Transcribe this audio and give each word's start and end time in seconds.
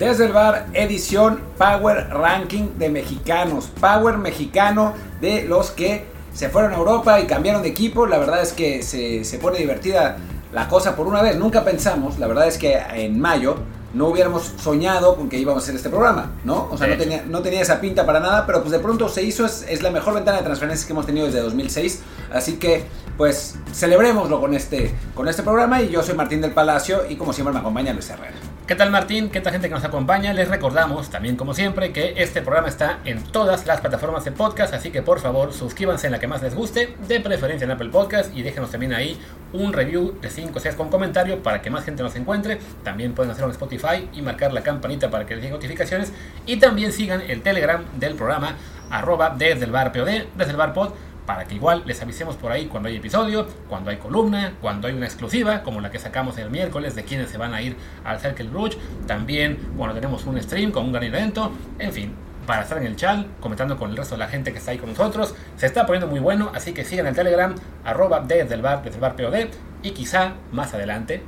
Desde 0.00 0.24
el 0.24 0.32
bar, 0.32 0.68
edición 0.72 1.42
Power 1.58 2.08
Ranking 2.08 2.78
de 2.78 2.88
mexicanos. 2.88 3.66
Power 3.66 4.16
mexicano 4.16 4.94
de 5.20 5.42
los 5.42 5.72
que 5.72 6.06
se 6.32 6.48
fueron 6.48 6.72
a 6.72 6.78
Europa 6.78 7.20
y 7.20 7.26
cambiaron 7.26 7.60
de 7.60 7.68
equipo. 7.68 8.06
La 8.06 8.16
verdad 8.16 8.40
es 8.40 8.54
que 8.54 8.82
se, 8.82 9.24
se 9.24 9.38
pone 9.38 9.58
divertida 9.58 10.16
la 10.54 10.68
cosa 10.68 10.96
por 10.96 11.06
una 11.06 11.20
vez. 11.20 11.36
Nunca 11.36 11.64
pensamos, 11.64 12.18
la 12.18 12.28
verdad 12.28 12.48
es 12.48 12.56
que 12.56 12.78
en 12.94 13.20
mayo 13.20 13.56
no 13.92 14.06
hubiéramos 14.06 14.54
soñado 14.58 15.16
con 15.16 15.28
que 15.28 15.36
íbamos 15.36 15.62
a 15.62 15.64
hacer 15.64 15.76
este 15.76 15.90
programa, 15.90 16.32
¿no? 16.44 16.70
O 16.70 16.78
sea, 16.78 16.86
no 16.86 16.96
tenía, 16.96 17.22
no 17.28 17.42
tenía 17.42 17.60
esa 17.60 17.78
pinta 17.78 18.06
para 18.06 18.20
nada, 18.20 18.46
pero 18.46 18.60
pues 18.62 18.72
de 18.72 18.78
pronto 18.78 19.06
se 19.10 19.22
hizo, 19.22 19.44
es, 19.44 19.66
es, 19.68 19.82
la 19.82 19.90
mejor 19.90 20.14
ventana 20.14 20.38
de 20.38 20.44
transferencias 20.44 20.86
que 20.86 20.94
hemos 20.94 21.04
tenido 21.04 21.26
desde 21.26 21.40
2006, 21.40 22.00
así 22.32 22.54
que 22.54 22.86
pues 23.18 23.56
celebrémoslo 23.74 24.40
con 24.40 24.54
este, 24.54 24.94
con 25.14 25.28
este 25.28 25.42
programa 25.42 25.82
y 25.82 25.90
yo 25.90 26.02
soy 26.02 26.14
Martín 26.14 26.40
del 26.40 26.52
Palacio 26.52 27.02
y 27.06 27.16
como 27.16 27.34
siempre 27.34 27.52
me 27.52 27.60
acompaña 27.60 27.92
Luis 27.92 28.08
Herrera. 28.08 28.49
¿Qué 28.70 28.76
tal 28.76 28.92
Martín? 28.92 29.30
¿Qué 29.30 29.40
tal 29.40 29.52
gente 29.52 29.66
que 29.66 29.74
nos 29.74 29.82
acompaña? 29.82 30.32
Les 30.32 30.46
recordamos 30.46 31.10
también 31.10 31.34
como 31.34 31.54
siempre 31.54 31.92
que 31.92 32.14
este 32.18 32.40
programa 32.40 32.68
está 32.68 33.00
en 33.04 33.20
todas 33.20 33.66
las 33.66 33.80
plataformas 33.80 34.24
de 34.24 34.30
podcast, 34.30 34.72
así 34.72 34.92
que 34.92 35.02
por 35.02 35.18
favor 35.18 35.52
suscríbanse 35.52 36.06
en 36.06 36.12
la 36.12 36.20
que 36.20 36.28
más 36.28 36.40
les 36.40 36.54
guste, 36.54 36.94
de 37.08 37.18
preferencia 37.18 37.64
en 37.64 37.72
Apple 37.72 37.88
Podcast 37.88 38.32
y 38.32 38.42
déjenos 38.42 38.70
también 38.70 38.94
ahí 38.94 39.18
un 39.52 39.72
review 39.72 40.20
de 40.20 40.30
5 40.30 40.56
o 40.56 40.60
6 40.60 40.76
con 40.76 40.88
comentario 40.88 41.42
para 41.42 41.60
que 41.62 41.68
más 41.68 41.84
gente 41.84 42.04
nos 42.04 42.14
encuentre. 42.14 42.60
También 42.84 43.12
pueden 43.12 43.32
hacerlo 43.32 43.48
en 43.48 43.54
Spotify 43.54 44.08
y 44.12 44.22
marcar 44.22 44.52
la 44.52 44.62
campanita 44.62 45.10
para 45.10 45.26
que 45.26 45.34
les 45.34 45.42
lleguen 45.42 45.56
notificaciones 45.56 46.12
y 46.46 46.58
también 46.58 46.92
sigan 46.92 47.22
el 47.22 47.42
Telegram 47.42 47.82
del 47.98 48.14
programa 48.14 48.54
arroba 48.88 49.34
desde 49.36 49.64
el 49.64 49.72
bar 49.72 49.90
POD, 49.90 50.26
desde 50.36 50.50
el 50.52 50.56
bar 50.56 50.74
pod 50.74 50.92
para 51.30 51.44
que 51.44 51.54
igual 51.54 51.84
les 51.86 52.02
avisemos 52.02 52.34
por 52.34 52.50
ahí 52.50 52.66
cuando 52.66 52.88
hay 52.88 52.96
episodio, 52.96 53.46
cuando 53.68 53.90
hay 53.90 53.98
columna, 53.98 54.54
cuando 54.60 54.88
hay 54.88 54.94
una 54.94 55.06
exclusiva, 55.06 55.62
como 55.62 55.80
la 55.80 55.88
que 55.88 56.00
sacamos 56.00 56.36
el 56.38 56.50
miércoles 56.50 56.96
de 56.96 57.04
quienes 57.04 57.30
se 57.30 57.38
van 57.38 57.54
a 57.54 57.62
ir 57.62 57.76
al 58.02 58.18
Circle 58.18 58.48
Bruch. 58.48 58.76
También, 59.06 59.56
bueno, 59.76 59.94
tenemos 59.94 60.26
un 60.26 60.42
stream 60.42 60.72
con 60.72 60.86
un 60.86 60.92
gran 60.92 61.04
evento, 61.04 61.52
en 61.78 61.92
fin, 61.92 62.12
para 62.48 62.62
estar 62.62 62.78
en 62.78 62.86
el 62.86 62.96
chat, 62.96 63.28
comentando 63.38 63.78
con 63.78 63.90
el 63.90 63.96
resto 63.96 64.16
de 64.16 64.18
la 64.18 64.26
gente 64.26 64.50
que 64.50 64.58
está 64.58 64.72
ahí 64.72 64.78
con 64.78 64.88
nosotros. 64.88 65.36
Se 65.54 65.66
está 65.66 65.86
poniendo 65.86 66.08
muy 66.08 66.18
bueno, 66.18 66.50
así 66.52 66.72
que 66.72 66.84
sigan 66.84 67.06
el 67.06 67.14
Telegram, 67.14 67.54
arroba 67.84 68.18
desde 68.26 68.56
el 68.56 68.62
bar, 68.62 68.82
desde 68.82 68.96
el 68.96 69.00
bar 69.00 69.14
POD, 69.14 69.50
y 69.84 69.92
quizá 69.92 70.32
más 70.50 70.74
adelante 70.74 71.22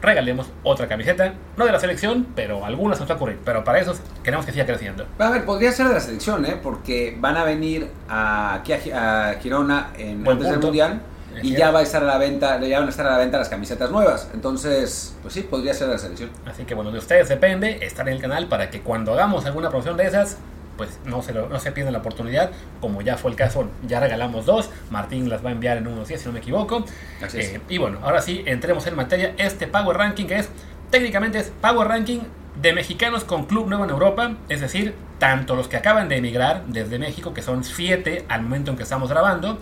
regalemos 0.00 0.48
otra 0.62 0.88
camiseta, 0.88 1.34
no 1.56 1.66
de 1.66 1.72
la 1.72 1.80
selección, 1.80 2.26
pero 2.34 2.64
algunas 2.64 3.00
nos 3.00 3.08
va 3.08 3.14
a 3.14 3.16
ocurrir. 3.16 3.38
Pero 3.44 3.64
para 3.64 3.80
eso 3.80 3.94
queremos 4.22 4.46
que 4.46 4.52
siga 4.52 4.66
creciendo. 4.66 5.06
A 5.18 5.30
ver, 5.30 5.44
podría 5.44 5.72
ser 5.72 5.88
de 5.88 5.94
la 5.94 6.00
selección, 6.00 6.44
¿eh? 6.46 6.58
porque 6.62 7.16
van 7.18 7.36
a 7.36 7.44
venir 7.44 7.88
a, 8.08 8.54
aquí 8.54 8.72
a, 8.72 9.36
Girona 9.40 9.90
en, 9.96 10.24
Buen 10.24 10.36
antes 10.36 10.50
del 10.50 10.60
punto. 10.60 10.66
Mundial 10.68 11.00
Es 11.36 11.44
y 11.44 11.56
ya 11.56 11.70
va 11.70 11.80
a 11.80 11.82
estar 11.82 12.02
a 12.02 12.06
la 12.06 12.18
venta, 12.18 12.60
ya 12.60 12.78
van 12.78 12.88
a 12.88 12.90
estar 12.90 13.06
a 13.06 13.12
la 13.12 13.18
venta 13.18 13.38
las 13.38 13.48
camisetas 13.48 13.90
nuevas. 13.90 14.30
Entonces, 14.34 15.16
pues 15.22 15.34
sí, 15.34 15.42
podría 15.42 15.74
ser 15.74 15.88
de 15.88 15.94
la 15.94 15.98
selección. 15.98 16.30
Así 16.46 16.64
que 16.64 16.74
bueno, 16.74 16.90
de 16.90 16.98
ustedes 16.98 17.28
depende 17.28 17.84
estar 17.84 18.08
en 18.08 18.14
el 18.14 18.20
canal 18.20 18.46
para 18.46 18.70
que 18.70 18.80
cuando 18.80 19.12
hagamos 19.12 19.46
alguna 19.46 19.68
promoción 19.68 19.96
de 19.96 20.06
esas, 20.06 20.38
pues 20.78 20.98
no 21.04 21.20
se, 21.20 21.34
lo- 21.34 21.50
no 21.50 21.58
se 21.60 21.72
pierdan 21.72 21.92
la 21.92 21.98
oportunidad, 21.98 22.50
como 22.80 23.02
ya 23.02 23.18
fue 23.18 23.30
el 23.32 23.36
caso, 23.36 23.68
ya 23.86 24.00
regalamos 24.00 24.46
dos, 24.46 24.70
Martín 24.90 25.28
las 25.28 25.44
va 25.44 25.50
a 25.50 25.52
enviar 25.52 25.76
en 25.76 25.86
unos 25.88 26.08
días 26.08 26.20
si 26.22 26.26
no 26.28 26.32
me 26.32 26.38
equivoco. 26.38 26.86
Así. 27.22 27.38
Eh, 27.40 27.60
y 27.68 27.76
bueno, 27.76 27.98
ahora 28.02 28.22
sí, 28.22 28.42
entremos 28.46 28.86
en 28.86 28.96
materia, 28.96 29.34
este 29.36 29.66
Power 29.66 29.98
Ranking 29.98 30.24
que 30.24 30.36
es, 30.38 30.48
técnicamente 30.90 31.38
es 31.38 31.52
Power 31.60 31.86
Ranking 31.88 32.20
de 32.62 32.72
mexicanos 32.72 33.24
con 33.24 33.44
club 33.44 33.68
nuevo 33.68 33.84
en 33.84 33.90
Europa, 33.90 34.32
es 34.48 34.60
decir, 34.62 34.94
tanto 35.18 35.54
los 35.54 35.68
que 35.68 35.76
acaban 35.76 36.08
de 36.08 36.16
emigrar 36.16 36.64
desde 36.66 36.98
México, 36.98 37.34
que 37.34 37.42
son 37.42 37.62
siete 37.64 38.24
al 38.28 38.42
momento 38.42 38.70
en 38.70 38.76
que 38.78 38.84
estamos 38.84 39.10
grabando, 39.10 39.58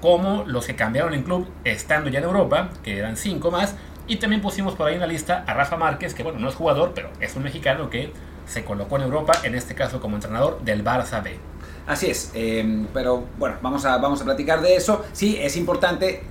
como 0.00 0.44
los 0.46 0.66
que 0.66 0.74
cambiaron 0.76 1.12
en 1.14 1.22
club 1.24 1.46
estando 1.64 2.08
ya 2.10 2.20
en 2.20 2.24
Europa, 2.24 2.70
que 2.82 2.96
eran 2.98 3.16
cinco 3.16 3.50
más, 3.50 3.76
y 4.08 4.16
también 4.16 4.40
pusimos 4.42 4.74
por 4.74 4.88
ahí 4.88 4.94
en 4.94 5.00
la 5.00 5.06
lista 5.06 5.44
a 5.46 5.54
Rafa 5.54 5.76
Márquez, 5.76 6.14
que 6.14 6.22
bueno, 6.22 6.38
no 6.40 6.48
es 6.48 6.54
jugador, 6.54 6.92
pero 6.94 7.10
es 7.20 7.36
un 7.36 7.42
mexicano 7.44 7.90
que 7.90 8.12
se 8.50 8.64
colocó 8.64 8.96
en 8.96 9.02
Europa, 9.02 9.32
en 9.44 9.54
este 9.54 9.74
caso 9.74 10.00
como 10.00 10.16
entrenador 10.16 10.60
del 10.62 10.84
Barça 10.84 11.22
B. 11.22 11.38
Así 11.86 12.10
es, 12.10 12.30
eh, 12.34 12.86
pero 12.92 13.24
bueno, 13.38 13.56
vamos 13.62 13.84
a, 13.84 13.98
vamos 13.98 14.20
a 14.20 14.24
platicar 14.24 14.60
de 14.60 14.76
eso. 14.76 15.04
Sí, 15.12 15.38
es 15.40 15.56
importante 15.56 16.22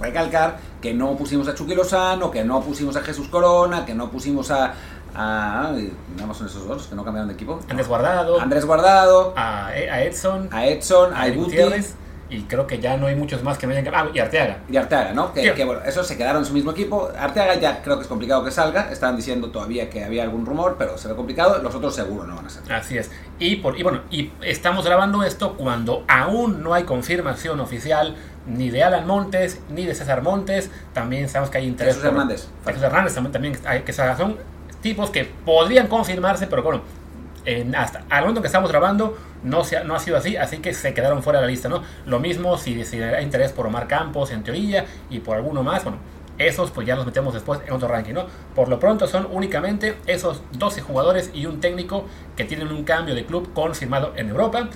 recalcar 0.00 0.58
que 0.80 0.92
no 0.92 1.16
pusimos 1.16 1.48
a 1.48 1.54
Chucky 1.54 1.74
Lozano, 1.74 2.30
que 2.30 2.44
no 2.44 2.60
pusimos 2.60 2.96
a 2.96 3.00
Jesús 3.00 3.28
Corona, 3.28 3.84
que 3.86 3.94
no 3.94 4.10
pusimos 4.10 4.50
a... 4.50 4.74
a 5.14 5.72
nada 6.14 6.26
más 6.26 6.36
son 6.36 6.46
esos 6.46 6.66
dos 6.66 6.86
que 6.88 6.94
no 6.94 7.04
cambiaron 7.04 7.28
de 7.28 7.34
equipo. 7.34 7.60
Andrés 7.68 7.88
Guardado, 7.88 8.40
Andrés 8.40 8.64
Guardado, 8.66 9.32
a, 9.36 9.68
a 9.68 10.02
Edson, 10.02 10.48
a 10.52 10.66
Edson, 10.66 11.14
a 11.14 11.22
a 11.22 11.28
Guti 11.28 11.38
Gutiérrez, 11.38 11.94
y 12.34 12.42
creo 12.42 12.66
que 12.66 12.78
ya 12.80 12.96
no 12.96 13.06
hay 13.06 13.14
muchos 13.14 13.42
más 13.42 13.58
que 13.58 13.66
no 13.66 13.72
hayan 13.72 13.94
Ah, 13.94 14.08
y 14.12 14.18
Arteaga. 14.18 14.58
y 14.68 14.76
Arteaga, 14.76 15.12
¿no? 15.12 15.32
Que, 15.32 15.64
bueno, 15.64 15.82
esos 15.86 16.06
se 16.06 16.16
quedaron 16.16 16.42
en 16.42 16.46
su 16.46 16.52
mismo 16.52 16.72
equipo. 16.72 17.10
Arteaga 17.18 17.54
ya 17.54 17.82
creo 17.82 17.96
que 17.96 18.02
es 18.02 18.08
complicado 18.08 18.44
que 18.44 18.50
salga. 18.50 18.90
Estaban 18.90 19.16
diciendo 19.16 19.50
todavía 19.50 19.88
que 19.90 20.04
había 20.04 20.22
algún 20.24 20.44
rumor, 20.44 20.76
pero 20.78 20.98
se 20.98 21.08
ve 21.08 21.14
complicado. 21.14 21.62
Los 21.62 21.74
otros 21.74 21.94
seguro 21.94 22.24
no 22.26 22.36
van 22.36 22.46
a 22.46 22.50
ser. 22.50 22.72
Así 22.72 22.98
es. 22.98 23.10
Y, 23.38 23.56
por, 23.56 23.78
y 23.78 23.82
bueno, 23.82 24.00
y 24.10 24.32
estamos 24.42 24.84
grabando 24.84 25.22
esto 25.22 25.54
cuando 25.56 26.04
aún 26.08 26.62
no 26.62 26.74
hay 26.74 26.84
confirmación 26.84 27.60
oficial 27.60 28.16
ni 28.46 28.70
de 28.70 28.82
Alan 28.82 29.06
Montes 29.06 29.60
ni 29.70 29.86
de 29.86 29.94
César 29.94 30.22
Montes. 30.22 30.70
También 30.92 31.28
sabemos 31.28 31.50
que 31.50 31.58
hay 31.58 31.66
interés. 31.66 31.94
Jesús 31.94 32.08
Hernández. 32.08 32.48
Jesús 32.66 32.82
Hernández 32.82 33.14
también, 33.14 33.32
también 33.32 33.58
hay 33.64 33.82
que 33.82 33.92
son 33.92 34.36
tipos 34.80 35.08
que 35.10 35.24
podrían 35.24 35.86
confirmarse, 35.86 36.46
pero 36.46 36.62
bueno, 36.62 36.82
en- 37.44 37.74
hasta 37.74 38.04
al 38.10 38.22
momento 38.22 38.40
que 38.40 38.46
estamos 38.48 38.70
grabando 38.70 39.16
no, 39.42 39.64
se 39.64 39.76
ha, 39.76 39.84
no 39.84 39.94
ha 39.94 39.98
sido 39.98 40.16
así, 40.16 40.36
así 40.36 40.58
que 40.58 40.72
se 40.74 40.94
quedaron 40.94 41.22
fuera 41.22 41.40
de 41.40 41.46
la 41.46 41.50
lista, 41.50 41.68
¿no? 41.68 41.82
Lo 42.06 42.18
mismo 42.20 42.56
si, 42.58 42.84
si 42.84 43.02
hay 43.02 43.22
interés 43.22 43.52
por 43.52 43.66
Omar 43.66 43.86
Campos 43.88 44.30
en 44.30 44.42
teoría 44.42 44.86
y 45.10 45.20
por 45.20 45.36
alguno 45.36 45.62
más, 45.62 45.84
bueno, 45.84 45.98
esos 46.38 46.70
pues 46.70 46.86
ya 46.86 46.96
los 46.96 47.06
metemos 47.06 47.32
después 47.34 47.60
en 47.66 47.72
otro 47.72 47.86
ranking, 47.88 48.14
¿no? 48.14 48.26
Por 48.54 48.68
lo 48.68 48.80
pronto 48.80 49.06
son 49.06 49.28
únicamente 49.30 49.96
esos 50.06 50.42
12 50.52 50.80
jugadores 50.80 51.30
y 51.34 51.46
un 51.46 51.60
técnico 51.60 52.06
que 52.36 52.44
tienen 52.44 52.68
un 52.68 52.84
cambio 52.84 53.14
de 53.14 53.24
club 53.24 53.52
confirmado 53.52 54.12
en 54.16 54.30
Europa. 54.30 54.68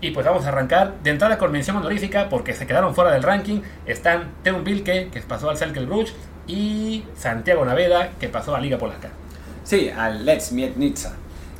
Y 0.00 0.12
pues 0.12 0.24
vamos 0.26 0.44
a 0.44 0.48
arrancar 0.50 0.94
de 1.02 1.10
entrada 1.10 1.38
con 1.38 1.50
mención 1.50 1.76
honorífica 1.76 2.28
porque 2.28 2.52
se 2.52 2.66
quedaron 2.68 2.94
fuera 2.94 3.10
del 3.10 3.22
ranking. 3.24 3.62
Están 3.86 4.30
Teun 4.44 4.62
Bilke, 4.62 5.08
que 5.12 5.20
pasó 5.22 5.50
al 5.50 5.56
Cercle 5.56 5.86
Bruges, 5.86 6.14
y 6.46 7.04
Santiago 7.16 7.64
Naveda, 7.64 8.10
que 8.20 8.28
pasó 8.28 8.54
a 8.54 8.60
Liga 8.60 8.78
Polaca. 8.78 9.08
Sí, 9.64 9.90
al 9.90 10.24
Let's 10.24 10.52
Meet 10.52 10.76
Nizza, 10.76 11.14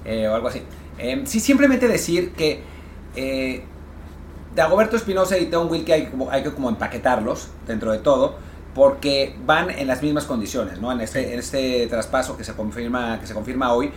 eh, 0.04 0.28
o 0.28 0.34
algo 0.34 0.48
así. 0.48 0.62
Eh, 0.98 1.22
sí, 1.26 1.40
simplemente 1.40 1.86
decir 1.88 2.32
que 2.32 2.62
eh, 3.16 3.64
Dagoberto 4.54 4.96
Espinosa 4.96 5.38
y 5.38 5.46
Tom 5.46 5.70
Wilke 5.70 5.92
hay, 5.92 6.42
que 6.42 6.52
como 6.52 6.68
empaquetarlos 6.68 7.48
dentro 7.66 7.92
de 7.92 7.98
todo, 7.98 8.36
porque 8.74 9.36
van 9.44 9.70
en 9.70 9.86
las 9.86 10.02
mismas 10.02 10.24
condiciones, 10.24 10.80
¿no? 10.80 10.92
En 10.92 11.00
este, 11.00 11.32
en 11.32 11.38
este 11.38 11.86
traspaso 11.86 12.36
que 12.36 12.44
se, 12.44 12.54
confirma, 12.54 13.18
que 13.20 13.26
se 13.26 13.34
confirma 13.34 13.72
hoy, 13.72 13.90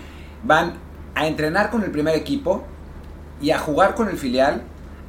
van 0.43 0.73
a 1.15 1.27
entrenar 1.27 1.69
con 1.69 1.83
el 1.83 1.91
primer 1.91 2.15
equipo 2.15 2.63
y 3.41 3.51
a 3.51 3.59
jugar 3.59 3.95
con 3.95 4.09
el 4.09 4.17
filial 4.17 4.61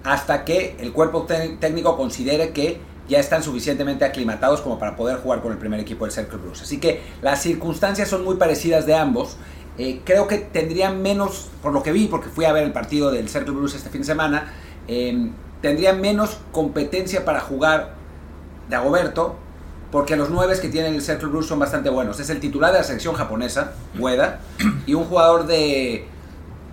hasta 0.05 0.45
que 0.45 0.77
el 0.81 0.93
cuerpo 0.93 1.27
técnico 1.61 1.97
considere 1.97 2.51
que 2.51 2.81
ya 3.09 3.19
están 3.19 3.43
suficientemente 3.43 4.05
aclimatados 4.05 4.61
como 4.61 4.79
para 4.79 4.97
poder 4.97 5.19
jugar 5.19 5.43
con 5.43 5.53
el 5.53 5.59
primer 5.59 5.81
equipo 5.81 6.05
del 6.05 6.13
Cercle 6.13 6.39
Bruce. 6.39 6.63
Así 6.65 6.79
que 6.79 7.03
las 7.21 7.43
circunstancias 7.43 8.09
son 8.09 8.25
muy 8.25 8.37
parecidas 8.37 8.87
de 8.87 8.95
ambos. 8.95 9.37
Eh, 9.79 10.03
creo 10.05 10.27
que 10.29 10.39
tendrían 10.39 11.01
menos, 11.03 11.49
por 11.63 11.73
lo 11.73 11.83
que 11.83 11.93
vi, 11.93 12.07
porque 12.07 12.29
fui 12.29 12.45
a 12.45 12.53
ver 12.53 12.65
el 12.65 12.73
partido 12.73 13.11
del 13.11 13.29
Cercle 13.29 13.55
Bruce 13.55 13.77
este 13.77 13.89
fin 13.91 14.03
de 14.03 14.07
semana, 14.07 14.53
eh, 14.89 15.31
tendrían 15.63 16.01
menos 16.01 16.39
competencia 16.53 17.25
para 17.25 17.41
jugar 17.41 17.95
de 18.69 18.77
Agoberto, 18.77 19.37
porque 19.91 20.17
los 20.17 20.31
nueve 20.31 20.55
que 20.61 20.69
tiene 20.69 20.89
el 20.89 21.03
Cercle 21.03 21.29
Bruce 21.29 21.49
son 21.49 21.59
bastante 21.59 21.89
buenos. 21.91 22.19
Es 22.21 22.31
el 22.31 22.41
titular 22.41 22.73
de 22.73 22.79
la 22.79 22.85
selección 22.85 23.15
japonesa, 23.15 23.73
Ueda, 23.99 24.41
y 24.87 24.95
un 24.95 25.05
jugador 25.05 25.47
de, 25.47 26.07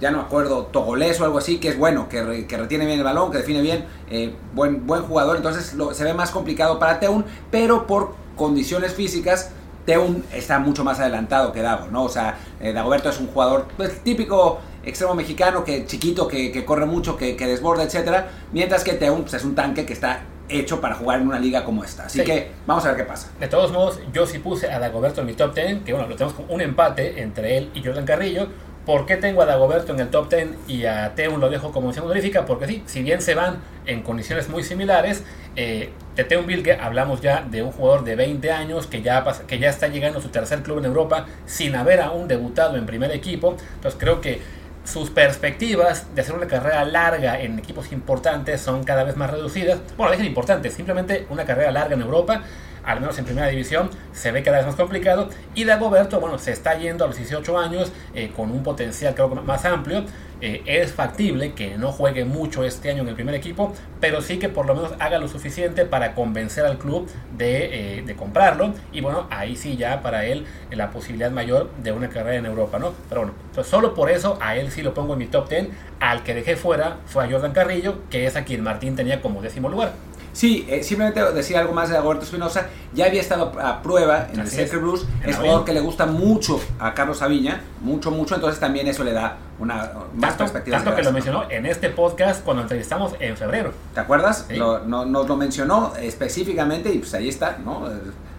ya 0.02 0.12
no 0.12 0.18
me 0.20 0.24
acuerdo, 0.24 0.64
togolés 0.66 1.20
o 1.22 1.26
algo 1.26 1.38
así, 1.38 1.58
que 1.60 1.70
es 1.70 1.78
bueno, 1.78 2.10
que, 2.10 2.22
re- 2.24 2.48
que 2.48 2.58
retiene 2.58 2.86
bien 2.86 2.98
el 3.00 3.04
balón, 3.06 3.32
que 3.32 3.38
define 3.40 3.62
bien, 3.62 3.86
eh, 4.10 4.34
buen, 4.54 4.86
buen 4.88 5.04
jugador, 5.04 5.38
entonces 5.38 5.74
lo- 5.74 5.94
se 5.94 6.04
ve 6.04 6.14
más 6.14 6.32
complicado 6.32 6.80
para 6.80 7.00
Teun, 7.00 7.24
pero 7.52 7.88
por 7.88 8.14
condiciones 8.36 8.94
físicas, 8.94 9.52
Teun 9.86 10.24
está 10.34 10.60
mucho 10.60 10.84
más 10.84 11.00
adelantado 11.00 11.52
que 11.52 11.62
Dago, 11.62 11.88
¿no? 11.92 12.04
O 12.04 12.10
sea, 12.10 12.38
eh, 12.60 12.74
Dagoberto 12.74 13.10
es 13.10 13.20
un 13.20 13.28
jugador 13.28 13.68
pues, 13.78 14.04
típico 14.04 14.60
extremo 14.84 15.14
mexicano, 15.14 15.64
que 15.64 15.86
chiquito, 15.86 16.28
que, 16.28 16.52
que 16.52 16.66
corre 16.66 16.86
mucho, 16.86 17.16
que, 17.18 17.36
que 17.36 17.46
desborda, 17.48 17.84
etcétera, 17.84 18.30
mientras 18.54 18.84
que 18.84 18.94
Teun 18.94 19.22
pues, 19.22 19.34
es 19.36 19.44
un 19.44 19.56
tanque 19.56 19.86
que 19.86 19.94
está 19.94 20.22
hecho 20.48 20.82
para 20.82 20.96
jugar 20.96 21.20
en 21.22 21.28
una 21.28 21.38
liga 21.40 21.64
como 21.64 21.84
esta. 21.84 22.06
Así 22.06 22.20
Sí. 22.20 22.26
que 22.26 22.52
vamos 22.66 22.84
a 22.86 22.90
ver 22.90 22.98
qué 22.98 23.04
pasa. 23.04 23.30
De 23.40 23.48
todos 23.48 23.72
modos, 23.72 24.00
yo 24.14 24.26
sí 24.26 24.40
puse 24.40 24.72
a 24.72 24.80
Dagoberto 24.80 25.22
en 25.22 25.28
mi 25.28 25.34
top 25.34 25.54
10, 25.54 25.84
que 25.84 25.94
bueno, 25.94 26.08
lo 26.08 26.16
tenemos 26.16 26.34
con 26.34 26.46
un 26.50 26.60
empate 26.62 27.22
entre 27.22 27.58
él 27.58 27.70
y 27.76 27.84
Jordan 27.84 28.06
Carrillo. 28.06 28.48
¿Por 28.90 29.06
qué 29.06 29.18
tengo 29.18 29.44
a 29.44 29.46
Dagoberto 29.46 29.94
en 29.94 30.00
el 30.00 30.10
top 30.10 30.34
10 30.34 30.48
y 30.68 30.86
a 30.86 31.14
Teun 31.14 31.40
lo 31.40 31.52
dejo 31.52 31.72
como 31.72 31.86
mención 31.86 32.06
honorífica? 32.06 32.48
Porque 32.48 32.66
sí, 32.66 32.82
si 32.88 33.04
bien 33.04 33.22
se 33.22 33.36
van 33.36 33.60
en 33.86 34.02
condiciones 34.02 34.50
muy 34.50 34.64
similares, 34.64 35.24
eh, 35.56 35.92
de 36.16 36.24
Teun 36.24 36.48
Bilge 36.48 36.74
hablamos 36.74 37.22
ya 37.22 37.46
de 37.48 37.62
un 37.62 37.72
jugador 37.72 38.04
de 38.04 38.16
20 38.16 38.50
años 38.50 38.88
que 38.88 39.04
ya, 39.04 39.24
que 39.46 39.60
ya 39.60 39.70
está 39.70 39.90
llegando 39.90 40.18
a 40.18 40.24
su 40.24 40.30
tercer 40.30 40.64
club 40.64 40.80
en 40.80 40.86
Europa 40.86 41.28
sin 41.46 41.76
haber 41.76 42.02
aún 42.02 42.28
debutado 42.28 42.78
en 42.78 42.88
primer 42.88 43.12
equipo. 43.12 43.58
Entonces 43.76 44.00
creo 44.00 44.22
que 44.22 44.42
sus 44.86 45.12
perspectivas 45.12 46.08
de 46.16 46.22
hacer 46.22 46.34
una 46.34 46.48
carrera 46.48 46.84
larga 46.84 47.40
en 47.40 47.60
equipos 47.60 47.92
importantes 47.92 48.60
son 48.60 48.86
cada 48.86 49.04
vez 49.04 49.16
más 49.16 49.30
reducidas. 49.30 49.82
Bueno, 49.98 50.14
dejen 50.14 50.26
importantes, 50.26 50.74
simplemente 50.74 51.28
una 51.30 51.46
carrera 51.46 51.70
larga 51.70 51.94
en 51.94 52.02
Europa. 52.02 52.42
Al 52.84 53.00
menos 53.00 53.18
en 53.20 53.26
primera 53.26 53.48
división, 53.48 53.90
se 54.12 54.32
ve 54.32 54.44
cada 54.44 54.58
vez 54.58 54.66
más 54.66 54.76
complicado. 54.76 55.30
Y 55.56 55.64
Dagoberto, 55.64 56.20
bueno, 56.20 56.38
se 56.38 56.52
está 56.52 56.78
yendo 56.78 57.04
a 57.04 57.08
los 57.08 57.18
18 57.18 57.58
años 57.58 57.92
eh, 58.14 58.32
con 58.36 58.52
un 58.52 58.64
potencial 58.64 59.14
creo 59.16 59.30
más 59.30 59.66
amplio. 59.66 60.06
Eh, 60.42 60.64
es 60.66 60.94
factible 60.94 61.52
que 61.52 61.78
no 61.78 61.92
juegue 61.92 62.24
mucho 62.24 62.64
este 62.64 62.90
año 62.90 63.02
en 63.02 63.10
el 63.10 63.16
primer 63.16 63.36
equipo, 63.36 63.74
pero 64.00 64.22
sí 64.22 64.40
que 64.40 64.48
por 64.48 64.66
lo 64.66 64.74
menos 64.74 64.94
haga 65.00 65.18
lo 65.18 65.28
suficiente 65.28 65.84
para 65.84 66.16
convencer 66.16 66.66
al 66.66 66.78
club 66.78 67.10
de, 67.38 68.04
de 68.06 68.16
comprarlo. 68.16 68.74
Y 68.94 69.02
bueno, 69.02 69.28
ahí 69.32 69.58
sí 69.58 69.76
ya 69.76 70.02
para 70.02 70.26
él 70.26 70.46
la 70.72 70.92
posibilidad 70.92 71.30
mayor 71.30 71.70
de 71.84 71.92
una 71.92 72.10
carrera 72.10 72.38
en 72.38 72.46
Europa, 72.46 72.80
¿no? 72.80 72.94
Pero 73.10 73.22
bueno, 73.22 73.36
pues 73.54 73.68
solo 73.68 73.94
por 73.94 74.10
eso 74.10 74.38
a 74.42 74.56
él 74.56 74.72
sí 74.72 74.82
lo 74.82 74.94
pongo 74.94 75.14
en 75.14 75.20
mi 75.20 75.28
top 75.28 75.50
10. 75.50 75.68
Al 76.00 76.24
que 76.24 76.34
dejé 76.34 76.56
fuera 76.56 76.98
fue 77.06 77.26
a 77.26 77.30
Jordan 77.30 77.52
Carrillo, 77.52 78.04
que 78.10 78.26
es 78.26 78.38
a 78.38 78.46
quien 78.46 78.64
Martín 78.64 78.96
tenía 78.96 79.22
como 79.22 79.42
décimo 79.42 79.68
lugar. 79.68 79.94
Sí, 80.40 80.66
eh, 80.70 80.84
simplemente 80.84 81.22
decir 81.34 81.58
algo 81.58 81.74
más 81.74 81.90
de 81.90 81.98
Alberto 81.98 82.24
Espinosa. 82.24 82.68
Ya 82.94 83.08
había 83.08 83.20
estado 83.20 83.52
a 83.60 83.82
prueba 83.82 84.30
en 84.32 84.40
el 84.40 84.48
Sacred 84.48 84.80
Blues. 84.80 85.06
Es 85.26 85.36
jugador 85.36 85.66
que 85.66 85.74
le 85.74 85.82
gusta 85.82 86.06
mucho 86.06 86.62
a 86.80 86.94
Carlos 86.94 87.22
Aviña, 87.22 87.60
mucho, 87.82 88.10
mucho. 88.10 88.36
Entonces 88.36 88.58
también 88.58 88.88
eso 88.88 89.04
le 89.04 89.12
da 89.12 89.36
una 89.60 89.92
más 90.16 90.36
perspectiva. 90.36 90.78
Tanto 90.78 90.96
que 90.96 91.04
lo 91.04 91.12
mencionó 91.12 91.44
en 91.50 91.66
este 91.66 91.90
podcast 91.90 92.42
cuando 92.46 92.62
entrevistamos 92.62 93.16
en 93.20 93.36
febrero. 93.36 93.74
¿Te 93.94 94.00
acuerdas? 94.00 94.48
no, 94.56 95.04
nos 95.04 95.28
lo 95.28 95.36
mencionó 95.36 95.92
específicamente 95.98 96.90
y 96.90 97.00
pues 97.00 97.14
ahí 97.16 97.28
está, 97.28 97.58
¿no? 97.58 97.90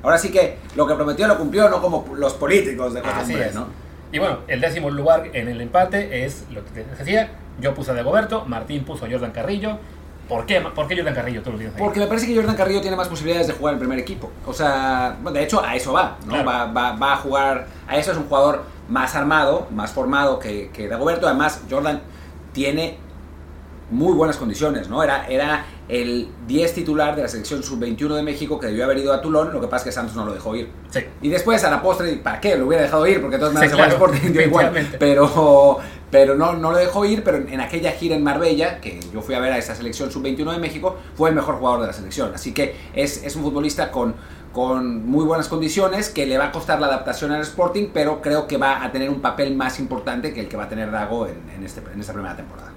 Ahora 0.03 0.17
sí 0.17 0.31
que 0.31 0.57
lo 0.77 0.87
que 0.87 0.95
prometió 0.95 1.29
lo 1.29 1.37
cumplió, 1.37 1.69
no 1.69 1.83
como 1.83 2.15
los 2.17 2.33
políticos 2.33 2.95
de 2.95 3.03
costumbre, 3.03 3.51
¿no? 3.53 3.67
Y 4.11 4.19
bueno, 4.19 4.39
el 4.49 4.63
décimo 4.63 4.89
lugar 4.89 5.29
en 5.35 5.49
el 5.49 5.61
empate 5.61 6.25
es 6.25 6.47
lo 6.51 6.65
que 6.65 6.83
decía. 6.83 7.29
Yo 7.61 7.75
puse 7.75 7.91
a 7.91 7.95
Dagoberto, 7.95 8.47
Martín 8.47 8.85
puso 8.85 9.05
a 9.05 9.11
Jordan 9.11 9.33
Carrillo 9.33 9.79
¿Por 10.31 10.47
qué, 10.47 10.61
¿Por 10.61 10.87
qué 10.87 10.97
Jordan 10.97 11.15
Carrillo 11.15 11.43
tú 11.43 11.51
lo 11.51 11.59
tienes 11.59 11.77
Porque 11.77 11.99
me 11.99 12.07
parece 12.07 12.25
que 12.29 12.37
Jordan 12.37 12.55
Carrillo 12.55 12.81
tiene 12.81 12.97
más 12.97 13.09
posibilidades 13.09 13.49
de 13.49 13.53
jugar 13.53 13.73
en 13.73 13.79
el 13.79 13.81
primer 13.81 13.99
equipo. 13.99 14.31
O 14.47 14.55
sea, 14.55 15.17
de 15.33 15.43
hecho 15.43 15.61
a 15.61 15.75
eso 15.75 15.93
va, 15.93 16.19
¿no? 16.25 16.45
Va, 16.45 16.67
va, 16.67 16.93
va, 16.93 17.13
a 17.15 17.17
jugar, 17.17 17.67
a 17.89 17.97
eso 17.97 18.13
es 18.13 18.17
un 18.17 18.29
jugador 18.29 18.63
más 18.89 19.17
armado, 19.17 19.67
más 19.73 19.91
formado 19.91 20.39
que, 20.39 20.71
que 20.73 20.87
Dagoberto. 20.87 21.27
Además, 21.27 21.63
Jordan 21.69 22.01
tiene 22.53 22.97
muy 23.91 24.15
buenas 24.15 24.37
condiciones, 24.37 24.89
¿no? 24.89 25.03
Era, 25.03 25.27
era 25.27 25.67
el 25.89 26.29
10 26.47 26.75
titular 26.75 27.17
de 27.17 27.23
la 27.23 27.29
selección 27.29 27.63
sub-21 27.63 28.15
de 28.15 28.23
México 28.23 28.59
que 28.61 28.69
debió 28.69 28.85
haber 28.85 28.99
ido 28.99 29.13
a 29.13 29.21
Toulon, 29.21 29.53
lo 29.53 29.61
que 29.61 29.67
pasa 29.67 29.79
es 29.79 29.85
que 29.85 29.93
Santos 29.93 30.15
no 30.15 30.25
lo 30.25 30.33
dejó 30.33 30.55
ir. 30.55 30.71
Sí. 30.91 31.01
Y 31.23 31.29
después 31.29 31.63
a 31.65 31.71
la 31.71 31.83
postre, 31.83 32.17
¿para 32.17 32.41
qué? 32.41 32.57
Lo 32.57 32.67
hubiera 32.67 32.85
dejado 32.85 33.07
ir, 33.07 33.21
porque 33.21 33.39
todos 33.39 33.53
me 33.53 33.61
sí, 33.61 33.75
claro, 33.75 33.93
Sporting 33.93 34.31
igual. 34.41 34.73
Pero, 34.99 35.79
pero 36.11 36.35
no, 36.35 36.55
no 36.55 36.73
lo 36.73 36.79
dejó 36.79 37.05
ir, 37.05 37.23
pero 37.23 37.39
en 37.39 37.61
aquella 37.61 37.93
gira 37.93 38.17
en 38.17 38.23
Marbella, 38.23 38.81
que 38.81 39.01
yo 39.13 39.23
fui 39.23 39.35
a 39.35 39.41
ver 39.41 39.53
a 39.53 39.59
esa 39.59 39.75
selección 39.75 40.11
sub-21 40.11 40.53
de 40.53 40.59
México, 40.59 40.97
fue 41.15 41.31
el 41.31 41.35
mejor 41.35 41.57
jugador 41.57 41.83
de 41.83 41.87
la 41.89 41.93
selección. 41.93 42.33
Así 42.35 42.53
que 42.53 42.75
es, 42.95 43.23
es 43.25 43.37
un 43.37 43.43
futbolista 43.43 43.91
con, 43.91 44.15
con 44.53 45.07
muy 45.07 45.25
buenas 45.25 45.49
condiciones, 45.49 46.09
que 46.09 46.27
le 46.27 46.39
va 46.39 46.47
a 46.47 46.53
costar 46.53 46.81
la 46.81 46.89
adaptación 46.89 47.33
al 47.33 47.43
Sporting, 47.43 47.89
pero 47.93 48.21
creo 48.21 48.47
que 48.47 48.57
va 48.57 48.83
a 48.83 48.91
tener 48.91 49.11
un 49.11 49.21
papel 49.21 49.55
más 49.55 49.79
importante 49.79 50.33
que 50.33 50.41
el 50.41 50.49
que 50.49 50.57
va 50.57 50.65
a 50.65 50.69
tener 50.69 50.91
Dago 50.91 51.27
en, 51.27 51.39
en, 51.57 51.65
este, 51.65 51.81
en 51.93 52.01
esta 52.01 52.13
primera 52.13 52.37
temporada 52.37 52.70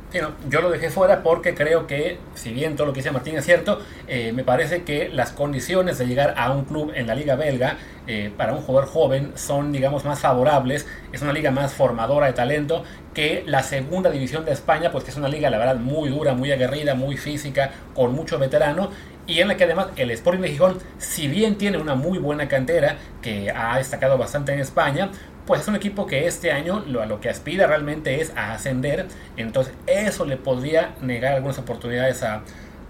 yo 0.50 0.62
lo 0.62 0.70
dejé 0.70 0.90
fuera 0.90 1.24
porque 1.24 1.54
creo 1.56 1.88
que, 1.88 2.18
si 2.36 2.54
bien 2.54 2.76
todo 2.76 2.88
lo 2.88 2.94
que 2.94 3.00
dice 3.00 3.12
Martín 3.12 3.36
es 3.36 3.46
cierto, 3.46 3.80
eh, 4.08 4.32
me 4.34 4.44
parece 4.44 4.84
que 4.84 5.10
las 5.10 5.32
condiciones 5.32 5.98
de 5.98 6.06
llegar 6.06 6.36
a 6.38 6.52
un 6.52 6.66
club 6.66 6.92
en 6.96 7.08
la 7.08 7.16
liga 7.16 7.36
belga 7.36 7.78
eh, 8.08 8.32
para 8.36 8.54
un 8.54 8.62
jugador 8.62 8.90
joven 8.90 9.32
son, 9.36 9.72
digamos, 9.72 10.06
más 10.06 10.20
favorables. 10.20 10.86
Es 11.12 11.22
una 11.22 11.34
liga 11.34 11.52
más 11.52 11.74
formadora 11.74 12.28
de 12.28 12.34
talento 12.34 12.84
que 13.14 13.44
la 13.46 13.64
segunda 13.64 14.10
división 14.10 14.46
de 14.46 14.52
España, 14.52 14.92
pues 14.92 15.04
que 15.04 15.12
es 15.12 15.18
una 15.18 15.30
liga, 15.30 15.50
la 15.50 15.58
verdad, 15.58 15.76
muy 15.76 16.10
dura, 16.10 16.34
muy 16.34 16.52
aguerrida, 16.52 16.96
muy 16.96 17.18
física, 17.18 17.72
con 17.94 18.14
mucho 18.14 18.40
veterano 18.40 18.90
y 19.26 19.40
en 19.40 19.48
la 19.48 19.56
que 19.56 19.64
además 19.64 19.88
el 19.96 20.12
Sporting 20.12 20.42
de 20.42 20.50
Gijón, 20.50 20.80
si 20.98 21.28
bien 21.28 21.58
tiene 21.58 21.78
una 21.78 21.96
muy 21.96 22.18
buena 22.18 22.48
cantera 22.48 22.98
que 23.22 23.52
ha 23.52 23.78
destacado 23.78 24.18
bastante 24.18 24.54
en 24.54 24.60
España, 24.60 25.12
pues 25.46 25.62
es 25.62 25.68
un 25.68 25.76
equipo 25.76 26.06
que 26.06 26.28
este 26.28 26.52
año 26.52 26.84
lo, 26.88 27.02
a 27.02 27.06
lo 27.06 27.20
que 27.20 27.30
aspira 27.30 27.68
realmente 27.68 28.22
es 28.22 28.32
a 28.36 28.54
ascender. 28.54 29.08
Entonces 29.38 29.74
eso 29.88 30.26
le 30.26 30.38
podría 30.38 30.96
negar 31.02 31.34
algunas 31.34 31.60
oportunidades 31.60 32.24
a, 32.24 32.44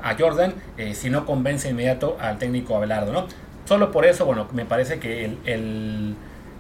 a 0.04 0.16
Jordan 0.18 0.54
eh, 0.78 0.94
si 0.94 1.10
no 1.10 1.26
convence 1.26 1.70
inmediato 1.70 2.18
al 2.20 2.38
técnico 2.38 2.76
Abelardo, 2.76 3.12
¿no? 3.12 3.28
Solo 3.66 3.92
por 3.92 4.06
eso, 4.06 4.26
bueno, 4.26 4.48
me 4.52 4.66
parece 4.66 5.00
que 5.00 5.24
el, 5.24 6.16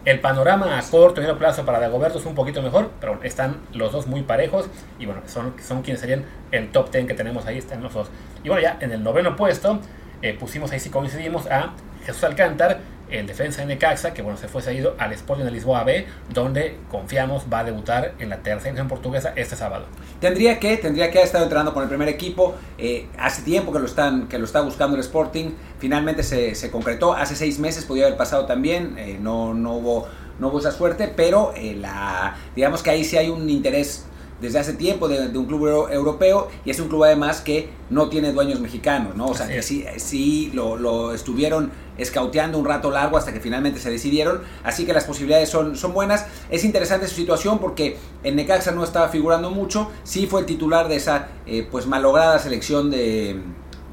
el, 0.05 0.19
panorama 0.21 0.79
a 0.79 0.81
corto 0.83 1.19
y 1.19 1.25
medio 1.25 1.37
plazo 1.37 1.65
para 1.65 1.79
Dagoberto 1.79 2.17
es 2.17 2.25
un 2.25 2.33
poquito 2.33 2.61
mejor, 2.61 2.91
pero 3.01 3.19
están 3.23 3.57
los 3.73 3.91
dos 3.91 4.07
muy 4.07 4.21
parejos 4.21 4.69
y 4.99 5.05
bueno, 5.05 5.21
son, 5.25 5.53
son 5.61 5.81
quienes 5.81 5.99
serían 5.99 6.23
el 6.51 6.71
top 6.71 6.91
10 6.91 7.07
que 7.07 7.13
tenemos 7.13 7.45
ahí, 7.45 7.57
están 7.57 7.83
los 7.83 7.93
dos. 7.93 8.09
Y 8.43 8.47
bueno, 8.47 8.63
ya 8.63 8.77
en 8.79 8.93
el 8.93 9.03
noveno 9.03 9.35
puesto 9.35 9.79
eh, 10.21 10.33
pusimos 10.39 10.71
ahí 10.71 10.79
si 10.79 10.89
coincidimos 10.89 11.47
a 11.47 11.73
Jesús 12.05 12.23
Alcántar, 12.23 12.79
el 13.09 13.27
defensa 13.27 13.61
de 13.61 13.67
Necaxa, 13.67 14.13
que 14.13 14.21
bueno, 14.21 14.37
se 14.37 14.47
fue 14.47 14.61
seguido 14.61 14.95
al 14.97 15.13
Sporting 15.13 15.45
de 15.45 15.51
Lisboa 15.51 15.83
B, 15.83 16.05
donde 16.33 16.77
confiamos 16.89 17.45
va 17.51 17.59
a 17.59 17.63
debutar 17.63 18.13
en 18.19 18.29
la 18.29 18.37
tercera 18.37 18.71
división 18.71 18.87
portuguesa 18.87 19.33
este 19.35 19.55
sábado. 19.55 19.85
Tendría 20.19 20.59
que, 20.59 20.77
tendría 20.77 21.11
que 21.11 21.19
haber 21.19 21.27
estado 21.27 21.43
entrenando 21.43 21.73
con 21.73 21.83
el 21.83 21.89
primer 21.89 22.09
equipo, 22.09 22.55
eh, 22.77 23.07
hace 23.17 23.43
tiempo 23.43 23.71
que 23.71 23.79
lo, 23.79 23.85
están, 23.85 24.27
que 24.27 24.37
lo 24.37 24.45
está 24.45 24.61
buscando 24.61 24.95
el 24.95 25.01
Sporting, 25.01 25.51
finalmente 25.79 26.23
se, 26.23 26.55
se 26.55 26.71
concretó, 26.71 27.13
hace 27.13 27.35
seis 27.35 27.59
meses 27.59 27.85
podía 27.85 28.05
haber 28.05 28.17
pasado 28.17 28.45
también, 28.45 28.95
eh, 28.97 29.17
no, 29.19 29.53
no, 29.53 29.73
hubo, 29.73 30.07
no 30.39 30.47
hubo 30.47 30.59
esa 30.59 30.71
suerte, 30.71 31.11
pero 31.13 31.53
eh, 31.55 31.75
la, 31.75 32.35
digamos 32.55 32.81
que 32.81 32.89
ahí 32.89 33.03
sí 33.03 33.17
hay 33.17 33.29
un 33.29 33.49
interés 33.49 34.05
desde 34.43 34.59
hace 34.59 34.73
tiempo 34.73 35.07
de, 35.07 35.35
un 35.37 35.45
club 35.45 35.87
europeo 35.89 36.49
y 36.65 36.69
es 36.69 36.79
un 36.81 36.89
club 36.89 37.05
además 37.05 37.39
que 37.39 37.69
no 37.89 38.09
tiene 38.09 38.33
dueños 38.33 38.59
mexicanos, 38.59 39.15
¿no? 39.15 39.27
O 39.27 39.33
sea, 39.33 39.47
que 39.47 39.61
sí, 39.61 39.85
sí 39.95 40.51
lo, 40.53 40.75
lo, 40.75 41.13
estuvieron 41.13 41.71
escauteando 41.97 42.57
un 42.57 42.65
rato 42.65 42.91
largo 42.91 43.15
hasta 43.15 43.31
que 43.31 43.39
finalmente 43.39 43.79
se 43.79 43.89
decidieron, 43.89 44.41
así 44.65 44.85
que 44.85 44.91
las 44.91 45.05
posibilidades 45.05 45.47
son, 45.47 45.77
son 45.77 45.93
buenas. 45.93 46.25
Es 46.49 46.65
interesante 46.65 47.07
su 47.07 47.15
situación 47.15 47.59
porque 47.59 47.97
en 48.23 48.35
Necaxa 48.35 48.71
no 48.71 48.83
estaba 48.83 49.07
figurando 49.07 49.49
mucho, 49.49 49.89
sí 50.03 50.27
fue 50.27 50.41
el 50.41 50.45
titular 50.45 50.89
de 50.89 50.97
esa 50.97 51.29
eh, 51.45 51.65
pues 51.71 51.87
malograda 51.87 52.37
selección 52.37 52.91
de, 52.91 53.39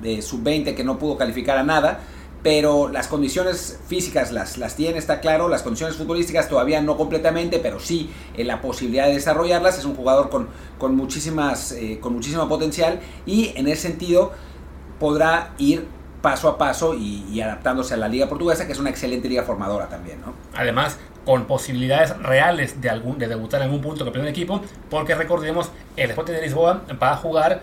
de 0.03 0.21
sub-20 0.21 0.75
que 0.75 0.83
no 0.83 0.99
pudo 0.99 1.17
calificar 1.17 1.59
a 1.59 1.63
nada, 1.63 2.01
pero 2.43 2.89
las 2.89 3.09
condiciones 3.09 3.79
físicas 3.87 4.33
las, 4.33 4.57
las 4.57 4.75
tiene, 4.75 4.99
está 4.99 5.21
claro, 5.21 5.49
las 5.49 5.63
condiciones 5.63 5.97
futbolísticas 5.97 6.49
todavía 6.49 6.81
no 6.81 6.97
completamente, 6.97 7.59
pero 7.59 7.81
sí 7.81 8.11
eh, 8.37 8.45
la 8.45 8.61
posibilidad 8.61 9.07
de 9.07 9.15
desarrollarlas, 9.15 9.79
es 9.79 9.85
un 9.85 9.95
jugador 9.95 10.31
con, 10.31 10.49
con, 10.79 10.97
muchísimas, 10.97 11.73
eh, 11.73 11.99
con 12.01 12.15
muchísimo 12.15 12.49
potencial 12.49 13.01
y 13.27 13.53
en 13.57 13.69
ese 13.69 13.83
sentido 13.83 14.33
podrá 14.99 15.53
ir 15.59 15.87
paso 16.23 16.49
a 16.49 16.59
paso 16.59 16.95
y, 16.95 17.25
y, 17.31 17.41
adaptándose 17.41 17.95
a 17.95 17.97
la 17.97 18.09
liga 18.09 18.29
portuguesa, 18.29 18.67
que 18.67 18.73
es 18.73 18.79
una 18.79 18.91
excelente 18.91 19.29
liga 19.29 19.43
formadora 19.43 19.89
también. 19.89 20.21
¿no? 20.21 20.35
Además, 20.55 20.99
con 21.25 21.47
posibilidades 21.47 22.17
reales 22.19 22.81
de, 22.81 22.91
algún, 22.91 23.19
de 23.19 23.27
debutar 23.27 23.61
en 23.61 23.67
algún 23.67 23.81
punto 23.81 24.05
el 24.05 24.13
primer 24.13 24.29
equipo, 24.29 24.61
porque 24.91 25.15
recordemos, 25.15 25.71
el 25.97 26.11
Sporting 26.11 26.35
de 26.35 26.43
Lisboa 26.43 26.83
va 27.03 27.13
a 27.13 27.17
jugar 27.17 27.61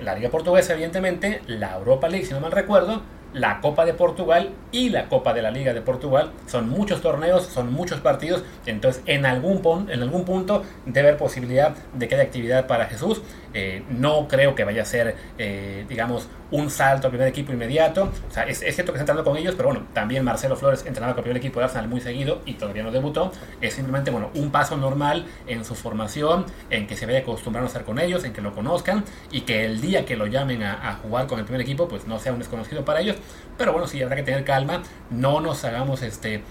la 0.00 0.14
liga 0.14 0.30
portuguesa, 0.30 0.72
evidentemente, 0.72 1.42
la 1.46 1.76
Europa 1.76 2.08
League, 2.08 2.24
si 2.24 2.32
no 2.32 2.40
mal 2.40 2.52
recuerdo, 2.52 3.02
la 3.32 3.60
Copa 3.60 3.84
de 3.84 3.94
Portugal 3.94 4.50
y 4.72 4.90
la 4.90 5.08
Copa 5.08 5.32
de 5.32 5.42
la 5.42 5.50
Liga 5.50 5.72
de 5.72 5.80
Portugal. 5.80 6.30
Son 6.46 6.68
muchos 6.68 7.00
torneos, 7.00 7.44
son 7.46 7.72
muchos 7.72 8.00
partidos, 8.00 8.44
entonces 8.66 9.02
en 9.06 9.26
algún, 9.26 9.88
en 9.90 10.02
algún 10.02 10.24
punto 10.24 10.62
debe 10.86 11.08
haber 11.08 11.18
posibilidad 11.18 11.74
de 11.94 12.08
que 12.08 12.14
haya 12.14 12.24
actividad 12.24 12.66
para 12.66 12.86
Jesús. 12.86 13.22
Eh, 13.54 13.82
no 13.90 14.28
creo 14.28 14.54
que 14.54 14.64
vaya 14.64 14.82
a 14.82 14.86
ser, 14.86 15.16
eh, 15.38 15.84
digamos, 15.88 16.28
un 16.50 16.70
salto 16.70 17.06
al 17.06 17.10
primer 17.10 17.28
equipo 17.28 17.52
inmediato. 17.52 18.10
O 18.28 18.32
sea, 18.32 18.44
es, 18.44 18.58
cierto 18.58 18.92
que 18.92 18.98
está 18.98 19.00
entrando 19.00 19.24
con 19.24 19.36
ellos, 19.36 19.54
pero 19.56 19.70
bueno, 19.70 19.86
también 19.92 20.24
Marcelo 20.24 20.56
Flores, 20.56 20.84
entrenado 20.86 21.14
con 21.14 21.20
el 21.20 21.24
primer 21.24 21.36
equipo 21.38 21.60
de 21.60 21.66
Arsenal 21.66 21.88
muy 21.88 22.00
seguido 22.00 22.40
y 22.46 22.54
todavía 22.54 22.82
no 22.82 22.90
debutó. 22.90 23.32
Es 23.60 23.74
simplemente, 23.74 24.10
bueno, 24.10 24.30
un 24.34 24.50
paso 24.50 24.76
normal 24.76 25.26
en 25.46 25.64
su 25.64 25.74
formación, 25.74 26.46
en 26.70 26.86
que 26.86 26.96
se 26.96 27.06
vaya 27.06 27.20
acostumbrando 27.20 27.66
a 27.66 27.68
estar 27.68 27.84
con 27.84 27.98
ellos, 27.98 28.24
en 28.24 28.32
que 28.32 28.40
lo 28.40 28.54
conozcan 28.54 29.04
y 29.30 29.42
que 29.42 29.64
el 29.64 29.80
día 29.80 30.04
que 30.04 30.16
lo 30.16 30.26
llamen 30.26 30.62
a, 30.62 30.88
a 30.88 30.94
jugar 30.94 31.26
con 31.26 31.38
el 31.38 31.44
primer 31.44 31.60
equipo, 31.60 31.88
pues 31.88 32.06
no 32.06 32.18
sea 32.18 32.32
un 32.32 32.38
desconocido 32.38 32.84
para 32.84 33.00
ellos. 33.00 33.16
Pero 33.56 33.72
bueno, 33.72 33.86
sí, 33.86 34.02
habrá 34.02 34.16
que 34.16 34.22
tener 34.22 34.44
calma. 34.44 34.82
No 35.10 35.40
nos 35.40 35.64
hagamos 35.64 36.02
este 36.02 36.42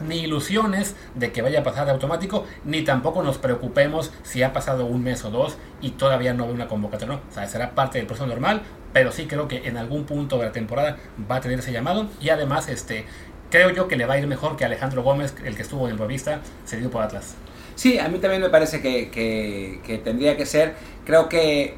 ni 0.00 0.20
ilusiones 0.20 0.94
de 1.14 1.32
que 1.32 1.42
vaya 1.42 1.60
a 1.60 1.62
pasar 1.62 1.86
de 1.86 1.92
automático, 1.92 2.46
ni 2.64 2.82
tampoco 2.82 3.22
nos 3.22 3.38
preocupemos 3.38 4.12
si 4.22 4.42
ha 4.42 4.52
pasado 4.52 4.86
un 4.86 5.02
mes 5.02 5.24
o 5.24 5.30
dos 5.30 5.56
y 5.80 5.90
todavía 5.90 6.34
no 6.34 6.46
ve 6.46 6.52
una 6.52 6.68
convocatoria. 6.68 7.16
No, 7.16 7.20
o 7.28 7.32
sea, 7.32 7.46
será 7.46 7.74
parte 7.74 7.98
del 7.98 8.06
proceso 8.06 8.26
normal, 8.26 8.62
pero 8.92 9.12
sí 9.12 9.26
creo 9.26 9.48
que 9.48 9.68
en 9.68 9.76
algún 9.76 10.04
punto 10.04 10.38
de 10.38 10.46
la 10.46 10.52
temporada 10.52 10.96
va 11.30 11.36
a 11.36 11.40
tener 11.40 11.58
ese 11.58 11.72
llamado 11.72 12.08
y 12.20 12.30
además 12.30 12.68
este 12.68 13.06
creo 13.50 13.70
yo 13.70 13.88
que 13.88 13.96
le 13.96 14.06
va 14.06 14.14
a 14.14 14.18
ir 14.18 14.26
mejor 14.26 14.56
que 14.56 14.64
Alejandro 14.64 15.02
Gómez, 15.02 15.34
el 15.44 15.56
que 15.56 15.62
estuvo 15.62 15.86
en 15.86 15.92
el 15.92 15.98
Boavista, 15.98 16.40
cedido 16.66 16.90
por 16.90 17.02
Atlas. 17.02 17.34
Sí, 17.74 17.98
a 17.98 18.08
mí 18.08 18.18
también 18.18 18.42
me 18.42 18.50
parece 18.50 18.80
que, 18.80 19.10
que, 19.10 19.98
tendría 19.98 20.36
que 20.36 20.46
ser. 20.46 20.74
Creo 21.06 21.28
que 21.28 21.76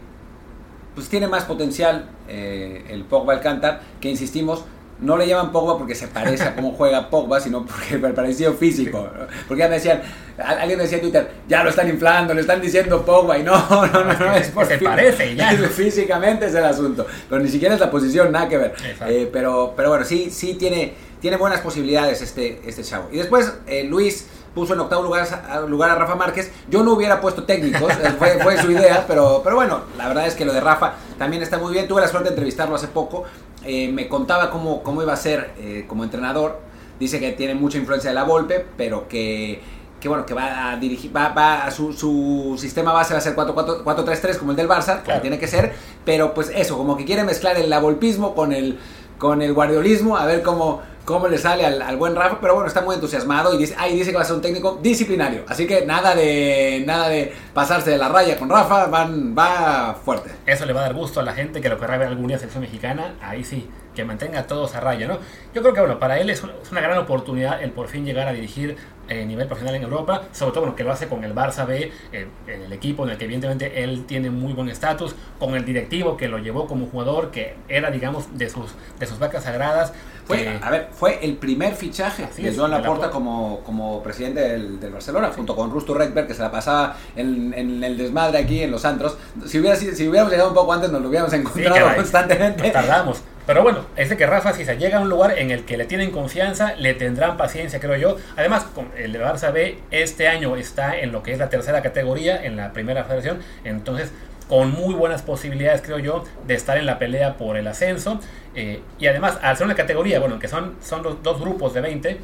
pues 0.95 1.09
tiene 1.09 1.29
más 1.29 1.45
potencial 1.45 2.09
eh, 2.29 2.87
el 2.89 3.05
Pogba 3.05 3.35
Alcántara, 3.35 3.83
que 4.01 4.09
insistimos, 4.09 4.65
no 5.01 5.17
le 5.17 5.27
llaman 5.27 5.51
Pogba 5.51 5.79
porque 5.79 5.95
se 5.95 6.09
parece 6.09 6.45
a 6.45 6.55
cómo 6.55 6.73
juega 6.73 7.09
Pogba, 7.09 7.41
sino 7.41 7.65
porque 7.65 7.95
el 7.95 8.13
parecido 8.13 8.53
físico. 8.55 9.09
Porque 9.49 9.63
ya 9.63 9.69
me 9.69 9.77
decían, 9.77 10.03
alguien 10.39 10.79
decía 10.79 10.99
en 10.99 11.03
Twitter, 11.03 11.31
ya 11.49 11.65
lo 11.65 11.71
están 11.71 11.89
inflando, 11.89 12.35
le 12.35 12.43
están 12.43 12.61
diciendo 12.61 13.05
Pogba, 13.05 13.39
y 13.39 13.43
no, 13.43 13.57
no, 13.71 13.87
no, 13.87 14.13
no, 14.13 14.35
es 14.35 14.49
por 14.49 14.67
se 14.67 14.79
parece 14.79 15.35
ya. 15.35 15.51
Físicamente 15.71 16.47
es 16.47 16.55
el 16.55 16.65
asunto, 16.65 17.07
pero 17.29 17.43
ni 17.43 17.49
siquiera 17.49 17.75
es 17.75 17.81
la 17.81 17.91
posición, 17.91 18.31
nada 18.33 18.49
que 18.49 18.59
ver. 18.59 18.75
Eh, 19.07 19.29
pero, 19.33 19.73
pero 19.77 19.89
bueno, 19.91 20.05
sí, 20.05 20.31
sí 20.31 20.55
tiene, 20.55 20.95
tiene 21.21 21.37
buenas 21.37 21.61
posibilidades 21.61 22.21
este, 22.21 22.61
este 22.67 22.83
chavo. 22.85 23.09
Y 23.11 23.17
después, 23.17 23.53
eh, 23.67 23.85
Luis 23.85 24.27
puso 24.55 24.75
en 24.75 24.81
octavo 24.81 25.03
lugar, 25.03 25.27
lugar 25.69 25.91
a 25.91 25.95
Rafa 25.95 26.17
Márquez. 26.17 26.51
Yo 26.69 26.83
no 26.83 26.93
hubiera 26.93 27.21
puesto 27.21 27.45
técnicos, 27.45 27.93
fue, 28.19 28.39
fue, 28.43 28.61
su 28.61 28.71
idea, 28.71 29.05
pero, 29.07 29.41
pero 29.45 29.57
bueno, 29.57 29.83
la 29.97 30.09
verdad 30.09 30.27
es 30.27 30.35
que 30.35 30.45
lo 30.45 30.53
de 30.53 30.61
Rafa 30.61 30.95
también 31.19 31.43
está 31.43 31.59
muy 31.59 31.73
bien. 31.73 31.87
Tuve 31.87 32.01
la 32.01 32.09
suerte 32.09 32.31
de 32.31 32.35
entrevistarlo 32.35 32.75
hace 32.75 32.89
poco 32.89 33.25
eh, 33.65 33.91
me 33.93 34.09
contaba 34.09 34.51
cómo, 34.51 34.83
cómo 34.83 35.03
iba 35.03 35.13
a 35.13 35.17
ser 35.17 35.53
eh, 35.59 35.85
como 35.87 36.05
entrenador. 36.05 36.61
Dice 36.99 37.19
que 37.19 37.33
tiene 37.33 37.55
mucha 37.55 37.79
influencia 37.79 38.11
de 38.11 38.15
la 38.15 38.25
Volpe, 38.25 38.65
pero 38.77 39.09
que, 39.09 39.61
que 40.01 40.09
bueno, 40.09 40.27
que 40.27 40.35
va 40.35 40.71
a 40.71 40.77
dirigir, 40.77 41.15
va, 41.15 41.29
va 41.29 41.71
su, 41.71 41.93
su, 41.93 42.57
sistema 42.59 42.93
base 42.93 43.15
va 43.15 43.19
a 43.19 43.23
ser 43.23 43.35
4-3-3 43.37 44.37
como 44.37 44.51
el 44.51 44.57
del 44.57 44.69
Barça, 44.69 45.03
que 45.03 45.13
tiene 45.21 45.39
que 45.39 45.47
ser, 45.47 45.73
pero 46.05 46.35
pues 46.35 46.51
eso, 46.55 46.77
como 46.77 46.97
que 46.97 47.05
quiere 47.05 47.25
mezclar 47.25 47.57
el 47.57 47.71
lavolpismo 47.71 48.35
con 48.35 48.53
el, 48.53 48.79
con 49.19 49.41
el 49.41 49.55
guardiolismo, 49.55 50.17
a 50.17 50.27
ver 50.27 50.43
cómo, 50.43 50.83
cómo 51.11 51.29
le 51.29 51.39
sale 51.39 51.65
al, 51.65 51.97
buen 51.97 52.15
Rafa, 52.15 52.39
pero 52.41 52.55
bueno, 52.55 52.69
está 52.69 52.81
muy 52.81 52.95
entusiasmado 52.95 53.55
y 53.55 53.59
dice, 53.59 53.75
ah, 53.79 53.87
dice 53.87 54.11
que 54.11 54.17
va 54.17 54.23
a 54.23 54.27
ser 54.27 54.37
un 54.37 54.43
técnico 54.43 54.79
disciplinario. 54.83 55.45
Así 55.49 55.67
que 55.67 55.85
nada 55.85 56.15
de 56.15 56.83
nada 56.87 57.09
de 57.09 57.33
pasarse 57.53 57.91
de 57.91 57.99
la 57.99 58.09
raya 58.09 58.39
con 58.39 58.49
Rafa, 58.49 58.87
van, 58.87 59.35
va 59.37 59.95
fuerte. 60.05 60.31
Eso 60.47 60.67
le 60.67 60.73
va 60.73 60.81
a 60.81 60.85
dar 60.85 60.95
gusto 60.95 61.21
a 61.21 61.23
la 61.23 61.33
gente 61.33 61.61
que 61.61 61.69
lo 61.69 61.79
querrá 61.79 61.99
ver 61.99 62.09
algún 62.09 62.27
día 62.27 62.39
selección 62.39 62.63
mexicana, 62.63 63.15
ahí 63.21 63.45
sí, 63.45 63.69
que 64.01 64.05
mantenga 64.07 64.41
a 64.41 64.47
todos 64.47 64.75
a 64.75 64.81
raya, 64.81 65.07
¿no? 65.07 65.19
Yo 65.55 65.61
creo 65.63 65.75
que 65.75 65.81
bueno, 65.81 65.99
para 65.99 66.19
él 66.19 66.31
es 66.31 66.43
una, 66.43 66.81
gran 66.81 66.99
oportunidad 66.99 67.63
el 67.63 67.71
por 67.71 67.89
fin 67.89 68.05
llegar 68.05 68.27
a 68.29 68.33
dirigir 68.33 68.77
a 69.09 69.13
eh, 69.13 69.27
nivel 69.27 69.47
profesional 69.47 69.75
en 69.75 69.83
Europa, 69.83 70.23
sobre 70.33 70.53
todo 70.53 70.61
bueno, 70.63 70.77
que 70.77 70.85
lo 70.85 70.93
hace 70.93 71.09
con 71.09 71.23
el 71.25 71.35
Barça 71.35 71.67
B, 71.67 71.93
eh, 72.13 72.27
en 72.47 72.63
el 72.63 72.73
equipo 72.73 73.05
en 73.05 73.11
el 73.11 73.19
que 73.19 73.25
evidentemente 73.25 73.83
él 73.83 74.05
tiene 74.07 74.31
muy 74.31 74.53
buen 74.53 74.69
estatus, 74.69 75.15
con 75.39 75.55
el 75.55 75.65
directivo 75.65 76.17
que 76.17 76.29
lo 76.29 76.39
llevó 76.39 76.67
como 76.67 76.87
jugador, 76.87 77.31
que 77.31 77.57
era 77.69 77.91
digamos 77.91 78.39
de 78.39 78.49
sus, 78.49 78.71
de 78.99 79.07
sus 79.07 79.19
vacas 79.19 79.45
sagradas. 79.45 79.93
Fue, 80.25 80.61
a 80.63 80.71
ver, 80.71 80.89
fue 80.93 81.19
el 81.23 81.37
primer 81.37 81.75
fichaje 81.75 82.29
de 82.37 82.55
Joan 82.55 82.71
Laporta 82.71 83.11
como, 83.11 83.61
como 83.65 84.01
presidente 84.01 84.41
del, 84.41 84.79
Barcelona, 84.93 85.33
junto 85.35 85.57
con 85.57 85.73
Rusto 85.73 85.93
Redberg, 85.93 86.29
que 86.29 86.35
se 86.35 86.43
la 86.43 86.53
pasaba 86.53 86.97
en, 87.17 87.83
el 87.83 87.99
desmadre 87.99 88.39
aquí 88.39 88.63
en 88.63 88.71
los 88.71 88.85
antros. 88.85 89.19
Si, 89.45 89.59
hubiera, 89.59 89.75
si 89.75 90.09
hubiéramos 90.09 90.31
llegado 90.31 90.51
un 90.51 90.55
poco 90.55 90.73
antes, 90.73 90.89
nos 90.89 91.03
lo 91.03 91.09
hubiéramos 91.09 91.33
encontrado 91.33 91.97
constantemente. 91.97 92.71
tardamos. 92.71 93.23
Pero 93.51 93.65
bueno, 93.65 93.87
es 93.97 94.09
de 94.09 94.17
que 94.17 94.27
Rafa, 94.27 94.53
si 94.53 94.65
se 94.65 94.77
llega 94.77 94.99
a 94.99 95.01
un 95.01 95.09
lugar 95.09 95.37
en 95.37 95.51
el 95.51 95.65
que 95.65 95.77
le 95.77 95.85
tienen 95.85 96.13
confianza, 96.13 96.77
le 96.77 96.95
tendrán 96.95 97.37
paciencia, 97.37 97.81
creo 97.81 97.97
yo. 97.97 98.17
Además, 98.37 98.65
el 98.97 99.13
de 99.13 99.21
Barça 99.21 99.53
B 99.53 99.77
este 99.91 100.29
año 100.29 100.55
está 100.55 100.97
en 101.01 101.11
lo 101.11 101.25
que 101.25 101.33
es 101.33 101.39
la 101.41 101.49
tercera 101.49 101.83
categoría, 101.83 102.45
en 102.45 102.57
la 102.57 102.73
primera 102.73 103.03
federación. 103.03 103.41
Entonces, 103.65 104.13
con 104.49 104.71
muy 104.71 104.95
buenas 104.95 105.23
posibilidades, 105.23 105.83
creo 105.83 105.99
yo, 105.99 106.23
de 106.47 106.55
estar 106.55 106.79
en 106.79 106.87
la 106.87 107.01
pelea 107.01 107.39
por 107.39 107.57
el 107.57 107.67
ascenso. 107.67 108.21
Eh, 108.55 108.83
y 109.01 109.09
además, 109.09 109.37
al 109.43 109.57
ser 109.57 109.67
una 109.67 109.75
categoría, 109.75 110.21
bueno, 110.21 110.39
que 110.39 110.47
son, 110.47 110.77
son 110.81 111.03
los 111.03 111.21
dos 111.25 111.41
grupos 111.41 111.75
de 111.75 111.81
20, 111.81 112.21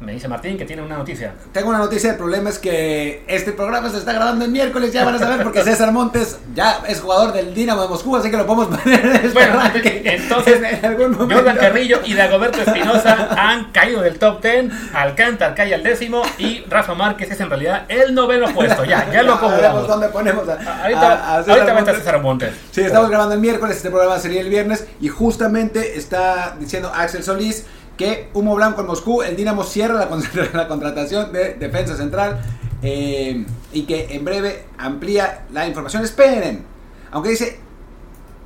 me 0.00 0.12
dice 0.12 0.28
Martín 0.28 0.56
que 0.56 0.64
tiene 0.64 0.82
una 0.82 0.96
noticia. 0.96 1.34
Tengo 1.52 1.68
una 1.68 1.78
noticia, 1.78 2.12
el 2.12 2.16
problema 2.16 2.50
es 2.50 2.58
que 2.58 3.22
este 3.26 3.52
programa 3.52 3.90
se 3.90 3.98
está 3.98 4.12
grabando 4.12 4.44
el 4.44 4.50
miércoles, 4.50 4.92
ya 4.92 5.04
van 5.04 5.16
a 5.16 5.18
saber, 5.18 5.42
porque 5.42 5.62
César 5.62 5.92
Montes 5.92 6.38
ya 6.54 6.80
es 6.88 7.00
jugador 7.00 7.32
del 7.32 7.54
Dinamo 7.54 7.82
de 7.82 7.88
Moscú, 7.88 8.16
así 8.16 8.30
que 8.30 8.36
lo 8.36 8.46
podemos 8.46 8.78
poner 8.78 9.04
en 9.04 9.16
el 9.16 9.30
Bueno, 9.32 9.60
entonces, 9.84 10.62
en 10.62 10.84
algún 10.84 11.12
momento. 11.12 11.34
Jordan 11.34 11.56
Carrillo 11.56 12.00
y 12.04 12.14
Dagoberto 12.14 12.62
Espinosa 12.62 13.28
han 13.36 13.72
caído 13.72 14.00
del 14.00 14.18
top 14.18 14.42
10, 14.42 14.72
Alcántar 14.94 15.54
cae 15.54 15.74
al 15.74 15.82
décimo 15.82 16.22
y 16.38 16.64
Rafa 16.68 16.94
Márquez 16.94 17.30
es 17.30 17.40
en 17.40 17.50
realidad 17.50 17.84
el 17.88 18.14
noveno 18.14 18.52
puesto, 18.54 18.84
ya, 18.84 19.10
ya 19.12 19.22
lo 19.22 19.34
acomodamos. 19.34 19.86
dónde 19.86 20.08
ponemos 20.08 20.48
a, 20.48 20.82
ahorita, 20.82 21.36
a, 21.36 21.42
César, 21.44 21.70
ahorita 21.70 21.94
César 21.94 22.22
Montes. 22.22 22.54
Sí, 22.70 22.80
estamos 22.80 23.10
grabando 23.10 23.34
el 23.34 23.40
miércoles, 23.40 23.76
este 23.76 23.90
programa 23.90 24.18
sería 24.18 24.40
el 24.40 24.48
viernes 24.48 24.86
y 25.00 25.08
justamente 25.08 25.98
está 25.98 26.56
diciendo 26.58 26.90
Axel 26.94 27.22
Solís 27.22 27.66
que 28.00 28.30
humo 28.32 28.54
blanco 28.54 28.80
en 28.80 28.86
Moscú, 28.86 29.22
el 29.22 29.36
Dinamo 29.36 29.62
cierra 29.62 30.08
la, 30.54 30.68
contratación 30.68 31.32
de 31.32 31.52
defensa 31.52 31.94
central 31.94 32.40
eh, 32.82 33.44
y 33.74 33.82
que 33.82 34.16
en 34.16 34.24
breve 34.24 34.64
amplía 34.78 35.44
la 35.52 35.68
información. 35.68 36.02
Esperen, 36.02 36.64
aunque 37.10 37.28
dice 37.28 37.60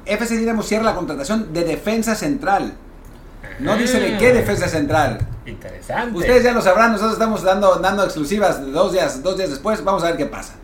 FC 0.07 0.39
Dinamo 0.39 0.65
cierra 0.65 0.83
la 0.83 0.97
contratación 0.97 1.53
de 1.53 1.63
defensa 1.63 2.17
central. 2.17 2.75
No 3.61 3.77
dice 3.77 4.01
de 4.01 4.19
qué 4.19 4.33
defensa 4.33 4.67
central. 4.67 5.21
Interesante. 5.47 6.19
Ustedes 6.19 6.43
ya 6.43 6.51
lo 6.51 6.61
sabrán, 6.61 6.91
nosotros 6.91 7.13
estamos 7.13 7.45
dando, 7.45 7.77
dando 7.77 8.03
exclusivas 8.03 8.61
dos 8.73 8.93
días, 8.93 9.23
dos 9.23 9.37
días 9.37 9.51
después. 9.51 9.85
Vamos 9.85 10.03
a 10.03 10.07
ver 10.07 10.17
qué 10.17 10.27
pasa. 10.27 10.55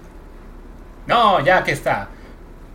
No, 1.07 1.39
ya 1.45 1.63
que 1.63 1.71
está. 1.71 2.09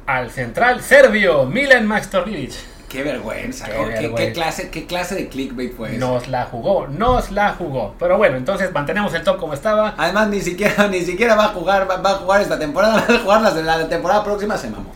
Al 0.06 0.32
central 0.32 0.82
serbio, 0.82 1.46
Milan 1.46 1.86
Maxtorlic. 1.86 2.54
Qué 2.96 3.04
vergüenza, 3.04 3.68
qué, 3.68 4.32
clase, 4.32 4.70
¿Qué 4.70 4.86
clase 4.86 5.16
de 5.16 5.28
clickbait 5.28 5.76
fue 5.76 5.98
eso? 5.98 6.00
Nos 6.00 6.30
la 6.30 6.46
jugó, 6.46 6.88
nos 6.88 7.30
la 7.30 7.54
jugó. 7.54 7.94
Pero 8.00 8.18
bueno, 8.18 8.38
entonces 8.38 8.72
mantenemos 8.72 9.14
el 9.14 9.22
top 9.22 9.38
como 9.38 9.54
estaba. 9.54 9.96
Además, 9.98 10.30
ni 10.30 10.40
siquiera, 10.40 10.88
ni 10.92 11.02
siquiera 11.02 11.36
va 11.36 11.46
a 11.46 11.48
jugar, 11.50 11.90
va, 11.90 12.10
a 12.10 12.14
jugar 12.16 12.42
esta 12.42 12.58
temporada, 12.58 13.06
va 13.10 13.16
a 13.16 13.20
jugar 13.20 13.42
la, 13.42 13.78
la 13.78 13.90
temporada 13.90 14.24
próxima, 14.24 14.58
se 14.58 14.70
mamó. 14.70 14.94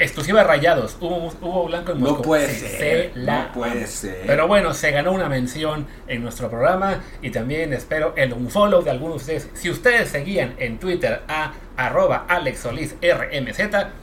exclusiva 0.00 0.42
Rayados, 0.42 0.96
hubo, 1.00 1.32
hubo 1.40 1.66
blanco 1.66 1.92
en 1.92 2.00
Moscú. 2.00 2.16
No 2.16 2.22
puede 2.22 2.48
ser, 2.48 3.12
no 3.14 3.52
puede 3.54 3.86
ser. 3.86 4.24
Pero 4.26 4.48
bueno, 4.48 4.74
se 4.74 4.90
ganó 4.90 5.12
una 5.12 5.28
mención 5.28 5.86
en 6.08 6.22
nuestro 6.24 6.50
programa 6.50 7.00
y 7.22 7.30
también 7.30 7.72
espero 7.72 8.12
el 8.16 8.32
unfollow 8.32 8.82
de 8.82 8.90
algunos 8.90 9.24
de 9.24 9.36
ustedes. 9.36 9.60
Si 9.60 9.70
ustedes 9.70 10.08
seguían 10.08 10.54
en 10.58 10.80
Twitter 10.80 11.22
a 11.28 11.52
arroba 11.86 12.26
Alex 12.28 12.64
RMZ, 12.64 13.60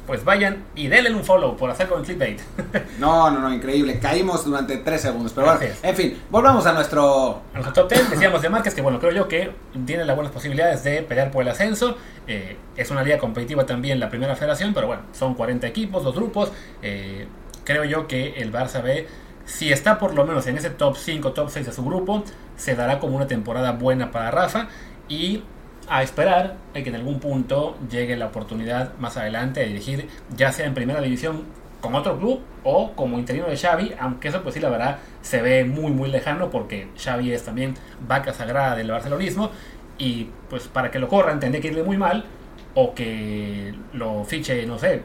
pues 0.08 0.24
vayan 0.24 0.64
y 0.76 0.88
denle 0.88 1.14
un 1.14 1.24
follow 1.24 1.56
por 1.56 1.70
hacer 1.70 1.88
con 1.88 2.00
el 2.00 2.06
clickbait. 2.06 2.40
no, 3.00 3.30
no, 3.30 3.40
no, 3.40 3.54
increíble. 3.54 4.00
Caímos 4.00 4.46
durante 4.46 4.78
tres 4.78 5.02
segundos. 5.02 5.32
Pero 5.34 5.48
bueno, 5.48 5.60
en 5.84 5.96
fin, 5.96 6.22
volvamos 6.30 6.66
a 6.66 6.74
nuestro... 6.74 7.42
A 7.54 7.60
nuestro 7.60 7.84
top 7.84 7.92
10. 7.92 8.10
Decíamos 8.10 8.42
de 8.42 8.50
Márquez 8.50 8.74
que, 8.74 8.82
bueno, 8.82 9.00
creo 9.00 9.12
yo 9.12 9.28
que 9.28 9.52
tiene 9.86 10.06
las 10.06 10.16
buenas 10.16 10.34
posibilidades 10.34 10.84
de 10.84 11.04
pelear 11.04 11.30
por 11.30 11.44
el 11.44 11.50
ascenso. 11.50 11.98
Eh, 12.26 12.58
es 12.76 12.90
una 12.90 13.04
liga 13.04 13.20
competitiva 13.20 13.66
también 13.66 14.00
la 14.00 14.10
primera 14.10 14.36
federación, 14.36 14.74
pero 14.74 14.88
bueno, 14.88 15.04
son 15.14 15.36
40 15.36 15.68
equipos, 15.68 16.04
dos 16.04 16.16
grupos. 16.16 16.52
Eh, 16.82 17.28
creo 17.64 17.84
yo 17.84 18.08
que 18.08 18.34
el 18.38 18.52
Barça 18.52 18.82
B 18.82 19.08
si 19.46 19.72
está 19.72 19.98
por 19.98 20.14
lo 20.14 20.26
menos 20.26 20.46
en 20.48 20.58
ese 20.58 20.70
top 20.70 20.98
5, 20.98 21.32
top 21.32 21.50
6 21.50 21.68
de 21.68 21.72
su 21.72 21.86
grupo, 21.86 22.24
se 22.58 22.76
dará 22.76 23.00
como 23.00 23.16
una 23.16 23.28
temporada 23.28 23.72
buena 23.72 24.12
para 24.12 24.30
Rafa 24.30 24.68
y 25.08 25.42
a 25.90 26.04
esperar 26.04 26.56
a 26.76 26.82
que 26.82 26.90
en 26.90 26.96
algún 26.96 27.20
punto 27.20 27.78
llegue 27.90 28.16
la 28.18 28.28
oportunidad 28.28 28.94
más 28.98 29.18
adelante 29.18 29.62
de 29.62 29.68
dirigir, 29.68 30.08
ya 30.36 30.52
sea 30.52 30.66
en 30.66 30.74
primera 30.74 31.02
división 31.02 31.44
con 31.82 31.96
otro 31.96 32.18
club 32.18 32.42
o 32.64 32.94
como 32.94 33.20
interino 33.20 33.48
de 33.48 33.58
Xavi, 33.58 33.94
aunque 34.00 34.30
eso 34.30 34.42
pues 34.42 34.56
sí 34.56 34.60
la 34.60 34.70
verdad 34.70 34.98
se 35.22 35.42
ve 35.42 35.64
muy 35.64 35.92
muy 35.92 36.10
lejano 36.10 36.50
porque 36.50 36.88
Xavi 36.98 37.32
es 37.32 37.44
también 37.44 37.76
vaca 38.08 38.34
sagrada 38.34 38.76
del 38.76 38.90
barcelonismo 38.90 39.52
y 39.98 40.30
pues 40.50 40.68
para 40.68 40.92
que 40.92 41.00
lo 41.00 41.08
corran 41.08 41.40
tendría 41.40 41.62
que 41.62 41.68
irle 41.70 41.84
muy 41.84 41.98
mal 41.98 42.26
o 42.74 42.94
que 42.94 43.74
lo 43.94 44.24
fiche, 44.24 44.66
no 44.66 44.78
sé, 44.78 45.02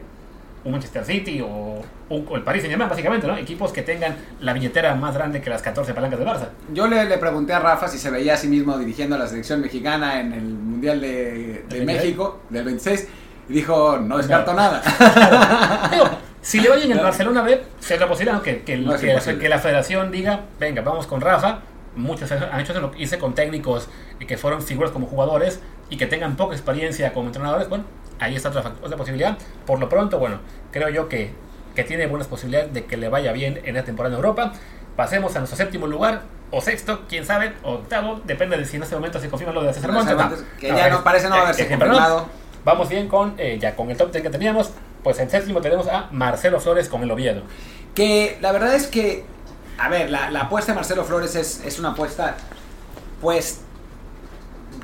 un 0.63 0.71
Manchester 0.71 1.03
City 1.03 1.41
o, 1.41 1.81
el 2.09 2.43
Paris 2.43 2.61
Saint-Germain, 2.61 2.89
básicamente, 2.89 3.25
¿no? 3.25 3.35
Equipos 3.35 3.73
que 3.73 3.81
tengan 3.81 4.15
la 4.39 4.53
billetera 4.53 4.93
más 4.93 5.15
grande 5.15 5.41
que 5.41 5.49
las 5.49 5.63
14 5.63 5.93
palancas 5.93 6.19
de 6.19 6.25
Barça. 6.25 6.49
Yo 6.71 6.87
le, 6.87 7.03
le 7.05 7.17
pregunté 7.17 7.53
a 7.53 7.59
Rafa 7.59 7.87
si 7.87 7.97
se 7.97 8.11
veía 8.11 8.35
a 8.35 8.37
sí 8.37 8.47
mismo 8.47 8.77
dirigiendo 8.77 9.15
a 9.15 9.19
la 9.19 9.27
selección 9.27 9.61
mexicana 9.61 10.19
en 10.19 10.33
el 10.33 10.43
Mundial 10.83 10.99
de, 10.99 11.85
México 11.85 12.41
del 12.49 12.65
26 12.65 13.07
y 13.47 13.53
dijo, 13.53 13.97
no 13.99 14.17
descarto 14.17 14.53
nada. 14.53 14.81
si 16.41 16.59
le 16.59 16.69
oyen 16.69 16.91
en 16.91 16.97
el 16.97 17.03
Barcelona 17.03 17.41
B, 17.41 17.61
se 17.79 17.97
lo 17.97 18.09
posible 18.09 18.33
que, 18.43 18.63
que, 18.63 18.83
que, 19.39 19.49
la 19.49 19.59
federación 19.59 20.11
diga, 20.11 20.41
venga, 20.59 20.81
vamos 20.81 21.07
con 21.07 21.21
Rafa. 21.21 21.59
Muchos 21.95 22.29
han 22.33 22.59
hecho 22.59 22.73
lo 22.81 22.91
hice 22.97 23.17
con 23.17 23.33
técnicos 23.33 23.87
que 24.27 24.37
fueron 24.37 24.61
figuras 24.61 24.91
como 24.91 25.07
jugadores 25.07 25.61
y 25.89 25.95
que 25.95 26.05
tengan 26.05 26.35
poca 26.35 26.53
experiencia 26.53 27.13
como 27.13 27.27
entrenadores. 27.27 27.69
Bueno, 27.69 27.85
ahí 28.19 28.35
está 28.35 28.49
otra, 28.49 28.73
otra 28.81 28.97
posibilidad. 28.97 29.37
Por 29.65 29.79
lo 29.79 29.87
pronto, 29.87 30.19
bueno, 30.19 30.39
creo 30.71 30.89
yo 30.89 31.07
que, 31.07 31.31
que 31.75 31.85
tiene 31.85 32.07
buenas 32.07 32.27
posibilidades 32.27 32.73
de 32.73 32.83
que 32.85 32.97
le 32.97 33.07
vaya 33.07 33.31
bien 33.31 33.61
en 33.63 33.77
esta 33.77 33.85
temporada 33.85 34.15
en 34.15 34.17
Europa. 34.17 34.53
Pasemos 34.95 35.35
a 35.35 35.39
nuestro 35.39 35.57
séptimo 35.57 35.87
lugar, 35.87 36.21
o 36.51 36.61
sexto, 36.61 37.01
quién 37.09 37.25
sabe, 37.25 37.53
octavo, 37.63 38.21
depende 38.25 38.57
de 38.57 38.65
si 38.65 38.77
en 38.77 38.83
este 38.83 38.95
momento 38.95 39.19
se 39.19 39.27
confirma 39.27 39.53
lo 39.53 39.63
de 39.63 39.73
César 39.73 39.91
Montes. 39.91 40.43
que 40.59 40.67
ya 40.67 40.89
no 40.89 41.03
parece 41.03 41.27
no 41.29 41.35
haberse 41.35 41.67
confirmado. 41.67 42.27
Vamos 42.63 42.87
bien 42.89 43.07
con, 43.07 43.33
eh, 43.37 43.57
ya 43.59 43.75
con 43.75 43.89
el 43.89 43.97
top 43.97 44.11
10 44.11 44.23
que 44.23 44.29
teníamos, 44.29 44.71
pues 45.03 45.19
en 45.19 45.29
séptimo 45.29 45.61
tenemos 45.61 45.87
a 45.87 46.07
Marcelo 46.11 46.59
Flores 46.59 46.87
con 46.87 47.01
el 47.03 47.11
Oviedo. 47.11 47.41
Que 47.95 48.37
la 48.39 48.51
verdad 48.51 48.73
es 48.75 48.87
que, 48.87 49.25
a 49.77 49.89
ver, 49.89 50.09
la, 50.09 50.29
la 50.29 50.41
apuesta 50.41 50.71
de 50.71 50.75
Marcelo 50.75 51.03
Flores 51.03 51.35
es, 51.35 51.61
es 51.65 51.79
una 51.79 51.89
apuesta, 51.89 52.35
pues, 53.19 53.61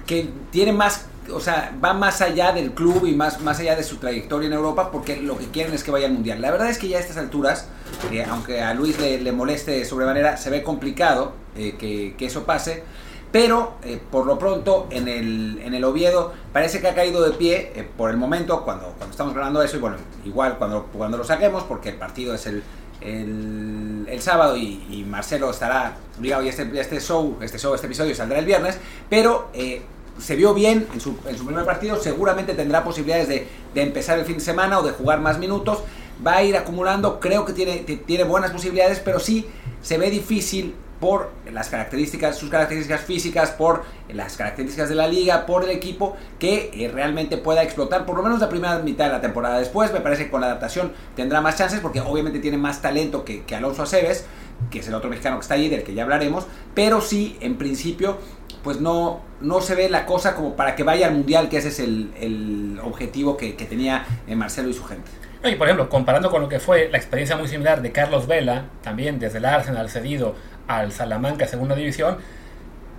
que 0.05 0.29
tiene 0.51 0.73
más 0.73 1.05
o 1.33 1.39
sea, 1.39 1.75
va 1.83 1.93
más 1.93 2.21
allá 2.21 2.51
del 2.51 2.71
club 2.71 3.05
y 3.05 3.15
más, 3.15 3.41
más 3.41 3.59
allá 3.59 3.75
de 3.75 3.83
su 3.83 3.97
trayectoria 3.97 4.47
en 4.47 4.53
Europa 4.53 4.91
porque 4.91 5.17
lo 5.17 5.37
que 5.37 5.45
quieren 5.47 5.73
es 5.73 5.83
que 5.83 5.91
vaya 5.91 6.07
al 6.07 6.13
Mundial. 6.13 6.41
La 6.41 6.51
verdad 6.51 6.69
es 6.69 6.77
que 6.77 6.87
ya 6.87 6.97
a 6.97 6.99
estas 7.01 7.17
alturas, 7.17 7.67
eh, 8.11 8.25
aunque 8.27 8.61
a 8.61 8.73
Luis 8.73 8.99
le, 8.99 9.31
moleste 9.31 9.85
sobremanera, 9.85 10.37
se 10.37 10.49
ve 10.49 10.63
complicado 10.63 11.33
eh, 11.55 11.75
que, 11.77 12.15
que, 12.17 12.25
eso 12.25 12.43
pase. 12.43 12.83
Pero 13.31 13.75
eh, 13.83 13.99
por 14.09 14.25
lo 14.25 14.39
pronto 14.39 14.87
en 14.89 15.07
el, 15.07 15.61
en 15.63 15.73
el 15.75 15.83
Oviedo 15.83 16.33
parece 16.51 16.81
que 16.81 16.87
ha 16.87 16.95
caído 16.95 17.21
de 17.23 17.37
pie 17.37 17.87
por 17.95 18.09
el 18.09 18.17
momento 18.17 18.63
cuando, 18.63 18.87
cuando 18.97 19.11
estamos 19.11 19.35
grabando 19.35 19.61
eso 19.61 19.77
y 19.77 19.79
bueno, 19.79 19.97
igual 20.25 20.57
cuando, 20.57 20.85
cuando 20.85 21.17
lo 21.17 21.23
saquemos 21.23 21.63
porque 21.63 21.89
el 21.89 21.95
partido 21.95 22.33
es 22.33 22.47
el, 22.47 22.63
el, 23.01 24.21
sábado 24.21 24.57
y, 24.57 25.05
Marcelo 25.07 25.49
estará 25.49 25.97
obligado 26.17 26.43
y 26.43 26.49
este, 26.49 26.69
este 26.79 26.99
show, 26.99 27.37
este 27.41 27.57
show, 27.57 27.73
este 27.73 27.87
episodio 27.87 28.13
saldrá 28.13 28.39
el 28.39 28.45
viernes, 28.45 28.77
pero 29.09 29.49
eh, 29.53 29.81
se 30.19 30.35
vio 30.35 30.53
bien 30.53 30.87
en 30.93 30.99
su, 30.99 31.15
primer 31.15 31.65
partido, 31.65 31.99
seguramente 32.01 32.53
tendrá 32.53 32.83
posibilidades 32.83 33.27
de, 33.27 33.47
de, 33.73 33.81
empezar 33.81 34.19
el 34.19 34.25
fin 34.25 34.35
de 34.35 34.41
semana 34.41 34.79
o 34.79 34.83
de 34.83 34.91
jugar 34.91 35.19
más 35.19 35.39
minutos, 35.39 35.79
va 36.25 36.37
a 36.37 36.43
ir 36.43 36.57
acumulando, 36.57 37.19
creo 37.19 37.45
que 37.45 37.53
tiene, 37.53 37.77
tiene 37.77 38.23
buenas 38.23 38.51
posibilidades, 38.51 38.99
pero 38.99 39.19
sí 39.19 39.45
se 39.81 39.97
ve 39.97 40.09
difícil 40.09 40.75
por 40.99 41.31
las 41.51 41.69
características, 41.69 42.37
sus 42.37 42.49
características 42.49 43.01
físicas, 43.01 43.51
por 43.51 43.83
las 44.09 44.35
características 44.35 44.89
de 44.89 44.95
la 44.95 45.07
liga, 45.07 45.45
por 45.45 45.63
el 45.63 45.69
equipo, 45.69 46.17
que 46.37 46.71
eh, 46.73 46.91
realmente 46.93 47.37
pueda 47.37 47.63
explotar 47.63 48.05
por 48.05 48.17
lo 48.17 48.23
menos 48.23 48.39
la 48.39 48.49
primera 48.49 48.79
mitad 48.79 49.05
de 49.05 49.13
la 49.13 49.21
temporada. 49.21 49.59
Después 49.59 49.93
me 49.93 50.01
parece 50.01 50.25
que 50.25 50.31
con 50.31 50.41
la 50.41 50.47
adaptación 50.47 50.91
tendrá 51.15 51.39
más 51.41 51.55
chances 51.57 51.79
porque 51.79 52.01
obviamente 52.01 52.39
tiene 52.39 52.57
más 52.57 52.81
talento 52.81 53.23
que, 53.23 53.43
que 53.43 53.55
Alonso 53.55 53.83
Aceves, 53.83 54.25
que 54.69 54.79
es 54.79 54.87
el 54.87 54.93
otro 54.93 55.09
mexicano 55.09 55.37
que 55.37 55.43
está 55.43 55.53
ahí, 55.53 55.69
del 55.69 55.83
que 55.83 55.93
ya 55.93 56.03
hablaremos, 56.03 56.45
pero 56.75 56.99
sí, 56.99 57.37
en 57.39 57.57
principio, 57.57 58.17
pues 58.63 58.79
no, 58.81 59.21
no 59.41 59.61
se 59.61 59.75
ve 59.75 59.89
la 59.89 60.05
cosa 60.05 60.35
como 60.35 60.55
para 60.55 60.75
que 60.75 60.83
vaya 60.83 61.07
al 61.07 61.13
Mundial, 61.13 61.49
que 61.49 61.57
ese 61.57 61.69
es 61.69 61.79
el, 61.79 62.11
el 62.19 62.79
objetivo 62.83 63.37
que, 63.37 63.55
que 63.55 63.65
tenía 63.65 64.05
eh, 64.27 64.35
Marcelo 64.35 64.69
y 64.69 64.73
su 64.73 64.83
gente. 64.83 65.09
Y 65.43 65.55
por 65.55 65.67
ejemplo, 65.67 65.87
comparando 65.87 66.29
con 66.29 66.41
lo 66.41 66.49
que 66.49 66.59
fue 66.59 66.89
la 66.89 66.97
experiencia 66.97 67.37
muy 67.37 67.47
similar 67.47 67.81
de 67.81 67.91
Carlos 67.93 68.27
Vela, 68.27 68.65
también 68.83 69.19
desde 69.19 69.37
el 69.37 69.45
Arsenal 69.45 69.89
cedido 69.89 70.35
al 70.67 70.91
Salamanca 70.91 71.47
segunda 71.47 71.75
división, 71.75 72.17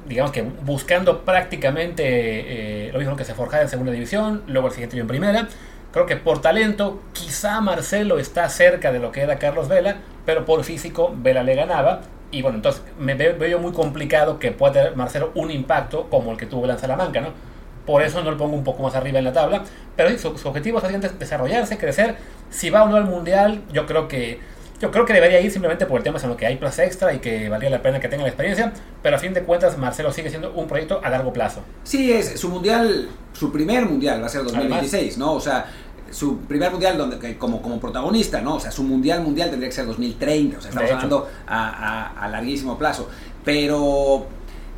digamos 0.09 0.33
que 0.33 0.43
buscando 0.43 1.25
prácticamente 1.25 2.03
eh, 2.07 2.93
lo 2.93 2.99
mismo 2.99 3.17
que 3.17 3.25
se 3.25 3.35
forjara 3.35 3.63
en 3.63 3.69
segunda 3.69 3.93
división, 3.93 4.43
luego 4.47 4.69
el 4.69 4.73
siguiente 4.73 4.99
en 4.99 5.07
primera. 5.07 5.49
Creo 5.93 6.07
que 6.07 6.17
por 6.17 6.41
talento, 6.41 7.03
quizá 7.13 7.61
Marcelo 7.61 8.19
está 8.19 8.49
cerca 8.49 8.93
de 8.93 9.01
lo 9.01 9.13
que 9.13 9.21
era 9.21 9.39
Carlos 9.39 9.69
Vela, 9.69 9.97
pero 10.25 10.47
por 10.47 10.65
físico 10.65 11.15
Vela 11.15 11.43
le 11.43 11.55
ganaba. 11.55 12.01
Y 12.31 12.43
bueno, 12.43 12.57
entonces 12.57 12.83
me 12.99 13.15
veo, 13.15 13.59
muy 13.59 13.73
complicado 13.73 14.39
que 14.39 14.53
pueda 14.53 14.73
tener 14.73 14.97
Marcelo 14.97 15.33
un 15.35 15.51
impacto 15.51 16.09
como 16.09 16.33
el 16.33 16.37
que 16.37 16.47
tuvo 16.47 16.69
en 16.69 16.79
Salamanca, 16.79 17.21
¿no? 17.21 17.29
Por 17.87 18.03
eso 18.03 18.23
no 18.23 18.31
lo 18.31 18.37
pongo 18.37 18.55
un 18.55 18.63
poco 18.63 18.83
más 18.83 18.95
arriba 18.95 19.19
en 19.19 19.25
la 19.25 19.33
tabla. 19.33 19.65
Pero 19.97 20.17
su, 20.19 20.39
su 20.39 20.49
objetivo 20.49 20.81
es 20.81 21.19
desarrollarse, 21.19 21.77
crecer. 21.77 22.17
Si 22.51 22.71
va 22.71 22.85
o 22.85 22.89
no 22.89 22.97
al 22.97 23.05
mundial, 23.05 23.63
yo 23.73 23.87
creo 23.87 24.07
que 24.07 24.39
yo 24.81 24.91
creo 24.91 25.05
que 25.05 25.13
debería 25.13 25.41
ir 25.41 25.51
simplemente 25.51 25.85
por 25.85 25.99
el 25.99 26.05
tema 26.05 26.19
en 26.23 26.29
lo 26.29 26.37
que 26.37 26.47
hay 26.47 26.57
plaza 26.57 26.85
extra 26.85 27.13
y 27.13 27.19
que 27.19 27.51
valía 27.51 27.69
la 27.69 27.83
pena 27.83 28.01
que 28.01 28.09
tenga 28.09 28.23
la 28.23 28.31
experiencia, 28.31 28.73
pero 29.03 29.17
a 29.17 29.19
fin 29.19 29.35
de 29.35 29.43
cuentas 29.43 29.77
Marcelo 29.77 30.11
sigue 30.11 30.31
siendo 30.31 30.53
un 30.53 30.67
proyecto 30.67 31.01
a 31.05 31.11
largo 31.11 31.33
plazo. 31.33 31.63
Sí, 31.85 32.11
es 32.11 32.41
su 32.41 32.49
mundial, 32.49 33.11
su 33.35 33.53
primer 33.53 33.85
mundial 33.85 34.23
va 34.23 34.27
a 34.27 34.31
ser 34.31 34.43
2026, 34.43 35.19
¿no? 35.19 35.35
O 35.35 35.41
sea, 35.41 35.67
su 36.11 36.39
primer 36.39 36.71
mundial 36.71 36.99
donde 36.99 37.39
como, 37.39 37.63
como 37.63 37.81
protagonista, 37.81 38.41
¿no? 38.41 38.57
O 38.57 38.61
sea, 38.61 38.71
su 38.71 38.83
mundial 38.83 39.23
mundial 39.23 39.51
tendría 39.51 39.69
que 39.69 39.75
ser 39.75 39.87
2030, 39.87 40.59
o 40.59 40.61
sea, 40.61 40.71
estamos 40.71 40.91
hablando 40.91 41.29
a, 41.47 42.29
larguísimo 42.31 42.77
plazo. 42.79 43.09
Pero, 43.45 44.27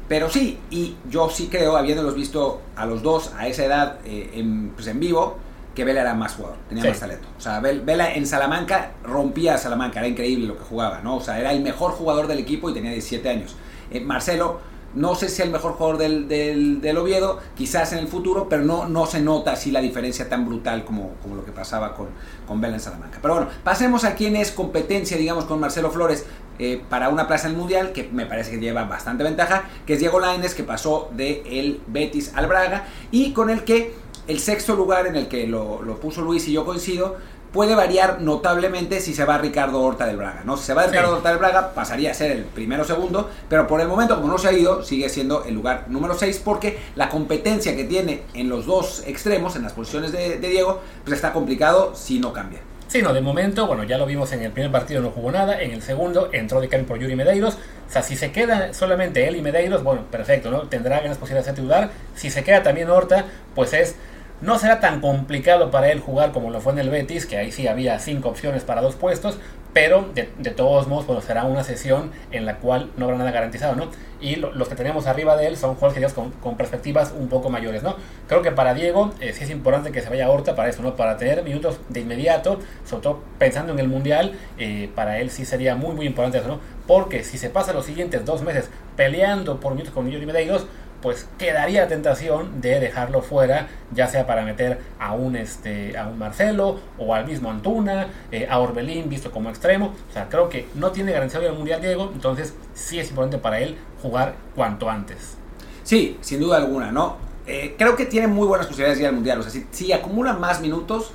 pero 0.08 0.30
sí, 0.30 0.58
y 0.70 0.96
yo 1.10 1.28
sí 1.30 1.48
creo, 1.48 1.76
habiéndolos 1.76 2.14
visto 2.14 2.60
a 2.76 2.86
los 2.86 3.02
dos 3.02 3.32
a 3.36 3.48
esa 3.48 3.64
edad 3.64 3.98
eh, 4.04 4.30
en, 4.34 4.70
pues 4.70 4.86
en 4.86 5.00
vivo, 5.00 5.38
que 5.74 5.84
Vela 5.84 6.02
era 6.02 6.14
más 6.14 6.34
jugador, 6.34 6.58
tenía 6.68 6.84
más 6.84 7.00
talento. 7.00 7.28
O 7.38 7.40
sea, 7.40 7.60
Vela 7.60 8.14
en 8.14 8.26
Salamanca 8.26 8.92
rompía 9.02 9.54
a 9.54 9.58
Salamanca, 9.58 10.00
era 10.00 10.08
increíble 10.08 10.46
lo 10.46 10.58
que 10.58 10.64
jugaba, 10.64 11.00
¿no? 11.00 11.16
O 11.16 11.20
sea, 11.20 11.40
era 11.40 11.52
el 11.52 11.62
mejor 11.62 11.92
jugador 11.92 12.26
del 12.26 12.38
equipo 12.38 12.68
y 12.70 12.74
tenía 12.74 12.90
17 12.90 13.28
años. 13.28 13.56
Eh, 13.90 14.00
Marcelo, 14.00 14.60
no 14.94 15.14
sé 15.14 15.28
si 15.28 15.34
es 15.34 15.40
el 15.40 15.50
mejor 15.50 15.72
jugador 15.72 15.98
del, 15.98 16.28
del, 16.28 16.96
Oviedo, 16.98 17.40
quizás 17.56 17.92
en 17.92 17.98
el 17.98 18.08
futuro, 18.08 18.48
pero 18.48 18.62
no, 18.62 18.88
no 18.88 19.06
se 19.06 19.20
nota 19.20 19.52
así 19.52 19.70
la 19.70 19.80
diferencia 19.80 20.28
tan 20.28 20.46
brutal 20.46 20.84
como, 20.84 21.14
como 21.22 21.36
lo 21.36 21.44
que 21.44 21.52
pasaba 21.52 21.94
con, 21.94 22.08
con 22.46 22.60
Vela 22.60 22.74
en 22.74 22.80
Salamanca. 22.80 23.18
Pero 23.20 23.34
bueno, 23.34 23.50
pasemos 23.64 24.04
a 24.04 24.14
quién 24.14 24.36
es 24.36 24.50
competencia, 24.52 25.16
digamos, 25.16 25.44
con 25.44 25.60
Marcelo 25.60 25.90
Flores. 25.90 26.26
Eh, 26.58 26.82
para 26.88 27.08
una 27.08 27.26
plaza 27.26 27.48
en 27.48 27.54
el 27.54 27.58
Mundial, 27.58 27.92
que 27.92 28.08
me 28.12 28.26
parece 28.26 28.52
que 28.52 28.60
lleva 28.60 28.84
bastante 28.84 29.24
ventaja, 29.24 29.64
que 29.86 29.94
es 29.94 29.98
Diego 29.98 30.20
Lainez, 30.20 30.54
que 30.54 30.62
pasó 30.62 31.08
de 31.12 31.42
el 31.46 31.80
Betis 31.86 32.32
al 32.34 32.46
Braga, 32.46 32.84
y 33.10 33.32
con 33.32 33.48
el 33.48 33.64
que 33.64 33.94
el 34.28 34.38
sexto 34.38 34.76
lugar 34.76 35.06
en 35.06 35.16
el 35.16 35.28
que 35.28 35.46
lo, 35.46 35.80
puso 36.00 36.22
Luis 36.22 36.46
y 36.48 36.52
yo 36.52 36.64
coincido, 36.64 37.16
puede 37.52 37.74
variar 37.74 38.20
notablemente 38.20 39.00
si 39.00 39.14
se 39.14 39.24
va 39.24 39.38
Ricardo 39.38 39.80
Horta 39.80 40.06
del 40.06 40.16
Braga, 40.16 40.42
¿no? 40.44 40.56
Si 40.56 40.64
se 40.64 40.74
va 40.74 40.86
Ricardo 40.86 41.16
Horta 41.16 41.28
del 41.28 41.38
Braga, 41.38 41.74
pasaría 41.74 42.10
a 42.10 42.14
ser 42.14 42.30
el 42.32 42.44
primero 42.44 42.82
o 42.82 42.86
segundo, 42.86 43.30
pero 43.48 43.66
por 43.66 43.80
el 43.80 43.88
momento, 43.88 44.16
como 44.16 44.28
no 44.28 44.38
se 44.38 44.48
ha 44.48 44.52
ido, 44.52 44.82
sigue 44.82 45.08
siendo 45.08 45.44
el 45.44 45.54
lugar 45.54 45.84
número 45.88 46.14
6 46.14 46.40
porque 46.44 46.78
la 46.96 47.08
competencia 47.08 47.76
que 47.76 47.84
tiene 47.84 48.22
en 48.34 48.48
los 48.48 48.66
dos 48.66 49.02
extremos, 49.06 49.54
en 49.56 49.62
las 49.62 49.72
posiciones 49.72 50.12
de, 50.12 50.38
Diego, 50.38 50.80
pues 51.04 51.16
está 51.16 51.32
complicado 51.32 51.92
si 51.94 52.18
no 52.18 52.32
cambia. 52.32 52.60
Sí, 52.88 53.00
no, 53.00 53.14
de 53.14 53.22
momento, 53.22 53.66
bueno, 53.66 53.84
ya 53.84 53.96
lo 53.96 54.04
vimos 54.04 54.32
en 54.32 54.42
el 54.42 54.52
primer 54.52 54.70
partido, 54.70 55.00
no 55.00 55.10
jugó 55.10 55.32
nada, 55.32 55.62
en 55.62 55.70
el 55.70 55.80
segundo 55.80 56.28
entró 56.32 56.60
de 56.60 56.68
cambio 56.68 56.88
por 56.88 56.98
Yuri 56.98 57.16
Medeiros, 57.16 57.54
o 57.88 57.92
sea, 57.92 58.02
si 58.02 58.16
se 58.16 58.32
queda 58.32 58.74
solamente 58.74 59.26
él 59.26 59.36
y 59.36 59.40
Medeiros, 59.40 59.82
bueno, 59.82 60.02
perfecto, 60.10 60.50
¿no? 60.50 60.62
Tendrá 60.62 60.98
grandes 60.98 61.16
posibilidades 61.16 61.46
de 61.46 61.62
titular, 61.62 61.90
si 62.14 62.30
se 62.30 62.44
queda 62.44 62.62
también 62.62 62.90
Horta, 62.90 63.24
pues 63.54 63.72
es 63.72 63.96
no 64.42 64.58
será 64.58 64.80
tan 64.80 65.00
complicado 65.00 65.70
para 65.70 65.90
él 65.90 66.00
jugar 66.00 66.32
como 66.32 66.50
lo 66.50 66.60
fue 66.60 66.72
en 66.72 66.80
el 66.80 66.90
Betis, 66.90 67.26
que 67.26 67.36
ahí 67.36 67.52
sí 67.52 67.68
había 67.68 67.98
cinco 68.00 68.28
opciones 68.28 68.64
para 68.64 68.82
dos 68.82 68.96
puestos, 68.96 69.38
pero 69.72 70.10
de, 70.14 70.24
todos 70.50 70.86
modos 70.86 71.06
bueno, 71.06 71.22
será 71.22 71.44
una 71.44 71.64
sesión 71.64 72.10
en 72.30 72.44
la 72.44 72.56
cual 72.56 72.90
no 72.96 73.06
habrá 73.06 73.16
nada 73.16 73.30
garantizado, 73.30 73.74
¿no? 73.74 73.88
Y 74.20 74.36
los 74.36 74.68
que 74.68 74.74
tenemos 74.74 75.06
arriba 75.06 75.36
de 75.36 75.46
él 75.46 75.56
son 75.56 75.76
jugadores 75.76 76.12
con, 76.12 76.30
con, 76.30 76.56
perspectivas 76.56 77.12
un 77.18 77.28
poco 77.28 77.48
mayores, 77.48 77.82
¿no? 77.82 77.96
Creo 78.28 78.42
que 78.42 78.52
para 78.52 78.74
Diego 78.74 79.12
eh, 79.20 79.32
sí 79.32 79.44
es 79.44 79.50
importante 79.50 79.90
que 79.90 80.02
se 80.02 80.10
vaya 80.10 80.26
a 80.26 80.30
Horta 80.30 80.54
para 80.54 80.68
eso, 80.68 80.82
¿no? 80.82 80.94
Para 80.94 81.16
tener 81.16 81.42
minutos 81.42 81.80
de 81.88 82.00
inmediato, 82.00 82.60
sobre 82.84 83.02
todo 83.02 83.20
pensando 83.38 83.72
en 83.72 83.78
el 83.78 83.88
Mundial, 83.88 84.34
eh, 84.58 84.90
para 84.94 85.18
él 85.18 85.30
sí 85.30 85.44
sería 85.44 85.74
muy, 85.74 85.94
muy 85.94 86.06
importante 86.06 86.38
eso, 86.38 86.48
¿no? 86.48 86.60
Porque 86.86 87.24
si 87.24 87.38
se 87.38 87.48
pasa 87.48 87.72
los 87.72 87.86
siguientes 87.86 88.24
dos 88.24 88.42
meses 88.42 88.68
peleando 88.96 89.58
por 89.58 89.72
minutos 89.72 89.94
con 89.94 90.12
y 90.12 90.26
Medeiros, 90.26 90.66
pues 91.02 91.28
quedaría 91.38 91.88
tentación 91.88 92.60
de 92.60 92.80
dejarlo 92.80 93.20
fuera, 93.20 93.68
ya 93.92 94.06
sea 94.06 94.26
para 94.26 94.44
meter 94.44 94.78
a 94.98 95.12
un, 95.12 95.36
este, 95.36 95.98
a 95.98 96.06
un 96.06 96.18
Marcelo 96.18 96.80
o 96.96 97.14
al 97.14 97.26
mismo 97.26 97.50
Antuna, 97.50 98.08
eh, 98.30 98.46
a 98.48 98.58
Orbelín 98.60 99.08
visto 99.08 99.30
como 99.30 99.50
extremo. 99.50 99.92
O 100.08 100.12
sea, 100.12 100.28
creo 100.28 100.48
que 100.48 100.68
no 100.74 100.92
tiene 100.92 101.12
garantía 101.12 101.40
el 101.40 101.52
Mundial 101.52 101.80
Diego, 101.80 102.10
entonces 102.14 102.54
sí 102.74 102.98
es 102.98 103.10
importante 103.10 103.38
para 103.38 103.58
él 103.58 103.76
jugar 104.00 104.34
cuanto 104.54 104.88
antes. 104.88 105.36
Sí, 105.82 106.16
sin 106.20 106.40
duda 106.40 106.58
alguna, 106.58 106.92
¿no? 106.92 107.32
Eh, 107.44 107.74
creo 107.76 107.96
que 107.96 108.06
tiene 108.06 108.28
muy 108.28 108.46
buenas 108.46 108.68
posibilidades 108.68 108.98
de 108.98 109.02
ir 109.02 109.08
al 109.08 109.14
mundial. 109.14 109.40
O 109.40 109.42
sea, 109.42 109.62
si, 109.70 109.92
acumula 109.92 110.32
más 110.32 110.60
minutos, 110.60 111.10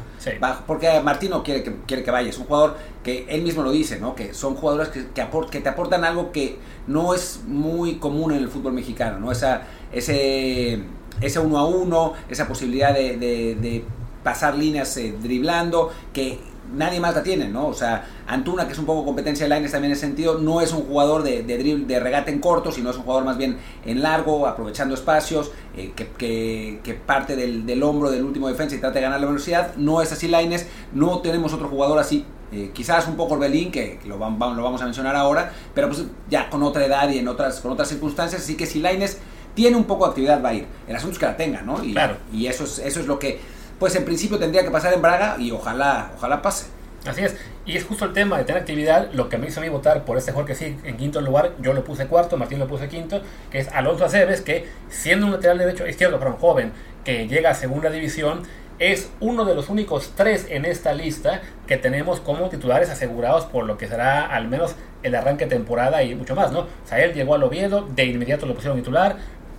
porque 0.65 0.99
Martino 1.01 1.41
quiere 1.41 1.63
que, 1.63 1.73
quiere 1.85 2.03
que 2.03 2.11
vaya. 2.11 2.29
Es 2.29 2.37
un 2.37 2.45
jugador 2.45 2.75
que 3.01 3.25
él 3.29 3.43
mismo 3.43 3.63
lo 3.63 3.71
dice, 3.71 3.97
¿no? 3.99 4.13
Que 4.13 4.33
son 4.33 4.55
jugadores 4.55 4.89
que, 4.89 5.07
que, 5.07 5.25
que, 5.49 5.61
te 5.61 5.69
aportan 5.69 6.03
algo 6.03 6.33
que 6.33 6.59
no 6.85 7.13
es 7.13 7.41
muy 7.47 7.95
común 7.95 8.33
en 8.33 8.39
el 8.39 8.49
fútbol 8.49 8.73
mexicano, 8.73 9.19
¿no? 9.19 9.31
Esa, 9.31 9.61
ese, 9.91 10.83
ese 11.21 11.39
uno 11.39 11.57
a 11.57 11.65
uno, 11.65 12.13
esa 12.29 12.47
posibilidad 12.47 12.93
de, 12.93 13.17
de, 13.17 13.83
pasar 14.23 14.57
líneas 14.57 14.97
eh, 14.97 15.15
driblando, 15.21 15.89
que 16.11 16.39
nadie 16.73 16.99
más 16.99 17.15
la 17.15 17.23
tiene, 17.23 17.47
¿no? 17.47 17.67
O 17.67 17.73
sea, 17.73 18.05
Antuna, 18.27 18.67
que 18.67 18.73
es 18.73 18.79
un 18.79 18.85
poco 18.85 19.05
competencia 19.05 19.47
de 19.47 19.55
Lines 19.55 19.71
también 19.71 19.91
en 19.91 19.97
ese 19.97 20.05
sentido, 20.05 20.37
no 20.37 20.59
es 20.59 20.73
un 20.73 20.83
jugador 20.83 21.23
de, 21.23 21.43
de, 21.43 21.57
de 21.57 21.99
regate 21.99 22.31
en 22.31 22.39
corto, 22.39 22.71
sino 22.71 22.89
es 22.89 22.97
un 22.97 23.03
jugador 23.03 23.23
más 23.23 23.37
bien 23.37 23.57
en 23.85 24.01
largo, 24.01 24.45
aprovechando 24.45 24.95
espacios, 24.95 25.51
eh, 25.77 25.93
que, 25.95 26.79
que, 26.83 26.93
parte 26.93 27.35
del, 27.35 27.65
del, 27.65 27.83
hombro 27.83 28.11
del 28.11 28.23
último 28.23 28.49
defensa 28.49 28.75
y 28.75 28.79
trata 28.79 28.95
de 28.95 29.01
ganar 29.01 29.21
la 29.21 29.27
velocidad. 29.27 29.75
No 29.77 30.01
es 30.01 30.11
así 30.11 30.27
Lines, 30.27 30.67
no 30.93 31.19
tenemos 31.19 31.53
otro 31.53 31.69
jugador 31.69 31.99
así. 31.99 32.25
Eh, 32.51 32.71
quizás 32.73 33.07
un 33.07 33.17
poco 33.17 33.33
Orbelín, 33.33 33.71
que, 33.71 33.99
lo, 34.05 34.17
lo 34.17 34.27
vamos 34.27 34.81
a 34.81 34.85
mencionar 34.85 35.15
ahora, 35.15 35.51
pero 35.73 35.89
pues 35.89 36.03
ya 36.29 36.49
con 36.49 36.63
otra 36.63 36.85
edad 36.85 37.09
y 37.09 37.19
en 37.19 37.27
otras, 37.27 37.59
con 37.59 37.71
otras 37.71 37.89
circunstancias, 37.89 38.41
así 38.41 38.55
que 38.55 38.65
si 38.65 38.81
Lines 38.81 39.19
tiene 39.57 39.75
un 39.75 39.85
poco 39.85 40.05
de 40.05 40.09
actividad 40.11 40.43
va 40.43 40.49
a 40.49 40.53
ir. 40.53 40.67
El 40.87 40.95
asunto 40.95 41.13
es 41.13 41.19
que 41.19 41.25
la 41.25 41.35
tenga, 41.35 41.63
¿no? 41.63 41.83
Y, 41.83 41.93
claro. 41.93 42.17
y 42.31 42.45
eso 42.45 42.63
es, 42.63 42.77
eso 42.77 42.99
es 42.99 43.07
lo 43.07 43.17
que 43.17 43.39
pues 43.79 43.95
en 43.95 44.05
principio 44.05 44.37
tendría 44.37 44.63
que 44.63 44.69
pasar 44.69 44.93
en 44.93 45.01
Braga 45.01 45.35
y 45.39 45.49
ojalá, 45.49 46.11
ojalá 46.15 46.43
pase. 46.43 46.67
Así 47.07 47.23
es, 47.23 47.35
y 47.65 47.75
es 47.75 47.83
justo 47.83 48.05
el 48.05 48.13
tema 48.13 48.37
de 48.37 48.43
tener 48.43 48.61
actividad 48.61 49.09
lo 49.13 49.29
que 49.29 49.39
me 49.39 49.47
hizo 49.47 49.59
a 49.59 49.63
mí 49.63 49.69
votar 49.69 50.05
por 50.05 50.15
este 50.17 50.31
jugador 50.31 50.47
que 50.47 50.55
sí, 50.55 50.77
en 50.83 50.97
quinto 50.97 51.21
lugar, 51.21 51.53
yo 51.59 51.73
lo 51.73 51.83
puse 51.83 52.05
cuarto, 52.05 52.37
Martín 52.37 52.59
lo 52.59 52.67
puse 52.67 52.87
quinto, 52.87 53.21
que 53.49 53.59
es 53.59 53.67
Alonso 53.69 54.05
Aceves, 54.05 54.41
que 54.41 54.67
siendo 54.89 55.25
un 55.25 55.31
lateral 55.31 55.57
derecho, 55.57 55.87
izquierdo, 55.87 56.19
perdón, 56.19 56.37
joven, 56.37 56.71
que 57.03 57.27
llega 57.27 57.49
a 57.49 57.53
segunda 57.55 57.89
división, 57.89 58.43
es 58.77 59.09
uno 59.21 59.45
de 59.45 59.55
los 59.55 59.69
únicos 59.69 60.13
tres 60.15 60.45
en 60.49 60.65
esta 60.65 60.93
lista 60.93 61.41
que 61.65 61.77
tenemos 61.77 62.19
como 62.19 62.47
titulares 62.49 62.91
asegurados 62.91 63.45
por 63.45 63.65
lo 63.65 63.77
que 63.77 63.87
será 63.87 64.27
al 64.27 64.47
menos 64.47 64.75
el 65.03 65.15
arranque 65.15 65.45
de 65.45 65.51
temporada 65.55 66.03
y 66.03 66.15
mucho 66.15 66.35
más, 66.35 66.51
¿no? 66.51 66.59
O 66.59 66.67
sea, 66.85 67.03
él 67.03 67.13
llegó 67.13 67.35
al 67.35 67.43
Oviedo, 67.43 67.87
de 67.95 68.05
inmediato 68.05 68.45
lo 68.45 68.53
pusieron 68.53 68.77
titular, 68.77 69.17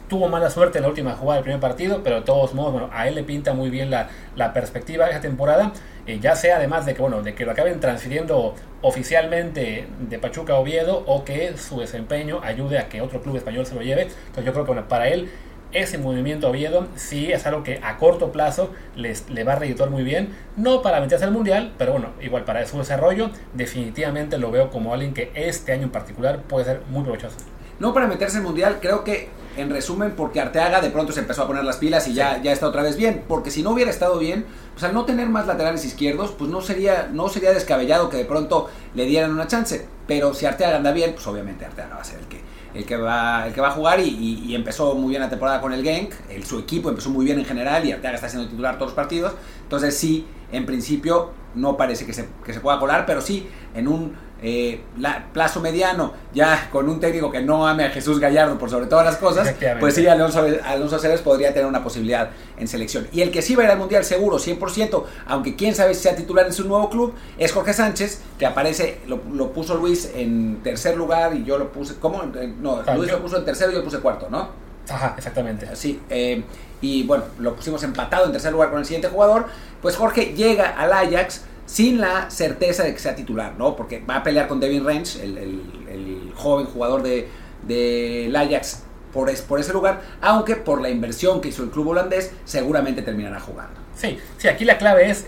tuvo 0.08 0.28
mala 0.28 0.50
suerte 0.50 0.78
en 0.78 0.82
la 0.82 0.88
última 0.88 1.12
jugada 1.12 1.36
del 1.36 1.44
primer 1.44 1.60
partido, 1.60 2.02
pero 2.02 2.16
de 2.16 2.22
todos 2.22 2.54
modos, 2.54 2.72
bueno, 2.72 2.90
a 2.92 3.06
él 3.08 3.14
le 3.14 3.22
pinta 3.22 3.52
muy 3.52 3.70
bien 3.70 3.90
la, 3.90 4.08
la 4.36 4.52
perspectiva 4.52 5.04
de 5.04 5.12
esa 5.12 5.20
temporada, 5.20 5.72
eh, 6.06 6.18
ya 6.20 6.34
sea 6.34 6.56
además 6.56 6.86
de 6.86 6.94
que, 6.94 7.02
bueno, 7.02 7.22
de 7.22 7.34
que 7.34 7.44
lo 7.44 7.52
acaben 7.52 7.80
transfiriendo 7.80 8.54
oficialmente 8.82 9.86
de 10.00 10.18
Pachuca 10.18 10.54
a 10.54 10.58
Oviedo 10.58 11.02
o 11.06 11.24
que 11.24 11.56
su 11.56 11.80
desempeño 11.80 12.40
ayude 12.42 12.78
a 12.78 12.88
que 12.88 13.00
otro 13.00 13.20
club 13.20 13.36
español 13.36 13.66
se 13.66 13.74
lo 13.74 13.82
lleve. 13.82 14.02
Entonces 14.02 14.44
yo 14.44 14.52
creo 14.52 14.64
que 14.64 14.72
bueno, 14.72 14.88
para 14.88 15.08
él 15.08 15.28
ese 15.72 15.98
movimiento 15.98 16.48
Oviedo 16.48 16.88
sí 16.96 17.30
es 17.30 17.46
algo 17.46 17.62
que 17.62 17.80
a 17.82 17.98
corto 17.98 18.32
plazo 18.32 18.72
les, 18.96 19.28
le 19.28 19.44
va 19.44 19.52
a 19.52 19.56
reeditar 19.56 19.90
muy 19.90 20.02
bien. 20.02 20.34
No 20.56 20.80
para 20.80 21.00
meterse 21.00 21.24
al 21.24 21.32
Mundial, 21.32 21.74
pero 21.76 21.92
bueno, 21.92 22.12
igual 22.22 22.44
para 22.44 22.66
su 22.66 22.78
desarrollo 22.78 23.30
definitivamente 23.52 24.38
lo 24.38 24.50
veo 24.50 24.70
como 24.70 24.94
alguien 24.94 25.12
que 25.12 25.30
este 25.34 25.72
año 25.72 25.84
en 25.84 25.90
particular 25.90 26.40
puede 26.42 26.64
ser 26.64 26.80
muy 26.88 27.02
provechoso. 27.02 27.36
No 27.78 27.92
para 27.92 28.06
meterse 28.06 28.38
al 28.38 28.44
Mundial, 28.44 28.78
creo 28.80 29.04
que 29.04 29.28
en 29.58 29.70
resumen, 29.70 30.14
porque 30.16 30.40
Arteaga 30.40 30.80
de 30.80 30.90
pronto 30.90 31.12
se 31.12 31.20
empezó 31.20 31.42
a 31.42 31.46
poner 31.46 31.64
las 31.64 31.76
pilas 31.76 32.06
y 32.08 32.14
ya, 32.14 32.40
ya 32.42 32.52
está 32.52 32.68
otra 32.68 32.82
vez 32.82 32.96
bien. 32.96 33.24
Porque 33.26 33.50
si 33.50 33.62
no 33.62 33.70
hubiera 33.70 33.90
estado 33.90 34.18
bien, 34.18 34.46
pues 34.72 34.84
al 34.84 34.94
no 34.94 35.04
tener 35.04 35.28
más 35.28 35.46
laterales 35.46 35.84
izquierdos, 35.84 36.30
pues 36.30 36.50
no 36.50 36.60
sería, 36.60 37.10
no 37.12 37.28
sería 37.28 37.52
descabellado 37.52 38.08
que 38.08 38.16
de 38.16 38.24
pronto 38.24 38.70
le 38.94 39.04
dieran 39.04 39.32
una 39.32 39.46
chance. 39.46 39.86
Pero 40.06 40.32
si 40.32 40.46
Arteaga 40.46 40.76
anda 40.76 40.92
bien, 40.92 41.12
pues 41.12 41.26
obviamente 41.26 41.64
Arteaga 41.64 41.96
va 41.96 42.00
a 42.00 42.04
ser 42.04 42.20
el 42.20 42.26
que, 42.26 42.40
el 42.74 42.86
que, 42.86 42.96
va, 42.96 43.46
el 43.46 43.52
que 43.52 43.60
va 43.60 43.68
a 43.68 43.72
jugar 43.72 44.00
y, 44.00 44.54
empezó 44.54 44.94
muy 44.94 45.10
bien 45.10 45.22
la 45.22 45.28
temporada 45.28 45.60
con 45.60 45.72
el 45.72 45.82
Genk. 45.82 46.14
El, 46.30 46.44
su 46.44 46.60
equipo 46.60 46.88
empezó 46.88 47.10
muy 47.10 47.24
bien 47.24 47.38
en 47.38 47.44
general 47.44 47.84
y 47.84 47.92
Arteaga 47.92 48.14
está 48.14 48.28
siendo 48.28 48.48
titular 48.48 48.76
todos 48.76 48.90
los 48.92 48.96
partidos. 48.96 49.32
Entonces 49.64 49.96
sí, 49.96 50.26
en 50.52 50.66
principio 50.66 51.32
no 51.54 51.76
parece 51.76 52.06
que 52.06 52.12
se, 52.12 52.28
que 52.44 52.52
se 52.52 52.60
pueda 52.60 52.78
colar, 52.78 53.06
pero 53.06 53.20
sí 53.20 53.48
en 53.74 53.88
un 53.88 54.27
eh, 54.40 54.82
la, 54.98 55.26
plazo 55.32 55.60
mediano, 55.60 56.12
ya 56.32 56.68
con 56.70 56.88
un 56.88 57.00
técnico 57.00 57.30
que 57.30 57.42
no 57.42 57.66
ame 57.66 57.84
a 57.84 57.90
Jesús 57.90 58.20
Gallardo 58.20 58.56
por 58.56 58.70
sobre 58.70 58.86
todas 58.86 59.04
las 59.04 59.16
cosas, 59.16 59.54
pues 59.80 59.94
sí, 59.94 60.06
Alonso, 60.06 60.46
Alonso 60.64 60.98
Ceres 60.98 61.20
podría 61.20 61.52
tener 61.52 61.66
una 61.66 61.82
posibilidad 61.82 62.30
en 62.56 62.68
selección. 62.68 63.08
Y 63.12 63.22
el 63.22 63.32
que 63.32 63.42
sí 63.42 63.56
va 63.56 63.62
a 63.62 63.66
ir 63.66 63.72
al 63.72 63.78
Mundial 63.78 64.04
seguro, 64.04 64.38
100%, 64.38 65.04
aunque 65.26 65.56
quién 65.56 65.74
sabe 65.74 65.94
si 65.94 66.02
sea 66.02 66.14
titular 66.14 66.46
en 66.46 66.52
su 66.52 66.68
nuevo 66.68 66.88
club, 66.88 67.14
es 67.36 67.52
Jorge 67.52 67.72
Sánchez, 67.72 68.20
que 68.38 68.46
aparece, 68.46 69.00
lo, 69.06 69.52
puso 69.52 69.74
Luis 69.74 70.12
en 70.14 70.60
tercer 70.62 70.96
lugar 70.96 71.34
y 71.34 71.44
yo 71.44 71.58
lo 71.58 71.72
puse, 71.72 71.96
¿cómo? 71.96 72.22
Eh, 72.22 72.54
no, 72.60 72.82
Luis 72.96 73.10
lo 73.10 73.20
puso 73.20 73.38
en 73.38 73.44
tercero 73.44 73.70
y 73.70 73.74
yo 73.74 73.80
lo 73.80 73.84
puse 73.84 73.98
cuarto, 73.98 74.28
¿no? 74.30 74.50
Ajá, 74.88 75.14
exactamente. 75.18 75.68
Sí, 75.74 76.00
eh, 76.08 76.44
y 76.80 77.02
bueno, 77.02 77.24
lo 77.38 77.54
pusimos 77.56 77.82
empatado 77.82 78.26
en 78.26 78.32
tercer 78.32 78.52
lugar 78.52 78.70
con 78.70 78.78
el 78.78 78.84
siguiente 78.84 79.08
jugador, 79.08 79.46
pues 79.82 79.96
Jorge 79.96 80.34
llega 80.34 80.68
al 80.68 80.92
Ajax 80.92 81.42
sin 81.68 82.00
la 82.00 82.30
certeza 82.30 82.82
de 82.82 82.94
que 82.94 82.98
sea 82.98 83.14
titular, 83.14 83.54
¿no? 83.58 83.76
Porque 83.76 84.00
va 84.00 84.16
a 84.16 84.22
pelear 84.22 84.48
con 84.48 84.58
Devin 84.58 84.84
Range, 84.84 85.22
el, 85.22 86.32
joven 86.34 86.66
jugador 86.66 87.02
de, 87.02 87.28
del 87.66 88.34
Ajax, 88.34 88.84
por, 89.12 89.30
por 89.42 89.60
ese 89.60 89.72
lugar, 89.72 90.00
aunque 90.20 90.56
por 90.56 90.80
la 90.80 90.88
inversión 90.88 91.40
que 91.40 91.48
hizo 91.48 91.62
el 91.62 91.70
club 91.70 91.88
holandés, 91.88 92.32
seguramente 92.44 93.02
terminará 93.02 93.38
jugando. 93.38 93.80
Sí, 93.94 94.18
sí, 94.38 94.48
aquí 94.48 94.64
la 94.64 94.78
clave 94.78 95.10
es 95.10 95.26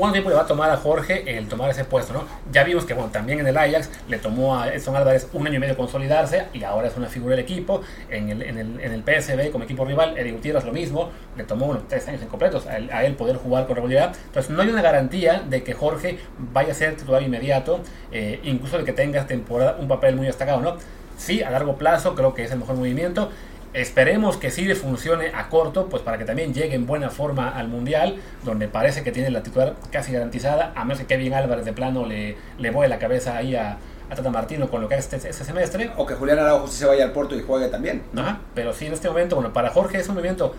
¿Cuánto 0.00 0.14
tiempo 0.14 0.30
le 0.30 0.36
va 0.36 0.42
a 0.44 0.46
tomar 0.46 0.70
a 0.70 0.78
Jorge 0.78 1.36
el 1.36 1.46
tomar 1.46 1.68
ese 1.68 1.84
puesto? 1.84 2.14
¿no? 2.14 2.24
Ya 2.50 2.64
vimos 2.64 2.86
que 2.86 2.94
bueno, 2.94 3.10
también 3.10 3.38
en 3.40 3.46
el 3.46 3.58
Ajax 3.58 3.90
le 4.08 4.16
tomó 4.16 4.58
a 4.58 4.72
Edson 4.72 4.96
Álvarez 4.96 5.28
un 5.34 5.46
año 5.46 5.56
y 5.56 5.58
medio 5.58 5.76
consolidarse 5.76 6.46
y 6.54 6.64
ahora 6.64 6.88
es 6.88 6.96
una 6.96 7.08
figura 7.08 7.36
del 7.36 7.44
equipo. 7.44 7.82
En 8.08 8.30
el, 8.30 8.40
en 8.40 8.56
el, 8.56 8.80
en 8.80 8.92
el 8.92 9.02
PSB 9.02 9.50
como 9.50 9.64
equipo 9.64 9.84
rival, 9.84 10.16
Eric 10.16 10.36
Gutiérrez 10.36 10.64
lo 10.64 10.72
mismo, 10.72 11.10
le 11.36 11.44
tomó 11.44 11.66
unos 11.66 11.86
tres 11.86 12.08
años 12.08 12.22
incompletos 12.22 12.66
a 12.66 12.78
él, 12.78 12.88
a 12.90 13.04
él, 13.04 13.14
poder 13.14 13.36
jugar 13.36 13.66
con 13.66 13.76
regularidad. 13.76 14.16
Entonces 14.24 14.50
no 14.50 14.62
hay 14.62 14.70
una 14.70 14.80
garantía 14.80 15.42
de 15.46 15.62
que 15.62 15.74
Jorge 15.74 16.18
vaya 16.50 16.72
a 16.72 16.74
ser 16.74 16.96
titular 16.96 17.22
inmediato, 17.22 17.80
eh, 18.10 18.40
incluso 18.42 18.78
de 18.78 18.84
que 18.84 18.94
tenga 18.94 19.26
temporada 19.26 19.76
un 19.78 19.86
papel 19.86 20.16
muy 20.16 20.24
destacado. 20.24 20.62
¿no? 20.62 20.78
Sí, 21.18 21.42
a 21.42 21.50
largo 21.50 21.76
plazo 21.76 22.14
creo 22.14 22.32
que 22.32 22.44
es 22.44 22.50
el 22.50 22.60
mejor 22.60 22.76
movimiento. 22.76 23.30
Esperemos 23.72 24.36
que 24.36 24.50
sí 24.50 24.64
le 24.64 24.74
funcione 24.74 25.28
a 25.32 25.48
corto, 25.48 25.88
pues 25.88 26.02
para 26.02 26.18
que 26.18 26.24
también 26.24 26.52
llegue 26.52 26.74
en 26.74 26.86
buena 26.86 27.08
forma 27.08 27.50
al 27.50 27.68
Mundial, 27.68 28.16
donde 28.44 28.66
parece 28.66 29.04
que 29.04 29.12
tiene 29.12 29.30
la 29.30 29.44
titular 29.44 29.76
casi 29.92 30.12
garantizada, 30.12 30.72
a 30.74 30.84
menos 30.84 30.98
que 30.98 31.06
Kevin 31.06 31.34
Álvarez 31.34 31.64
de 31.64 31.72
plano 31.72 32.04
le, 32.04 32.36
le 32.58 32.88
la 32.88 32.98
cabeza 32.98 33.36
ahí 33.36 33.54
a, 33.54 33.78
a 34.10 34.14
Tata 34.14 34.30
Martino 34.30 34.68
con 34.68 34.80
lo 34.80 34.88
que 34.88 34.96
es 34.96 35.12
este, 35.12 35.28
este, 35.28 35.44
semestre. 35.44 35.92
O 35.96 36.04
que 36.04 36.14
Julián 36.14 36.40
Araujo 36.40 36.66
sí 36.66 36.78
se 36.78 36.86
vaya 36.86 37.04
al 37.04 37.12
Porto 37.12 37.36
y 37.36 37.42
juegue 37.42 37.68
también. 37.68 38.02
Ajá, 38.16 38.40
pero 38.54 38.72
sí 38.72 38.86
en 38.86 38.92
este 38.92 39.08
momento, 39.08 39.36
bueno, 39.36 39.52
para 39.52 39.70
Jorge 39.70 39.98
es 39.98 40.08
un 40.08 40.16
movimiento 40.16 40.56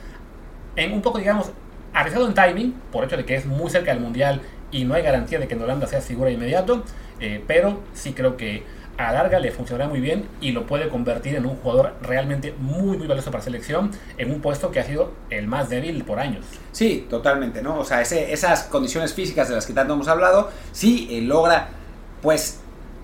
en 0.77 0.93
un 0.93 1.01
poco, 1.01 1.17
digamos, 1.17 1.51
arriesgado 1.93 2.27
en 2.27 2.33
timing, 2.33 2.73
por 2.93 3.03
hecho 3.03 3.17
de 3.17 3.25
que 3.25 3.35
es 3.35 3.45
muy 3.45 3.69
cerca 3.69 3.91
del 3.91 4.01
Mundial 4.01 4.41
y 4.71 4.85
no 4.85 4.93
hay 4.93 5.03
garantía 5.03 5.37
de 5.37 5.49
que 5.49 5.55
en 5.55 5.61
Holanda 5.61 5.85
sea 5.85 5.99
figura 5.99 6.31
inmediato, 6.31 6.85
eh, 7.19 7.43
pero 7.45 7.81
sí 7.93 8.13
creo 8.13 8.37
que 8.37 8.63
a 9.09 9.13
larga 9.13 9.39
le 9.39 9.51
funcionará 9.51 9.89
muy 9.89 9.99
bien 9.99 10.27
y 10.39 10.51
lo 10.51 10.65
puede 10.65 10.89
convertir 10.89 11.35
en 11.35 11.45
un 11.45 11.55
jugador 11.57 11.95
realmente 12.01 12.53
muy, 12.59 12.97
muy 12.97 13.07
valioso 13.07 13.31
para 13.31 13.43
selección 13.43 13.91
en 14.17 14.31
un 14.31 14.41
puesto 14.41 14.71
que 14.71 14.79
ha 14.79 14.83
sido 14.83 15.11
el 15.29 15.47
más 15.47 15.69
débil 15.69 16.03
por 16.03 16.19
años. 16.19 16.45
Sí, 16.71 17.05
totalmente, 17.09 17.61
¿no? 17.61 17.79
O 17.79 17.85
sea, 17.85 18.01
esas 18.01 18.63
condiciones 18.63 19.13
físicas 19.13 19.49
de 19.49 19.55
las 19.55 19.65
que 19.65 19.73
tanto 19.73 19.93
hemos 19.93 20.07
hablado, 20.07 20.49
sí 20.71 21.07
eh, 21.11 21.21
logra, 21.21 21.69
pues, 22.21 22.59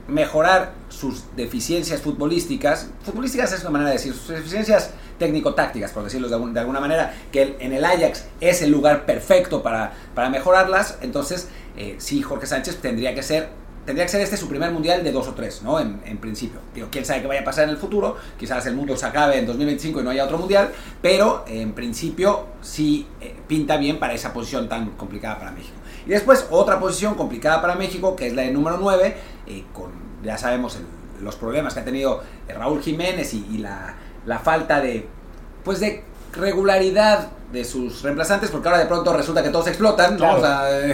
mejorar 0.08 0.72
sus 0.90 1.36
deficiencias 1.36 2.02
futbolísticas. 2.02 2.90
Futbolísticas 3.04 3.52
es 3.52 3.62
una 3.62 3.72
manera 3.72 3.90
de 3.90 3.98
decir, 3.98 4.14
sus 4.14 4.30
deficiencias 4.30 4.92
técnico-tácticas, 5.20 5.92
por 5.92 6.04
decirlo 6.04 6.30
de, 6.30 6.60
alguna 6.60 6.80
manera, 6.80 7.14
que 7.32 7.58
en 7.60 7.74
el 7.74 7.84
Ajax 7.84 8.26
es 8.40 8.62
el 8.62 8.72
lugar 8.72 9.06
perfecto 9.06 9.64
para, 9.64 9.94
para 10.16 10.30
mejorarlas. 10.30 11.00
Entonces, 11.02 11.50
eh, 11.76 11.96
sí, 11.98 12.22
Jorge 12.22 12.48
Sánchez 12.48 12.78
tendría 12.78 13.14
que 13.16 13.24
ser 13.24 13.50
tendría 13.88 14.06
que 14.06 14.12
ser 14.12 14.20
este 14.20 14.36
su 14.36 14.50
primer 14.50 14.70
mundial 14.72 15.02
de 15.02 15.14
dos 15.14 15.30
o 15.30 15.34
tres, 15.34 15.62
¿no? 15.64 15.80
En, 15.80 16.18
principio. 16.18 16.60
Digo, 16.76 16.90
quién 16.92 17.06
sabe 17.06 17.22
qué 17.22 17.28
vaya 17.28 17.40
a 17.40 17.46
pasar 17.46 17.64
en 17.64 17.70
el 17.70 17.78
futuro. 17.78 18.18
Quizás 18.38 18.66
el 18.66 18.76
mundo 18.76 18.98
se 18.98 19.06
acabe 19.06 19.40
en 19.40 19.46
2025 19.46 20.02
y 20.02 20.04
no 20.04 20.10
haya 20.10 20.26
otro 20.26 20.38
mundial. 20.38 20.72
Pero 21.02 21.46
en 21.48 21.72
principio 21.72 22.48
sí 22.62 23.08
eh, 23.22 23.34
pinta 23.48 23.78
bien 23.78 23.98
para 23.98 24.14
esa 24.14 24.34
posición 24.34 24.68
tan 24.68 24.90
complicada 24.92 25.40
para 25.40 25.52
México. 25.52 25.78
Y 26.06 26.10
después 26.10 26.48
otra 26.50 26.82
posición 26.82 27.16
complicada 27.16 27.62
para 27.62 27.76
México, 27.76 28.14
que 28.14 28.28
es 28.28 28.34
la 28.34 28.42
de 28.42 28.52
número 28.52 28.78
9, 28.78 29.18
eh, 29.48 29.64
con, 29.72 29.92
ya 30.22 30.38
sabemos, 30.38 30.78
los 31.22 31.38
problemas 31.38 31.74
que 31.74 31.80
ha 31.80 31.86
tenido 31.86 32.22
eh, 32.50 32.54
Raúl 32.54 32.82
Jiménez 32.82 33.34
y, 33.34 33.58
la, 33.60 33.96
la, 34.26 34.40
falta 34.40 34.82
de, 34.82 35.08
pues 35.64 35.80
de 35.80 36.04
regularidad 36.34 37.30
de 37.54 37.64
sus 37.64 38.02
reemplazantes, 38.02 38.50
porque 38.50 38.68
ahora 38.68 38.80
de 38.82 38.88
pronto 38.88 39.14
resulta 39.14 39.42
que 39.42 39.50
todos 39.50 39.68
explotan, 39.68 40.18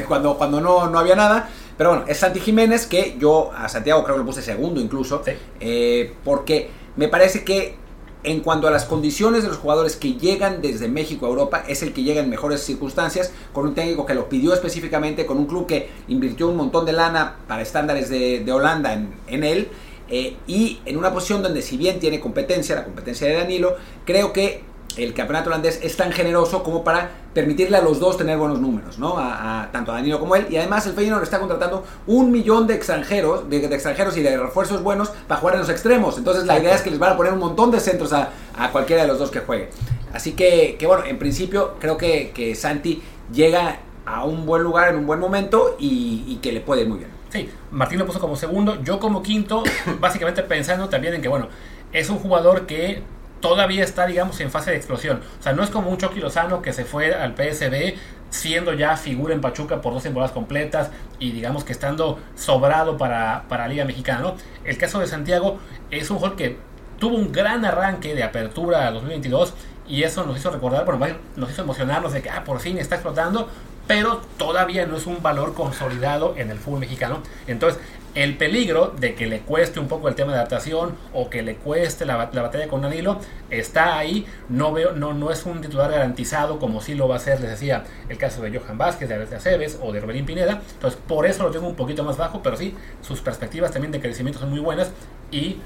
cuando, 0.08 0.38
cuando 0.38 0.62
no, 0.62 0.92
no 0.92 1.00
había 1.00 1.16
nada. 1.16 1.50
Pero 1.78 1.90
bueno, 1.92 2.06
es 2.08 2.18
Santi 2.18 2.40
Jiménez, 2.40 2.86
que 2.86 3.16
yo 3.20 3.52
a 3.54 3.68
Santiago 3.70 4.04
creo 4.04 4.16
que 4.16 4.20
lo 4.20 4.26
puse 4.26 4.42
segundo 4.42 4.80
incluso, 4.80 5.24
eh, 5.60 6.14
porque 6.24 6.70
me 6.96 7.08
parece 7.08 7.44
que 7.44 7.76
en 8.24 8.40
cuanto 8.40 8.68
a 8.68 8.72
las 8.72 8.86
condiciones 8.86 9.44
de 9.44 9.50
los 9.50 9.58
jugadores 9.58 9.96
que 9.96 10.14
llegan 10.14 10.62
desde 10.62 10.88
México 10.88 11.26
a 11.26 11.30
Europa, 11.30 11.64
es 11.68 11.84
el 11.84 11.94
que 11.94 12.04
llega 12.04 12.22
en 12.22 12.30
mejores 12.30 12.62
circunstancias, 12.62 13.32
con 13.52 13.68
un 13.68 13.76
técnico 13.76 14.06
que 14.06 14.14
lo 14.14 14.30
pidió 14.30 14.54
específicamente, 14.54 15.26
con 15.26 15.38
un 15.38 15.46
club 15.46 15.68
que 15.68 15.90
invirtió 16.08 16.48
un 16.48 16.56
montón 16.56 16.86
de 16.86 16.94
lana 16.94 17.36
para 17.48 17.62
estándares 17.62 18.10
de, 18.10 18.50
Holanda 18.52 18.94
en, 19.28 19.44
él, 19.44 19.68
eh, 20.10 20.38
y 20.48 20.80
en 20.86 20.98
una 20.98 21.12
posición 21.12 21.44
donde 21.44 21.62
si 21.62 21.76
bien 21.76 22.00
tiene 22.00 22.20
competencia, 22.20 22.76
la 22.76 22.86
competencia 22.86 23.28
de 23.28 23.34
Danilo, 23.34 23.76
creo 24.06 24.32
que 24.32 24.64
el 24.98 25.14
campeonato 25.14 25.50
holandés 25.50 25.80
es 25.82 25.98
tan 25.98 26.12
generoso 26.12 26.64
como 26.64 26.84
para 26.84 27.12
permitirle 27.34 27.78
a 27.78 27.82
los 27.82 28.00
dos 28.00 28.18
tener 28.18 28.38
buenos 28.38 28.60
números, 28.60 29.00
¿no? 29.00 29.16
A, 29.18 29.70
tanto 29.72 29.92
a 29.92 29.96
Danilo 29.96 30.20
como 30.20 30.36
él. 30.36 30.48
Y 30.50 30.58
además 30.58 30.86
el 30.86 30.94
Feyenoord 30.94 31.24
está 31.24 31.40
contratando 31.40 31.84
un 32.06 32.32
millón 32.32 32.68
de 32.68 32.76
extranjeros, 32.76 33.50
de, 33.50 33.66
extranjeros 33.66 34.16
y 34.18 34.22
de 34.22 34.38
refuerzos 34.38 34.84
buenos 34.84 35.10
para 35.28 35.40
jugar 35.40 35.56
en 35.56 35.62
los 35.62 35.70
extremos. 35.70 36.18
Entonces 36.18 36.46
la 36.46 36.60
idea 36.60 36.76
es 36.76 36.82
que 36.82 36.92
les 36.92 37.00
van 37.00 37.14
a 37.14 37.18
poner 37.18 37.34
un 37.34 37.40
montón 37.40 37.72
de 37.72 37.80
centros 37.80 38.14
a, 38.14 38.30
cualquiera 38.72 39.02
de 39.02 39.08
los 39.08 39.20
dos 39.20 39.32
que 39.32 39.40
juegue. 39.40 39.70
Así 40.14 40.34
que, 40.34 40.76
que 40.78 40.86
bueno, 40.86 41.06
en 41.06 41.18
principio 41.18 41.76
creo 41.80 41.98
que, 41.98 42.32
que, 42.32 42.54
Santi 42.54 43.02
llega 43.34 43.80
a 44.06 44.26
un 44.26 44.46
buen 44.46 44.62
lugar 44.62 44.90
en 44.90 44.98
un 44.98 45.08
buen 45.08 45.20
momento 45.20 45.76
y, 45.80 46.38
que 46.42 46.52
le 46.52 46.62
puede 46.62 46.86
muy 46.86 47.00
bien. 47.00 47.10
Sí, 47.30 47.50
Martín 47.72 47.98
lo 47.98 48.06
puso 48.06 48.20
como 48.20 48.36
segundo, 48.36 48.84
yo 48.84 49.00
como 49.00 49.24
quinto, 49.24 49.64
básicamente 50.00 50.44
pensando 50.44 50.88
también 50.88 51.16
en 51.16 51.22
que, 51.22 51.28
bueno, 51.28 51.48
es 51.92 52.10
un 52.12 52.20
jugador 52.20 52.68
que 52.68 53.02
todavía 53.44 53.84
está, 53.84 54.08
digamos, 54.08 54.40
en 54.40 54.50
fase 54.50 54.72
de 54.72 54.78
explosión. 54.78 55.20
O 55.38 55.44
sea, 55.44 55.52
no 55.52 55.64
es 55.64 55.70
como 55.70 55.90
un 55.90 55.98
Chucky 55.98 56.22
Lozano 56.22 56.62
que 56.62 56.72
se 56.72 56.86
fue 56.86 57.14
al 57.14 57.36
PSB 57.36 57.96
siendo 58.30 58.74
ya 58.74 58.96
figura 58.96 59.34
en 59.34 59.42
Pachuca 59.42 59.82
por 59.82 59.94
dos 59.94 60.04
temporadas 60.04 60.32
completas 60.32 60.92
y 61.20 61.32
digamos 61.34 61.66
que 61.66 61.74
estando 61.74 62.20
sobrado 62.38 62.98
para, 62.98 63.44
para 63.50 63.68
Liga 63.68 63.84
Mexicana, 63.84 64.22
¿no? 64.22 64.36
El 64.64 64.78
caso 64.78 65.02
de 65.02 65.08
Santiago 65.08 65.60
es 65.92 66.10
un 66.10 66.20
jugador 66.20 66.38
que 66.38 66.58
tuvo 67.00 67.18
un 67.18 67.34
gran 67.34 67.66
arranque 67.66 68.16
de 68.16 68.24
apertura 68.24 68.90
2022 68.92 69.54
y 69.90 70.04
eso 70.04 70.26
nos 70.26 70.38
hizo 70.38 70.50
recordar, 70.50 70.86
bueno, 70.98 71.18
nos 71.36 71.52
hizo 71.52 71.64
emocionarnos 71.64 72.14
de 72.14 72.22
que, 72.22 72.30
ah, 72.30 72.46
por 72.46 72.62
fin 72.62 72.78
está 72.78 72.96
explotando, 72.96 73.50
pero 73.88 74.22
todavía 74.38 74.86
no 74.86 74.96
es 74.96 75.06
un 75.06 75.22
valor 75.22 75.54
consolidado 75.54 76.36
en 76.38 76.50
el 76.50 76.60
fútbol 76.60 76.80
mexicano. 76.80 77.22
Entonces, 77.46 77.82
el 78.15 78.38
peligro 78.38 78.93
de 78.99 79.15
que 79.15 79.26
le 79.28 79.39
cueste 79.39 79.80
un 79.80 79.88
poco 79.88 80.08
el 80.08 80.15
tema 80.15 80.32
de 80.32 80.38
adaptación 80.38 80.95
o 81.13 81.30
que 81.30 81.41
le 81.41 81.56
cueste 81.56 82.06
la, 82.06 82.15
batalla 82.15 82.67
con 82.67 82.82
Danilo 82.82 83.19
está 83.49 83.97
ahí. 83.97 84.26
No 84.49 84.71
veo, 84.71 84.93
no, 84.93 85.13
no 85.13 85.32
es 85.32 85.45
un 85.45 85.62
titular 85.62 85.91
garantizado 85.91 86.60
como 86.60 86.82
sí 86.82 86.93
lo 86.93 87.08
va 87.08 87.15
a 87.15 87.19
ser, 87.19 87.39
les 87.41 87.49
decía, 87.49 87.84
el 88.10 88.17
caso 88.17 88.41
de 88.41 88.58
Johan 88.58 88.78
Vázquez, 88.78 89.10
de 89.10 89.15
Aceves 89.36 89.80
o 89.82 89.91
de 89.91 89.99
Roberín 89.99 90.26
Pineda. 90.26 90.62
Entonces, 90.73 90.99
por 91.08 91.26
eso 91.26 91.43
lo 91.43 91.52
tengo 91.52 91.67
un 91.67 91.76
poquito 91.76 92.04
más 92.04 92.17
bajo, 92.17 92.41
pero 92.43 92.56
sí, 92.56 92.76
sus 93.02 93.21
perspectivas 93.21 93.71
también 93.71 93.91
de 93.91 93.99
crecimiento 93.99 94.39
son 94.39 94.52
muy 94.52 94.60
buenas 94.60 94.91
y 95.32 95.58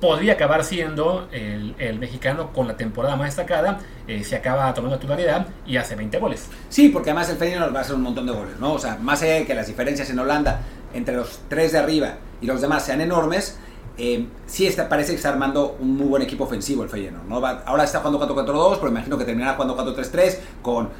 podría 0.00 0.34
acabar 0.34 0.64
siendo 0.64 1.28
el, 1.32 1.74
el, 1.78 1.98
mexicano 1.98 2.52
con 2.52 2.68
la 2.68 2.76
temporada 2.76 3.16
más 3.16 3.28
destacada, 3.28 3.78
eh, 4.06 4.24
se 4.24 4.36
acaba 4.36 4.72
tomando 4.74 4.98
titularidad 4.98 5.46
y 5.66 5.76
hace 5.76 5.94
20 5.94 6.18
goles. 6.18 6.48
Sí, 6.68 6.90
porque 6.90 7.10
además 7.10 7.30
el 7.30 7.36
Feyenoord 7.36 7.74
va 7.74 7.78
a 7.78 7.82
hacer 7.82 7.94
un 7.94 8.02
montón 8.02 8.26
de 8.26 8.32
goles, 8.32 8.58
¿no? 8.60 8.74
O 8.74 8.78
sea, 8.78 8.96
más 8.96 9.22
allá 9.22 9.34
de 9.34 9.46
que 9.46 9.54
las 9.54 9.66
diferencias 9.66 10.10
en 10.10 10.18
Holanda 10.18 10.60
entre 10.94 11.16
los 11.16 11.40
tres 11.48 11.72
de 11.72 11.78
arriba 11.78 12.14
y 12.40 12.46
los 12.46 12.60
demás 12.60 12.84
sean 12.84 13.00
enormes, 13.00 13.58
eh, 13.98 14.26
sí 14.46 14.66
está, 14.66 14.88
parece 14.88 15.12
que 15.12 15.16
está 15.16 15.30
armando 15.30 15.76
un 15.80 15.96
muy 15.96 16.06
buen 16.06 16.22
equipo 16.22 16.44
ofensivo 16.44 16.82
el 16.82 16.90
Feyenoord, 16.90 17.26
¿no? 17.26 17.40
Va, 17.40 17.62
ahora 17.64 17.84
está 17.84 18.00
jugando 18.00 18.20
4-4-2, 18.20 18.76
pero 18.76 18.88
imagino 18.88 19.16
que 19.16 19.24
terminará 19.24 19.54
jugando 19.54 19.76
4-3-3 19.76 20.38
con 20.60 20.90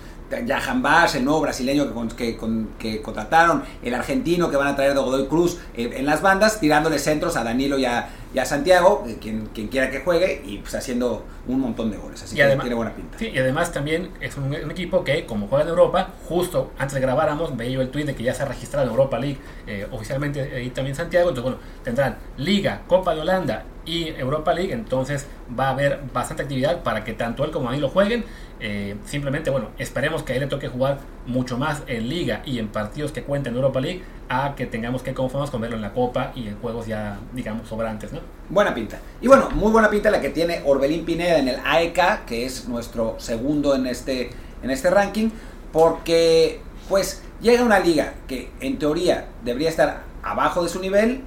Jahan 0.47 0.83
Bass, 0.83 1.15
el 1.15 1.25
nuevo 1.25 1.41
brasileño 1.41 1.93
que, 2.17 2.39
que, 2.79 3.03
contrataron, 3.03 3.62
el 3.83 3.95
argentino 3.95 4.51
que 4.51 4.57
van 4.57 4.69
a 4.69 4.77
traer 4.77 4.95
de 4.95 5.01
Godoy 5.01 5.27
Cruz 5.27 5.59
eh, 5.77 5.91
en 5.97 6.07
las 6.07 6.23
bandas, 6.23 6.61
tirándole 6.61 6.99
centros 6.99 7.37
a 7.37 7.45
Danilo 7.45 7.79
y 7.79 7.85
a, 7.85 8.09
Santiago, 8.45 9.05
eh, 9.09 9.17
quien, 9.19 9.47
quien, 9.55 9.69
quiera 9.69 9.91
que 9.91 10.01
juegue, 10.01 10.43
y 10.45 10.59
pues 10.59 10.75
haciendo 10.75 11.25
un 11.49 11.59
montón 11.59 11.91
de 11.91 11.97
goles. 11.97 12.23
Así 12.23 12.37
que 12.37 12.45
tiene 12.61 12.75
buena 12.75 12.95
pinta. 12.95 13.17
Sí, 13.17 13.31
y 13.33 13.39
además 13.39 13.73
también 13.73 14.11
es 14.21 14.37
un, 14.37 14.53
equipo 14.55 15.03
que, 15.05 15.25
como 15.25 15.49
juega 15.49 15.65
en 15.65 15.71
Europa, 15.71 16.11
justo 16.29 16.73
antes 16.79 16.95
de 16.95 17.01
grabáramos, 17.01 17.57
veía 17.57 17.77
yo 17.77 17.81
el 17.81 17.89
tweet 17.89 18.05
de 18.05 18.15
que 18.15 18.23
ya 18.25 18.35
se 18.35 18.43
ha 18.43 18.47
registrado 18.47 18.85
en 18.85 18.91
Europa 18.91 19.19
League 19.19 19.39
eh, 19.67 19.87
oficialmente 19.91 20.41
ahí 20.55 20.69
también 20.69 20.95
Santiago. 20.95 21.31
Entonces, 21.31 21.51
bueno, 21.51 21.59
tendrán 21.83 22.19
Liga, 22.37 22.83
Copa 22.87 23.15
de 23.15 23.23
Holanda 23.23 23.65
y 23.87 24.09
Europa 24.09 24.53
League, 24.53 24.72
entonces 24.72 25.27
va 25.59 25.68
a 25.68 25.70
haber 25.70 26.01
bastante 26.12 26.42
actividad 26.42 26.83
para 26.83 27.05
que 27.05 27.12
tanto 27.12 27.44
él 27.44 27.51
como 27.51 27.68
a 27.68 27.72
mí 27.72 27.79
lo 27.79 27.88
jueguen. 27.88 28.25
Eh, 28.59 28.96
simplemente, 29.05 29.51
bueno, 29.51 29.68
esperemos 29.79 30.22
que 30.22 30.33
a 30.33 30.37
él 30.37 30.42
le 30.42 30.46
toque 30.49 30.68
jugar 30.68 30.99
mucho 31.27 31.57
más 31.57 31.83
en 31.87 32.09
liga 32.09 32.42
y 32.44 32.59
en 32.59 32.68
partidos 32.68 33.12
que 33.12 33.22
cuenten 33.22 33.53
en 33.53 33.59
Europa 33.59 33.81
League 33.81 34.03
a 34.29 34.55
que 34.57 34.66
tengamos 34.66 35.03
que 35.03 35.14
conformarnos 35.14 35.51
con 35.51 35.61
verlo 35.61 35.77
en 35.77 35.83
la 35.83 35.92
Copa 35.92 36.33
y 36.35 36.49
en 36.49 36.59
juegos 36.59 36.87
ya, 36.87 37.18
digamos, 37.33 37.68
sobrantes, 37.68 38.12
¿no? 38.12 38.20
Buena 38.49 38.75
pinta. 38.75 38.99
Y 39.20 39.29
bueno, 39.29 39.51
muy 39.51 39.70
buena 39.70 39.88
pinta 39.88 40.11
la 40.11 40.20
que 40.20 40.31
tiene 40.31 40.62
Orbelín 40.64 41.05
Pineda 41.05 41.38
en 41.38 41.49
el 41.49 41.57
AEK, 41.64 42.25
que 42.27 42.44
es 42.44 42.68
nuestro 42.68 43.14
segundo 43.18 43.75
en 43.75 43.87
este, 43.87 44.31
en 44.62 44.70
este 44.70 44.90
ranking, 44.90 45.31
porque 45.72 46.61
pues 46.88 47.22
llega 47.40 47.62
una 47.62 47.79
liga 47.79 48.14
que 48.27 48.51
en 48.61 48.79
teoría 48.79 49.27
debería 49.44 49.68
estar 49.68 50.03
abajo 50.22 50.62
de 50.62 50.68
su 50.68 50.81
nivel, 50.81 51.22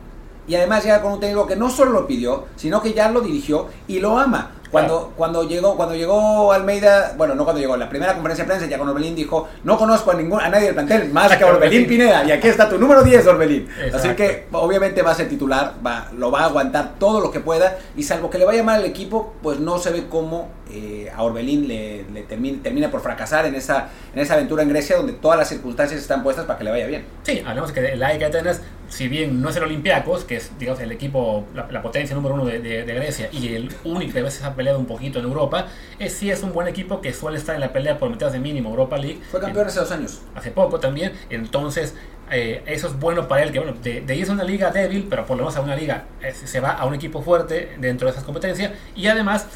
y 0.49 0.55
además 0.55 0.83
llega 0.83 1.01
con 1.01 1.13
un 1.13 1.19
técnico 1.19 1.45
que 1.45 1.55
no 1.55 1.69
solo 1.69 1.91
lo 1.91 2.07
pidió, 2.07 2.47
sino 2.55 2.81
que 2.81 2.91
ya 2.91 3.09
lo 3.09 3.21
dirigió 3.21 3.67
y 3.87 3.99
lo 3.99 4.17
ama. 4.17 4.51
Cuando, 4.71 5.13
cuando, 5.15 5.47
llegó, 5.47 5.75
cuando 5.75 5.95
llegó 5.95 6.51
Almeida, 6.51 7.13
bueno, 7.17 7.33
no 7.33 7.43
cuando 7.43 7.59
llegó, 7.59 7.75
la 7.75 7.89
primera 7.89 8.13
conferencia 8.13 8.43
de 8.43 8.49
prensa 8.49 8.67
ya 8.67 8.77
con 8.77 8.87
Orbelín 8.87 9.15
dijo, 9.15 9.47
no 9.63 9.77
conozco 9.77 10.11
a, 10.11 10.13
ningún, 10.13 10.39
a 10.39 10.47
nadie 10.47 10.65
del 10.65 10.75
plantel 10.75 11.11
más 11.11 11.35
que 11.35 11.43
a 11.43 11.47
Orbelín 11.47 11.87
Pineda, 11.87 12.23
y 12.23 12.31
aquí 12.31 12.47
está 12.47 12.69
tu 12.69 12.77
número 12.77 13.03
10, 13.03 13.25
Orbelín. 13.27 13.67
Así 13.91 14.09
que 14.09 14.45
obviamente 14.51 15.01
va 15.01 15.11
a 15.11 15.15
ser 15.15 15.27
titular, 15.27 15.73
va, 15.85 16.09
lo 16.15 16.29
va 16.29 16.41
a 16.41 16.45
aguantar 16.45 16.95
todo 16.99 17.19
lo 17.19 17.31
que 17.31 17.39
pueda, 17.39 17.79
y 17.97 18.03
salvo 18.03 18.29
que 18.29 18.37
le 18.37 18.45
vaya 18.45 18.61
mal 18.63 18.81
al 18.81 18.85
equipo, 18.85 19.33
pues 19.41 19.59
no 19.59 19.79
se 19.79 19.91
ve 19.91 20.05
cómo 20.07 20.49
eh, 20.71 21.11
a 21.15 21.23
Orbelín 21.23 21.67
le, 21.67 22.03
termina, 22.27 22.61
termina, 22.61 22.91
por 22.91 23.01
fracasar 23.01 23.47
en 23.47 23.55
esa, 23.55 23.89
en 24.13 24.19
esa 24.19 24.35
aventura 24.35 24.61
en 24.61 24.69
Grecia, 24.69 24.97
donde 24.97 25.13
todas 25.13 25.39
las 25.39 25.49
circunstancias 25.49 25.99
están 25.99 26.21
puestas 26.21 26.45
para 26.45 26.59
que 26.59 26.65
le 26.65 26.71
vaya 26.71 26.85
bien. 26.85 27.05
Sí, 27.23 27.41
hablamos 27.43 27.71
que 27.71 27.79
el 27.79 28.03
AEK 28.03 28.23
Atenas, 28.23 28.61
si 28.89 29.07
bien 29.07 29.41
no 29.41 29.49
es 29.49 29.55
el 29.55 29.63
Olympiacos, 29.63 30.25
que 30.25 30.35
es 30.37 30.51
digamos, 30.59 30.81
el 30.81 30.91
equipo, 30.91 31.45
la, 31.53 31.81
potencia 31.81 32.15
número 32.15 32.35
uno 32.35 32.45
de, 32.45 32.59
de, 32.59 32.93
Grecia, 32.93 33.29
y 33.31 33.53
el 33.53 33.69
único 33.83 34.13
que 34.13 34.19
a 34.19 34.23
veces 34.23 34.43
ha 34.43 34.55
peleado 34.55 34.79
un 34.79 34.85
poquito 34.85 35.19
en 35.19 35.25
Europa, 35.25 35.67
es 35.99 36.13
sí 36.13 36.29
es 36.29 36.43
un 36.43 36.51
buen 36.51 36.67
equipo 36.67 36.99
que 37.01 37.13
suele 37.13 37.37
estar 37.37 37.55
en 37.55 37.61
la 37.61 37.71
pelea 37.71 37.97
por 37.97 38.09
meterse 38.09 38.33
de 38.33 38.39
mínimo 38.39 38.69
Europa 38.69 38.97
League. 38.97 39.19
Fue 39.31 39.39
campeón 39.39 39.67
hace 39.67 39.79
dos 39.79 39.91
años. 39.91 40.21
Hace 40.35 40.51
poco 40.51 40.79
también, 40.79 41.13
entonces 41.29 41.95
eh, 42.31 42.61
eso 42.65 42.87
es 42.87 42.99
bueno 42.99 43.27
para 43.27 43.43
él, 43.43 43.51
que 43.51 43.59
bueno, 43.59 43.75
de, 43.81 44.01
de 44.01 44.15
irse 44.15 44.31
a 44.31 44.33
una 44.33 44.43
liga 44.43 44.71
débil, 44.71 45.07
pero 45.09 45.25
por 45.25 45.37
lo 45.37 45.43
menos 45.43 45.55
a 45.55 45.61
una 45.61 45.75
liga 45.75 46.05
eh, 46.21 46.33
se 46.33 46.59
va 46.59 46.71
a 46.71 46.85
un 46.85 46.95
equipo 46.95 47.21
fuerte 47.21 47.75
dentro 47.79 48.07
de 48.07 48.11
esas 48.11 48.23
competencias, 48.23 48.71
y 48.95 49.07
además 49.07 49.47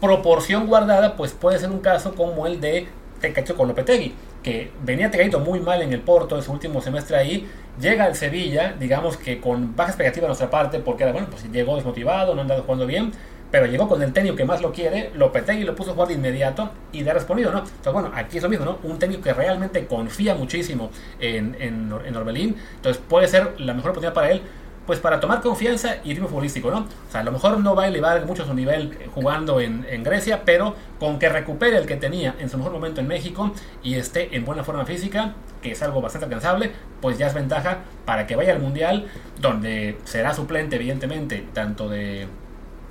proporción 0.00 0.66
guardada, 0.66 1.16
pues 1.16 1.32
puede 1.32 1.58
ser 1.58 1.70
un 1.70 1.80
caso 1.80 2.14
como 2.14 2.46
el 2.46 2.60
de 2.60 2.88
Tecacho 3.20 3.56
con 3.56 3.68
Lopetegui, 3.68 4.14
que 4.42 4.70
venía 4.82 5.10
caído 5.10 5.40
muy 5.40 5.60
mal 5.60 5.82
en 5.82 5.92
el 5.92 6.00
Porto 6.00 6.36
en 6.36 6.42
su 6.42 6.52
último 6.52 6.80
semestre 6.80 7.16
ahí, 7.16 7.46
llega 7.80 8.04
al 8.04 8.14
Sevilla, 8.14 8.74
digamos 8.78 9.16
que 9.16 9.40
con 9.40 9.76
baja 9.76 9.90
expectativa 9.90 10.24
de 10.24 10.28
nuestra 10.28 10.50
parte, 10.50 10.78
porque 10.78 11.04
bueno, 11.10 11.28
pues 11.30 11.50
llegó 11.50 11.76
desmotivado, 11.76 12.34
no 12.34 12.40
ha 12.40 12.42
andado 12.42 12.62
jugando 12.62 12.86
bien, 12.86 13.12
pero 13.50 13.66
llegó 13.66 13.88
con 13.88 14.00
el 14.02 14.12
técnico 14.12 14.36
que 14.36 14.44
más 14.44 14.62
lo 14.62 14.72
quiere, 14.72 15.10
Lopetegui 15.14 15.64
lo 15.64 15.74
puso 15.74 15.90
a 15.90 15.94
jugar 15.94 16.08
de 16.08 16.14
inmediato 16.14 16.70
y 16.92 17.02
le 17.02 17.10
ha 17.10 17.14
respondido, 17.14 17.50
¿no? 17.50 17.58
Entonces, 17.58 17.92
bueno, 17.92 18.12
aquí 18.14 18.36
es 18.36 18.42
lo 18.42 18.48
mismo, 18.48 18.64
¿no? 18.64 18.78
Un 18.84 18.98
técnico 18.98 19.22
que 19.22 19.32
realmente 19.32 19.86
confía 19.86 20.34
muchísimo 20.34 20.90
en, 21.18 21.56
en, 21.58 21.92
en 22.06 22.16
Orbelín, 22.16 22.56
entonces 22.76 23.02
puede 23.08 23.26
ser 23.26 23.54
la 23.58 23.74
mejor 23.74 23.90
oportunidad 23.90 24.14
para 24.14 24.30
él 24.30 24.42
pues 24.90 24.98
para 24.98 25.20
tomar 25.20 25.40
confianza 25.40 25.98
y 26.02 26.14
ritmo 26.14 26.26
futbolístico, 26.26 26.68
¿no? 26.68 26.78
O 26.78 27.12
sea, 27.12 27.20
a 27.20 27.22
lo 27.22 27.30
mejor 27.30 27.60
no 27.60 27.76
va 27.76 27.84
a 27.84 27.86
elevar 27.86 28.26
mucho 28.26 28.44
su 28.44 28.54
nivel 28.54 28.98
jugando 29.14 29.60
en, 29.60 30.02
Grecia, 30.02 30.42
pero 30.44 30.74
con 30.98 31.20
que 31.20 31.28
recupere 31.28 31.76
el 31.76 31.86
que 31.86 31.94
tenía 31.94 32.34
en 32.40 32.50
su 32.50 32.58
mejor 32.58 32.72
momento 32.72 33.00
en 33.00 33.06
México 33.06 33.52
y 33.84 33.94
esté 33.94 34.34
en 34.34 34.44
buena 34.44 34.64
forma 34.64 34.84
física, 34.84 35.34
que 35.62 35.70
es 35.70 35.82
algo 35.84 36.00
bastante 36.00 36.24
alcanzable, 36.24 36.72
pues 37.00 37.18
ya 37.18 37.28
es 37.28 37.34
ventaja 37.34 37.82
para 38.04 38.26
que 38.26 38.34
vaya 38.34 38.52
al 38.52 38.58
Mundial, 38.58 39.06
donde 39.40 39.96
será 40.02 40.34
suplente, 40.34 40.74
evidentemente, 40.74 41.46
tanto 41.54 41.88
de 41.88 42.26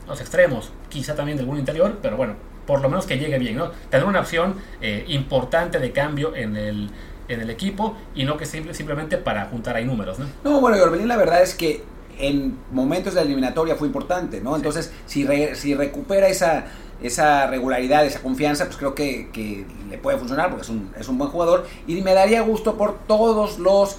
los 0.08 0.22
extremos, 0.22 0.72
quizá 0.88 1.16
también 1.16 1.38
del 1.38 1.48
algún 1.48 1.60
interior, 1.60 2.00
pero 2.02 2.16
bueno, 2.16 2.36
por 2.66 2.80
lo 2.80 2.88
menos 2.88 3.08
que 3.08 3.18
llegue 3.18 3.40
bien, 3.40 3.58
¿no? 3.58 3.72
Tener 3.90 4.06
una 4.06 4.22
opción 4.22 4.56
eh, 4.80 5.04
importante 5.10 5.80
de 5.80 5.92
cambio 5.92 6.34
en 6.34 6.56
el 6.56 6.92
en 7.30 7.40
el 7.42 7.50
equipo 7.50 7.96
y 8.16 8.26
no 8.26 8.36
que 8.36 8.46
simple, 8.46 8.74
simplemente 8.74 9.18
para 9.18 9.46
juntar 9.46 9.76
ahí 9.76 9.86
números, 9.86 10.20
¿no? 10.20 10.26
No, 10.44 10.60
bueno, 10.60 10.78
y 10.78 10.82
Orbelín 10.82 11.08
la 11.08 11.16
verdad 11.16 11.42
es 11.42 11.54
que 11.54 11.84
en 12.18 12.58
momentos 12.72 13.14
de 13.14 13.22
la 13.22 13.26
eliminatoria 13.26 13.76
fue 13.76 13.88
importante, 13.88 14.42
¿no? 14.42 14.56
Entonces, 14.56 14.92
si, 15.06 15.26
si 15.54 15.74
recupera 15.74 16.28
esa, 16.28 16.66
esa 17.02 17.48
regularidad, 17.48 18.06
esa 18.06 18.22
confianza, 18.22 18.66
pues 18.66 18.78
creo 18.78 18.94
que, 18.94 19.30
que, 19.32 19.66
le 19.90 19.98
puede 19.98 20.18
funcionar 20.18 20.50
porque 20.50 20.64
es 20.64 20.70
un, 20.70 20.92
es 21.00 21.08
un 21.08 21.18
buen 21.18 21.32
jugador. 21.32 21.66
Y 21.88 22.02
me 22.02 22.14
daría 22.14 22.42
gusto 22.42 22.78
por 22.78 23.00
todos 23.08 23.58
los 23.60 23.98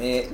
eh, 0.00 0.30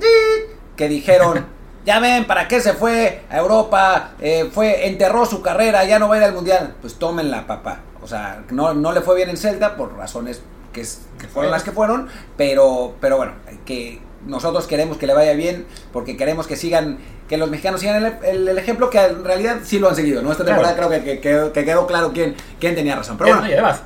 que 0.75 0.89
dijeron, 0.89 1.45
ya 1.85 1.99
ven, 1.99 2.25
¿para 2.25 2.47
qué 2.47 2.59
se 2.61 2.73
fue 2.73 3.21
a 3.29 3.37
Europa? 3.37 4.13
Eh, 4.19 4.49
fue, 4.51 4.87
enterró 4.87 5.25
su 5.25 5.41
carrera, 5.41 5.83
ya 5.85 5.99
no 5.99 6.09
va 6.09 6.15
a 6.15 6.17
ir 6.17 6.23
al 6.23 6.33
Mundial. 6.33 6.75
Pues 6.81 6.95
tómenla, 6.95 7.45
papá. 7.45 7.81
O 8.01 8.07
sea, 8.07 8.43
no, 8.49 8.73
no 8.73 8.91
le 8.91 9.01
fue 9.01 9.15
bien 9.15 9.29
en 9.29 9.37
Celta 9.37 9.77
por 9.77 9.95
razones 9.95 10.41
que, 10.73 10.81
es, 10.81 11.01
que 11.19 11.27
fueron 11.27 11.51
las 11.51 11.63
que 11.63 11.71
fueron, 11.71 12.07
pero, 12.35 12.95
pero 12.99 13.17
bueno, 13.17 13.33
que 13.65 14.01
nosotros 14.25 14.67
queremos 14.67 14.97
que 14.97 15.07
le 15.07 15.13
vaya 15.13 15.33
bien 15.33 15.65
porque 15.91 16.17
queremos 16.17 16.47
que 16.47 16.55
sigan, 16.55 16.97
que 17.27 17.37
los 17.37 17.49
mexicanos 17.49 17.81
sigan 17.81 18.19
el, 18.23 18.57
ejemplo 18.57 18.89
que 18.89 18.99
en 18.99 19.23
realidad 19.23 19.59
sí 19.63 19.79
lo 19.79 19.89
han 19.89 19.95
seguido. 19.95 20.21
¿no? 20.21 20.31
Esta 20.31 20.45
temporada 20.45 20.75
creo 20.75 20.89
que, 20.89 21.19
que, 21.19 21.65
quedó 21.65 21.87
claro 21.87 22.11
quién, 22.13 22.35
quién 22.59 22.75
tenía 22.75 22.95
razón. 22.95 23.17
Pero 23.17 23.35
bueno, 23.35 23.49
y 23.49 23.53
además, 23.53 23.83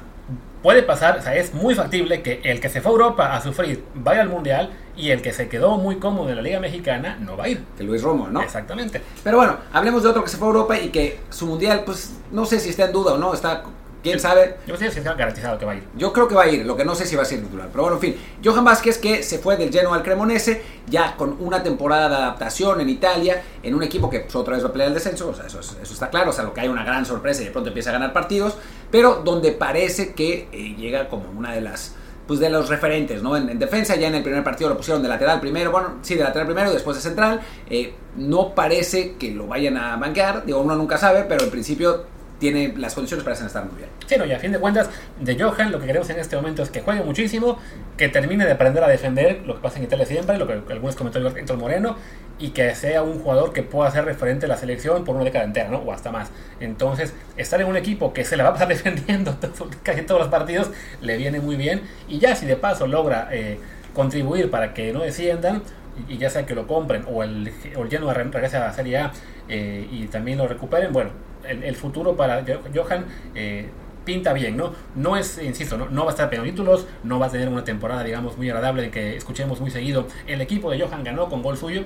puede 0.62 0.84
pasar, 0.84 1.17
o 1.19 1.21
sea, 1.21 1.36
es 1.36 1.54
muy 1.54 1.76
factible 1.76 2.21
que 2.21 2.41
el 2.43 2.60
que 2.60 2.69
se 2.69 2.82
fue 2.82 2.91
a 2.91 2.93
Europa 2.93 3.36
a 3.36 3.41
sufrir 3.41 3.84
vaya 3.95 4.21
al 4.21 4.30
Mundial 4.30 4.71
y 4.95 5.12
el 5.12 5.21
que 5.21 5.32
se 5.32 5.47
quedó 5.47 5.78
muy 5.78 5.97
cómodo 5.97 6.30
en 6.30 6.36
la 6.36 6.41
Liga 6.41 6.60
Mexicana 6.60 7.17
no 7.19 7.38
va 7.38 7.45
a 7.45 7.50
ir. 7.50 7.63
Que 7.78 7.84
Luis 7.84 8.02
Romo, 8.02 8.28
¿no? 8.28 8.41
Exactamente. 8.41 9.02
Pero 9.23 9.38
bueno, 9.38 9.58
hablemos 9.71 10.04
de 10.04 10.10
otro 10.10 10.23
que 10.23 10.30
se 10.30 10.38
fue 10.38 10.47
a 10.47 10.52
Europa 10.52 10.80
y 10.80 10.89
que 10.89 11.19
su 11.30 11.45
Mundial, 11.45 11.84
pues 11.86 12.17
no 12.32 12.45
sé 12.45 12.60
si 12.60 12.69
está 12.69 12.86
en 12.86 12.91
duda 12.91 13.13
o 13.13 13.17
no, 13.17 13.34
está 13.34 13.63
¿Quién 14.08 14.22
sabe? 14.22 14.56
Yo 14.65 14.78
si 14.78 14.86
está 14.86 15.15
garantizado 15.15 15.58
que 15.58 15.65
va 15.65 15.74
a 15.74 15.76
ir. 15.76 15.84
Yo 15.98 16.13
creo 16.13 16.30
que 16.30 16.36
va 16.36 16.43
a 16.43 16.48
ir, 16.48 16.65
lo 16.65 16.78
que 16.78 16.86
no 16.86 16.96
sé 16.96 17.06
si 17.06 17.17
va 17.17 17.24
a 17.24 17.26
ser 17.26 17.41
titular. 17.41 17.67
Pero 17.70 17.84
bueno, 17.84 17.98
en 17.98 18.02
fin. 18.02 18.15
Johan 18.41 18.63
Vázquez 18.63 19.00
que 19.00 19.22
se 19.22 19.38
fue 19.38 19.58
del 19.58 19.70
Genoa 19.70 19.98
al 19.98 20.04
Cremonese, 20.04 20.62
ya 20.88 21.17
con 21.17 21.36
una 21.41 21.62
temporada 21.62 22.08
de 22.08 22.15
adaptación 22.15 22.80
en 22.80 22.88
Italia, 22.88 23.43
en 23.62 23.76
un 23.76 23.84
equipo 23.84 24.10
que 24.10 24.22
pues, 24.22 24.34
otra 24.38 24.54
vez 24.54 24.63
va 24.63 24.70
a 24.70 24.72
pelear 24.72 24.88
el 24.88 24.93
descenso, 24.93 25.28
o 25.28 25.34
sea, 25.34 25.48
eso, 25.48 25.60
eso, 25.60 25.76
está 25.82 26.10
claro, 26.10 26.30
o 26.30 26.34
sea, 26.34 26.46
lo 26.46 26.54
que 26.54 26.62
hay 26.62 26.70
una 26.70 26.86
gran 26.86 27.06
sorpresa 27.06 27.41
y 27.41 27.46
de 27.46 27.52
pronto 27.52 27.67
empieza 27.67 27.89
a 27.89 27.93
ganar 27.93 28.13
partidos, 28.13 28.56
pero 28.89 29.15
donde 29.26 29.52
parece 29.52 30.13
que 30.13 30.48
eh, 30.54 30.76
llega 30.78 31.10
como 31.10 31.30
una 31.32 31.52
de 31.52 31.60
las 31.60 31.93
pues 32.28 32.39
de 32.39 32.50
los 32.50 32.70
referentes, 32.70 33.24
¿no? 33.24 33.36
En, 33.36 33.58
defensa 33.60 33.96
ya 33.96 34.08
en 34.08 34.15
el 34.15 34.24
primer 34.24 34.43
partido 34.43 34.70
lo 34.70 34.78
pusieron 34.78 35.02
de 35.02 35.10
lateral 35.10 35.41
primero, 35.41 35.72
bueno, 35.72 35.96
sí, 36.02 36.15
de 36.15 36.24
lateral 36.24 36.46
primero 36.46 36.72
después 36.72 36.96
de 36.96 37.02
central. 37.02 37.41
Eh, 37.70 37.93
no 38.15 38.54
parece 38.54 39.15
que 39.15 39.32
lo 39.32 39.48
vayan 39.48 39.78
a 39.78 39.96
banquear, 39.98 40.46
digo, 40.46 40.60
uno 40.60 40.76
nunca 40.76 40.98
sabe, 40.98 41.24
pero 41.24 41.46
en 41.46 41.52
principio 41.52 42.16
tiene 42.39 42.73
las 42.78 42.93
condiciones 42.93 43.23
para 43.23 43.36
estar 43.36 43.65
muy 43.65 43.78
bien. 43.78 43.89
Sí, 44.06 44.15
no, 44.17 44.26
y 44.26 44.32
a 44.32 44.39
fin 44.39 44.52
de 44.52 44.60
cuentas, 44.60 44.89
de 45.19 45.41
Johan 45.41 45.71
lo 45.71 45.80
que 45.80 45.88
queremos 45.88 46.10
en 46.10 46.19
este 46.19 46.36
momento 46.36 46.63
es 46.63 46.69
que 46.69 46.82
juegue 46.82 47.04
muchísimo, 47.04 47.58
que 47.97 48.10
termine 48.10 48.45
de 48.45 48.52
aprender 48.52 48.84
a 48.84 48.88
defender, 48.88 49.41
lo 49.45 49.56
que 49.56 49.62
pasa 49.62 49.78
en 49.78 49.86
Italia 49.86 50.06
siempre, 50.06 50.38
lo 50.38 50.47
que 50.47 50.54
algunos 50.71 50.95
comentó 50.95 51.19
el 51.19 51.58
Moreno, 51.58 51.97
y 52.39 52.50
que 52.50 52.76
sea 52.76 53.02
un 53.02 53.19
jugador 53.19 53.54
que 53.54 53.63
pueda 53.63 53.89
ser 53.89 54.06
referente 54.06 54.45
a 54.45 54.50
la 54.50 54.58
selección 54.58 55.04
por 55.04 55.15
una 55.15 55.26
década 55.26 55.45
entera, 55.45 55.69
¿no? 55.69 55.80
O 55.80 55.91
hasta 55.91 56.12
más. 56.12 56.30
Entonces, 56.60 57.13
estar 57.36 57.60
en 57.60 57.67
un 57.67 57.76
equipo 57.76 58.13
que 58.13 58.23
se 58.23 58.38
le 58.38 58.43
va 58.43 58.50
a 58.50 58.54
pasar 58.54 58.67
defendiendo 58.69 59.36
casi 59.84 60.04
todos 60.04 60.21
los 60.21 60.30
partidos, 60.30 60.69
le 61.02 61.17
viene 61.17 61.39
muy 61.39 61.56
bien, 61.56 61.82
y 62.08 62.19
ya 62.19 62.36
si 62.36 62.45
de 62.45 62.56
paso 62.56 62.86
logra 62.86 63.30
eh, 63.32 63.60
contribuir 63.93 64.52
para 64.52 64.73
que 64.73 64.93
no 64.93 65.00
desciendan, 65.00 65.63
y 66.08 66.17
ya 66.17 66.30
sea 66.30 66.45
que 66.45 66.54
lo 66.54 66.67
compren 66.67 67.04
o 67.08 67.23
el, 67.23 67.52
o 67.76 67.84
el 67.84 67.89
Genoa 67.89 68.13
regrese 68.13 68.58
a 68.58 68.60
la 68.60 68.73
Serie 68.73 68.97
A 68.97 69.12
eh, 69.50 69.88
y 69.91 70.06
también 70.08 70.38
lo 70.38 70.47
recuperen, 70.47 70.93
bueno, 70.93 71.10
el, 71.50 71.76
futuro 71.76 72.16
para 72.16 72.44
Johan 72.74 73.06
eh, 73.36 73.70
pinta 74.06 74.34
bien, 74.34 74.56
¿no? 74.56 74.74
No 74.96 75.18
es, 75.18 75.38
insisto, 75.44 75.78
¿no? 75.78 75.90
no 75.90 76.06
va 76.06 76.12
a 76.12 76.14
estar 76.14 76.30
peleando 76.30 76.52
títulos, 76.52 76.88
no 77.04 77.20
va 77.20 77.26
a 77.26 77.30
tener 77.30 77.50
una 77.50 77.64
temporada, 77.64 78.04
digamos, 78.04 78.38
muy 78.38 78.50
agradable 78.50 78.90
que 78.90 79.18
escuchemos 79.18 79.60
muy 79.60 79.70
seguido. 79.70 80.08
El 80.28 80.42
equipo 80.42 80.72
de 80.72 80.80
Johan 80.80 81.04
ganó 81.04 81.28
con 81.28 81.44
gol 81.44 81.58
suyo, 81.58 81.84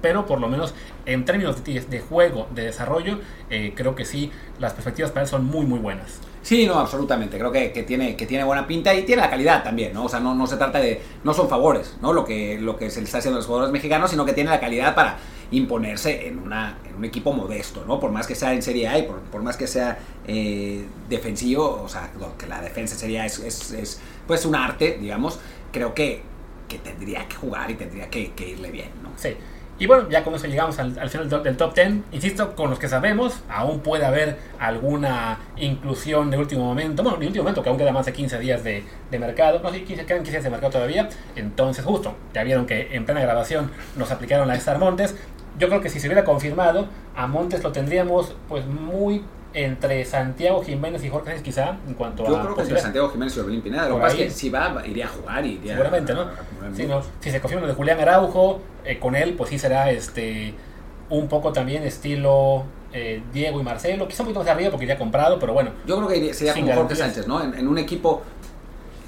pero 0.00 0.26
por 0.26 0.40
lo 0.40 0.48
menos 0.48 0.74
en 1.06 1.24
términos 1.24 1.64
de, 1.64 1.80
de 1.80 2.00
juego, 2.00 2.46
de 2.54 2.64
desarrollo, 2.66 3.18
eh, 3.50 3.72
creo 3.74 3.94
que 3.94 4.04
sí, 4.04 4.30
las 4.58 4.72
perspectivas 4.72 5.10
para 5.10 5.22
él 5.22 5.28
son 5.28 5.44
muy, 5.44 5.66
muy 5.66 5.80
buenas. 5.80 6.20
Sí, 6.42 6.66
no, 6.66 6.78
absolutamente. 6.78 7.38
Creo 7.38 7.52
que, 7.52 7.72
que, 7.72 7.82
tiene, 7.82 8.16
que 8.16 8.24
tiene 8.24 8.44
buena 8.44 8.66
pinta 8.66 8.94
y 8.94 9.02
tiene 9.02 9.22
la 9.22 9.28
calidad 9.28 9.62
también, 9.62 9.92
¿no? 9.92 10.04
O 10.04 10.08
sea, 10.08 10.20
no, 10.20 10.34
no 10.34 10.46
se 10.46 10.56
trata 10.56 10.78
de. 10.78 11.02
No 11.24 11.34
son 11.34 11.48
favores, 11.48 11.98
¿no? 12.00 12.12
Lo 12.12 12.24
que, 12.24 12.58
lo 12.60 12.76
que 12.76 12.90
se 12.90 13.00
le 13.00 13.06
está 13.06 13.18
haciendo 13.18 13.36
a 13.36 13.40
los 13.40 13.46
jugadores 13.46 13.72
mexicanos, 13.72 14.10
sino 14.10 14.24
que 14.24 14.32
tiene 14.32 14.48
la 14.48 14.60
calidad 14.60 14.94
para 14.94 15.18
imponerse 15.50 16.28
en, 16.28 16.38
una, 16.38 16.78
en 16.88 16.96
un 16.96 17.04
equipo 17.04 17.32
modesto, 17.32 17.84
¿no? 17.86 17.98
Por 17.98 18.10
más 18.10 18.26
que 18.26 18.34
sea 18.34 18.52
en 18.52 18.62
Serie 18.62 18.88
A 18.88 18.98
y 18.98 19.02
por, 19.02 19.20
por 19.20 19.42
más 19.42 19.56
que 19.56 19.66
sea 19.66 19.98
eh, 20.26 20.84
defensivo, 21.08 21.82
o 21.82 21.88
sea, 21.88 22.10
que 22.38 22.46
la 22.46 22.60
defensa 22.60 22.96
sería 22.96 23.24
es, 23.24 23.38
es, 23.38 23.72
es, 23.72 24.00
pues 24.26 24.44
un 24.44 24.54
arte, 24.54 24.98
digamos, 25.00 25.38
creo 25.72 25.94
que, 25.94 26.22
que 26.68 26.78
tendría 26.78 27.26
que 27.26 27.36
jugar 27.36 27.70
y 27.70 27.74
tendría 27.74 28.10
que, 28.10 28.32
irle 28.46 28.70
bien, 28.70 28.90
¿no? 29.02 29.10
Sí. 29.16 29.30
Y 29.80 29.86
bueno, 29.86 30.10
ya 30.10 30.24
con 30.24 30.34
eso 30.34 30.48
llegamos 30.48 30.76
al, 30.80 30.98
al 30.98 31.08
final 31.08 31.30
del, 31.30 31.42
del, 31.44 31.56
top 31.56 31.72
10. 31.72 31.88
Insisto, 32.10 32.56
con 32.56 32.68
los 32.68 32.80
que 32.80 32.88
sabemos, 32.88 33.40
aún 33.48 33.78
puede 33.78 34.04
haber 34.04 34.36
alguna 34.58 35.38
inclusión 35.56 36.32
de 36.32 36.36
último 36.36 36.64
momento. 36.64 37.04
Bueno, 37.04 37.16
de 37.16 37.28
último 37.28 37.44
momento, 37.44 37.62
que 37.62 37.68
aún 37.68 37.78
queda 37.78 37.92
más 37.92 38.04
de 38.04 38.12
15 38.12 38.40
días 38.40 38.64
de, 38.64 38.82
de 39.08 39.18
mercado. 39.20 39.60
No, 39.62 39.70
sí, 39.70 39.82
15, 39.82 40.04
quedan 40.04 40.24
15 40.24 40.32
días 40.32 40.44
de 40.44 40.50
mercado 40.50 40.72
todavía. 40.72 41.08
Entonces, 41.36 41.84
justo, 41.84 42.16
ya 42.34 42.42
vieron 42.42 42.66
que 42.66 42.88
en 42.90 43.04
plena 43.04 43.20
grabación 43.20 43.70
nos 43.94 44.10
aplicaron 44.10 44.48
la 44.48 44.56
Star 44.56 44.80
Montes. 44.80 45.14
Yo 45.58 45.68
creo 45.68 45.80
que 45.80 45.88
si 45.88 46.00
se 46.00 46.06
hubiera 46.06 46.24
confirmado, 46.24 46.86
a 47.16 47.26
Montes 47.26 47.62
lo 47.62 47.72
tendríamos 47.72 48.34
pues 48.48 48.66
muy 48.66 49.24
entre 49.54 50.04
Santiago 50.04 50.62
Jiménez 50.62 51.02
y 51.04 51.08
Jorge 51.08 51.26
Sánchez 51.26 51.42
quizá 51.42 51.76
en 51.86 51.94
cuanto 51.94 52.26
Yo 52.26 52.36
a 52.36 52.42
creo 52.42 52.54
que 52.54 52.62
entre 52.62 52.80
Santiago 52.80 53.08
Jiménez 53.10 53.36
y 53.36 53.40
Orbelín 53.40 53.62
Pineda. 53.62 53.88
Lo 53.88 53.96
que 53.96 54.00
pasa 54.02 54.16
es 54.16 54.22
que 54.24 54.30
si 54.30 54.50
va, 54.50 54.82
iría 54.86 55.06
a 55.06 55.08
jugar 55.08 55.44
y 55.44 55.52
iría 55.52 55.72
Seguramente, 55.72 56.14
¿no? 56.14 56.26
Sí, 56.74 56.86
¿no? 56.86 57.02
Si 57.20 57.30
se 57.30 57.40
confirma 57.40 57.62
lo 57.62 57.68
de 57.68 57.74
Julián 57.74 57.98
Araujo, 58.00 58.60
eh, 58.84 58.98
con 58.98 59.16
él, 59.16 59.34
pues 59.34 59.50
sí 59.50 59.58
será 59.58 59.90
este 59.90 60.54
un 61.10 61.26
poco 61.26 61.52
también 61.52 61.82
estilo 61.84 62.64
eh, 62.92 63.22
Diego 63.32 63.60
y 63.60 63.62
Marcelo, 63.62 64.06
quizá 64.06 64.22
un 64.22 64.26
poquito 64.26 64.40
más 64.40 64.48
arriba 64.48 64.70
porque 64.70 64.84
iría 64.84 64.98
comprado, 64.98 65.38
pero 65.38 65.54
bueno. 65.54 65.70
Yo 65.86 65.96
creo 65.96 66.08
que 66.08 66.34
sería 66.34 66.54
como 66.54 66.72
Jorge 66.72 66.96
Sánchez, 66.96 67.26
¿no? 67.26 67.42
En, 67.42 67.54
en, 67.54 67.66
un 67.66 67.78
equipo 67.78 68.22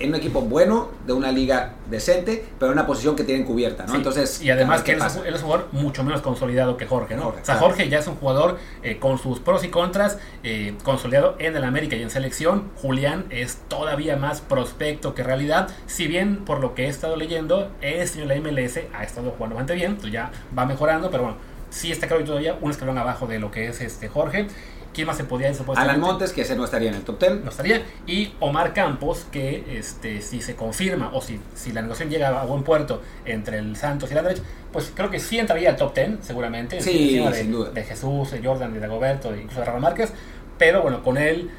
en 0.01 0.09
un 0.11 0.17
equipo 0.17 0.41
bueno, 0.41 0.89
de 1.07 1.13
una 1.13 1.31
liga 1.31 1.75
decente, 1.89 2.45
pero 2.59 2.73
en 2.73 2.79
una 2.79 2.87
posición 2.87 3.15
que 3.15 3.25
tienen 3.25 3.45
cubierta, 3.45 3.85
¿no? 3.85 3.93
Sí. 3.93 3.97
Entonces, 3.99 4.43
y 4.43 4.51
además 4.51 4.83
que 4.83 4.93
él 4.93 5.03
es, 5.05 5.17
él 5.17 5.35
es, 5.35 5.43
un 5.43 5.49
jugador 5.49 5.69
mucho 5.73 6.03
menos 6.03 6.23
consolidado 6.23 6.77
que 6.77 6.87
Jorge, 6.87 7.17
¿no? 7.17 7.25
Jorge, 7.25 7.43
o 7.43 7.45
sea, 7.45 7.57
claro. 7.57 7.69
Jorge 7.69 7.89
ya 7.89 7.99
es 7.99 8.07
un 8.07 8.17
jugador 8.17 8.59
eh, 8.83 8.99
con 8.99 9.19
sus 9.19 9.39
pros 9.41 9.63
y 9.63 9.69
contras, 9.69 10.19
eh, 10.43 10.75
consolidado 10.83 11.37
en 11.39 11.57
el 11.57 11.65
América 11.65 11.97
y 11.97 12.03
en 12.03 12.11
selección. 12.11 12.71
Julián 12.81 13.27
es 13.31 13.59
todavía 13.69 14.17
más 14.17 14.41
prospecto 14.41 15.15
que 15.15 15.23
realidad, 15.23 15.69
si 15.87 16.07
bien 16.07 16.45
por 16.45 16.61
lo 16.61 16.75
que 16.75 16.87
he 16.87 16.89
estado 16.89 17.17
leyendo, 17.17 17.71
este 17.83 18.23
en 18.23 18.29
la 18.29 18.37
MLS 18.37 18.81
ha 18.95 19.05
estado 19.05 19.31
jugando 19.33 19.57
bastante 19.57 19.75
bien, 19.75 19.99
ya 20.11 20.31
va 20.57 20.65
mejorando, 20.65 21.11
pero 21.11 21.25
bueno, 21.25 21.39
sí 21.71 21.93
está 21.93 22.09
claro 22.09 22.25
todavía 22.25 22.57
un 22.61 22.71
escalón 22.71 22.99
abajo 22.99 23.27
de 23.27 23.39
lo 23.39 23.51
que 23.51 23.69
es 23.69 23.81
este 23.81 24.09
Jorge. 24.09 24.49
¿Quién 24.93 25.07
más 25.07 25.17
se 25.17 25.25
podía 25.25 25.51
ir 25.51 25.57
Alan 25.77 26.01
Montes, 26.01 26.33
que 26.33 26.43
ese 26.43 26.57
no 26.57 26.65
estaría 26.65 26.89
en 26.89 26.97
el 26.97 27.03
top 27.03 27.21
10. 27.21 27.45
No 27.45 27.51
estaría. 27.51 27.83
Y 28.07 28.35
Omar 28.41 28.75
Campos, 28.75 29.25
que 29.31 29.79
este, 29.79 30.21
si 30.21 30.43
se 30.43 30.57
confirma 30.57 31.11
o 31.15 31.21
si, 31.21 31.41
si 31.55 31.73
la 31.73 31.83
negociación 31.83 32.11
llega 32.11 32.41
a 32.41 32.45
buen 32.45 32.65
puerto 32.65 33.01
entre 33.25 33.59
el 33.59 33.77
Santos 33.77 34.11
y 34.11 34.13
el 34.15 34.19
Andrés, 34.19 34.43
pues 34.73 34.93
creo 34.95 35.09
que 35.11 35.21
sí 35.21 35.39
entraría 35.39 35.71
al 35.71 35.77
top 35.77 35.95
10, 35.95 36.11
seguramente. 36.23 36.81
Sí, 36.81 37.19
de, 37.19 37.33
sin 37.33 37.53
duda. 37.53 37.71
De 37.71 37.85
Jesús, 37.85 38.33
de 38.33 38.45
Jordan, 38.45 38.73
de 38.73 38.81
Dagoberto, 38.81 39.35
incluso 39.35 39.61
de 39.61 39.67
Rafa 39.67 39.79
Márquez. 39.79 40.13
Pero 40.59 40.83
bueno, 40.83 41.03
con 41.03 41.19
él 41.19 41.51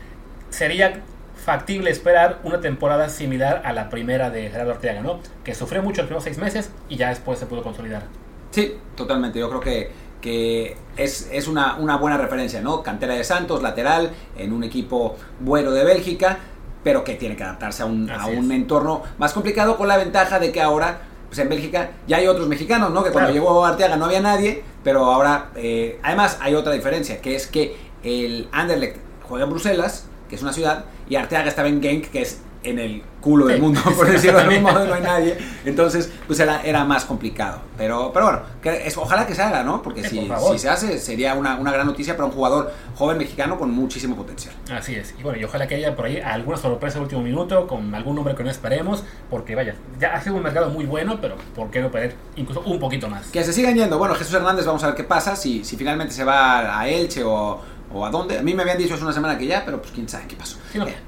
sería 0.50 1.02
factible 1.36 1.90
esperar 1.90 2.40
una 2.44 2.62
temporada 2.62 3.10
similar 3.10 3.64
a 3.66 3.74
la 3.74 3.90
primera 3.90 4.30
de 4.30 4.50
Gerardo 4.50 4.72
Arteaga, 4.72 5.02
¿no? 5.02 5.20
Que 5.44 5.56
sufrió 5.56 5.82
mucho 5.82 6.02
los 6.02 6.08
primeros 6.08 6.24
seis 6.24 6.38
meses 6.38 6.70
y 6.88 6.98
ya 6.98 7.10
después 7.10 7.40
se 7.40 7.48
pudo 7.48 7.64
consolidar. 7.64 8.04
Sí, 8.52 8.78
totalmente. 8.96 9.40
Yo 9.40 9.50
creo 9.50 9.62
que, 9.62 9.92
que 10.22 10.78
es, 10.96 11.28
es 11.32 11.48
una, 11.48 11.76
una, 11.76 11.98
buena 11.98 12.18
referencia, 12.18 12.62
¿no? 12.62 12.84
Cantera 12.84 13.16
de 13.16 13.24
Santos, 13.24 13.62
lateral, 13.62 14.12
en 14.38 14.54
un 14.54 14.64
equipo 14.64 15.18
bueno 15.40 15.72
de 15.72 15.84
Bélgica, 15.84 16.38
pero 16.84 17.04
que 17.04 17.16
tiene 17.16 17.36
que 17.36 17.44
adaptarse 17.44 17.84
a 17.84 17.86
un, 17.86 18.10
a 18.10 18.28
un 18.28 18.52
entorno 18.52 19.04
más 19.18 19.34
complicado 19.34 19.78
con 19.78 19.88
la 19.88 19.98
ventaja 19.98 20.40
de 20.40 20.52
que 20.52 20.62
ahora, 20.62 21.02
pues 21.28 21.40
en 21.40 21.50
Bélgica 21.50 21.92
ya 22.08 22.18
hay 22.18 22.28
otros 22.28 22.48
mexicanos, 22.48 22.92
¿no? 22.92 23.04
Que 23.04 23.12
cuando 23.12 23.32
claro. 23.32 23.34
llegó 23.34 23.66
Arteaga 23.66 23.98
no 23.98 24.06
había 24.06 24.22
nadie, 24.22 24.64
pero 24.84 25.06
ahora, 25.06 25.50
eh, 25.56 26.00
además 26.04 26.38
hay 26.42 26.56
otra 26.56 26.74
diferencia, 26.74 27.22
que 27.22 27.36
es 27.36 27.48
que 27.48 27.76
el 28.04 28.48
Anderlecht 28.52 28.98
juega 29.28 29.46
en 29.46 29.50
Bruselas, 29.50 30.06
que 30.30 30.36
es 30.36 30.42
una 30.42 30.54
ciudad, 30.54 30.86
y 31.10 31.16
Arteaga 31.16 31.50
estaba 31.50 31.68
en 31.68 31.82
Genk, 31.82 32.10
que 32.10 32.22
es 32.22 32.42
en 32.64 32.80
el 32.80 33.04
culo 33.22 33.48
del 33.48 33.62
mundo, 33.62 33.80
por 33.96 34.08
decirlo 34.12 34.40
de 34.40 34.46
algún 34.46 34.64
modo, 34.64 34.86
no 34.86 34.94
hay 34.94 35.02
nadie. 35.02 35.38
Entonces, 35.66 36.12
pues 36.28 36.40
era, 36.40 36.62
era 36.64 36.84
más 36.86 37.06
complicado. 37.06 37.62
Pero, 37.78 38.12
pero 38.14 38.26
bueno, 38.26 38.42
que 38.62 38.88
es, 38.88 38.98
ojalá 38.98 39.26
que 39.26 39.36
se 39.36 39.42
haga, 39.42 39.64
¿no? 39.64 39.82
Porque 39.82 40.04
sí, 40.04 40.20
si, 40.20 40.26
por 40.26 40.54
si, 40.54 40.60
se 40.60 40.70
hace, 40.70 41.00
sería 41.00 41.34
una, 41.36 41.56
una, 41.56 41.72
gran 41.72 41.88
noticia 41.88 42.16
para 42.16 42.26
un 42.26 42.32
jugador 42.32 42.72
joven 42.96 43.18
mexicano 43.18 43.58
con 43.58 43.72
muchísimo 43.72 44.16
potencial. 44.16 44.54
Así 44.72 44.96
es. 44.96 45.14
Y 45.20 45.24
bueno, 45.24 45.40
y 45.40 45.44
ojalá 45.44 45.68
que 45.68 45.76
haya 45.76 45.96
por 45.96 46.06
ahí 46.06 46.20
alguna 46.20 46.58
sorpresa 46.58 46.98
de 46.98 47.04
último 47.04 47.22
minuto, 47.22 47.68
con 47.68 47.94
algún 47.94 48.16
nombre 48.16 48.36
que 48.36 48.44
no 48.44 48.50
esperemos, 48.50 49.04
porque 49.30 49.56
vaya, 49.56 49.76
ya 50.00 50.14
ha 50.14 50.22
sido 50.22 50.36
un 50.36 50.44
mercado 50.44 50.70
muy 50.70 50.86
bueno, 50.86 51.20
pero 51.22 51.36
¿por 51.56 51.70
qué 51.70 51.82
no 51.82 51.92
perder 51.92 52.16
incluso 52.36 52.62
un 52.62 52.80
poquito 52.80 53.08
más? 53.08 53.28
Que 53.28 53.44
se 53.44 53.54
sigan 53.54 53.76
yendo. 53.76 53.98
Bueno, 53.98 54.16
Jesús 54.16 54.34
Hernández, 54.34 54.66
vamos 54.66 54.84
a 54.84 54.88
ver 54.88 54.96
qué 54.96 55.04
pasa, 55.04 55.36
si, 55.36 55.64
si 55.64 55.78
finalmente 55.78 56.14
se 56.14 56.24
va 56.24 56.80
a 56.80 56.88
Elche 56.88 57.24
o 57.24 57.62
o 57.94 58.06
a 58.06 58.10
dónde. 58.10 58.38
A 58.38 58.42
mí 58.42 58.54
me 58.54 58.62
habían 58.64 58.78
dicho 58.78 58.94
hace 58.94 59.04
una 59.04 59.14
semana 59.14 59.38
que 59.38 59.48
ya, 59.48 59.64
pero 59.66 59.82
pues 59.82 59.94
quién 59.94 60.08
sabe 60.08 60.26
qué 60.28 60.36
pasó. 60.36 60.58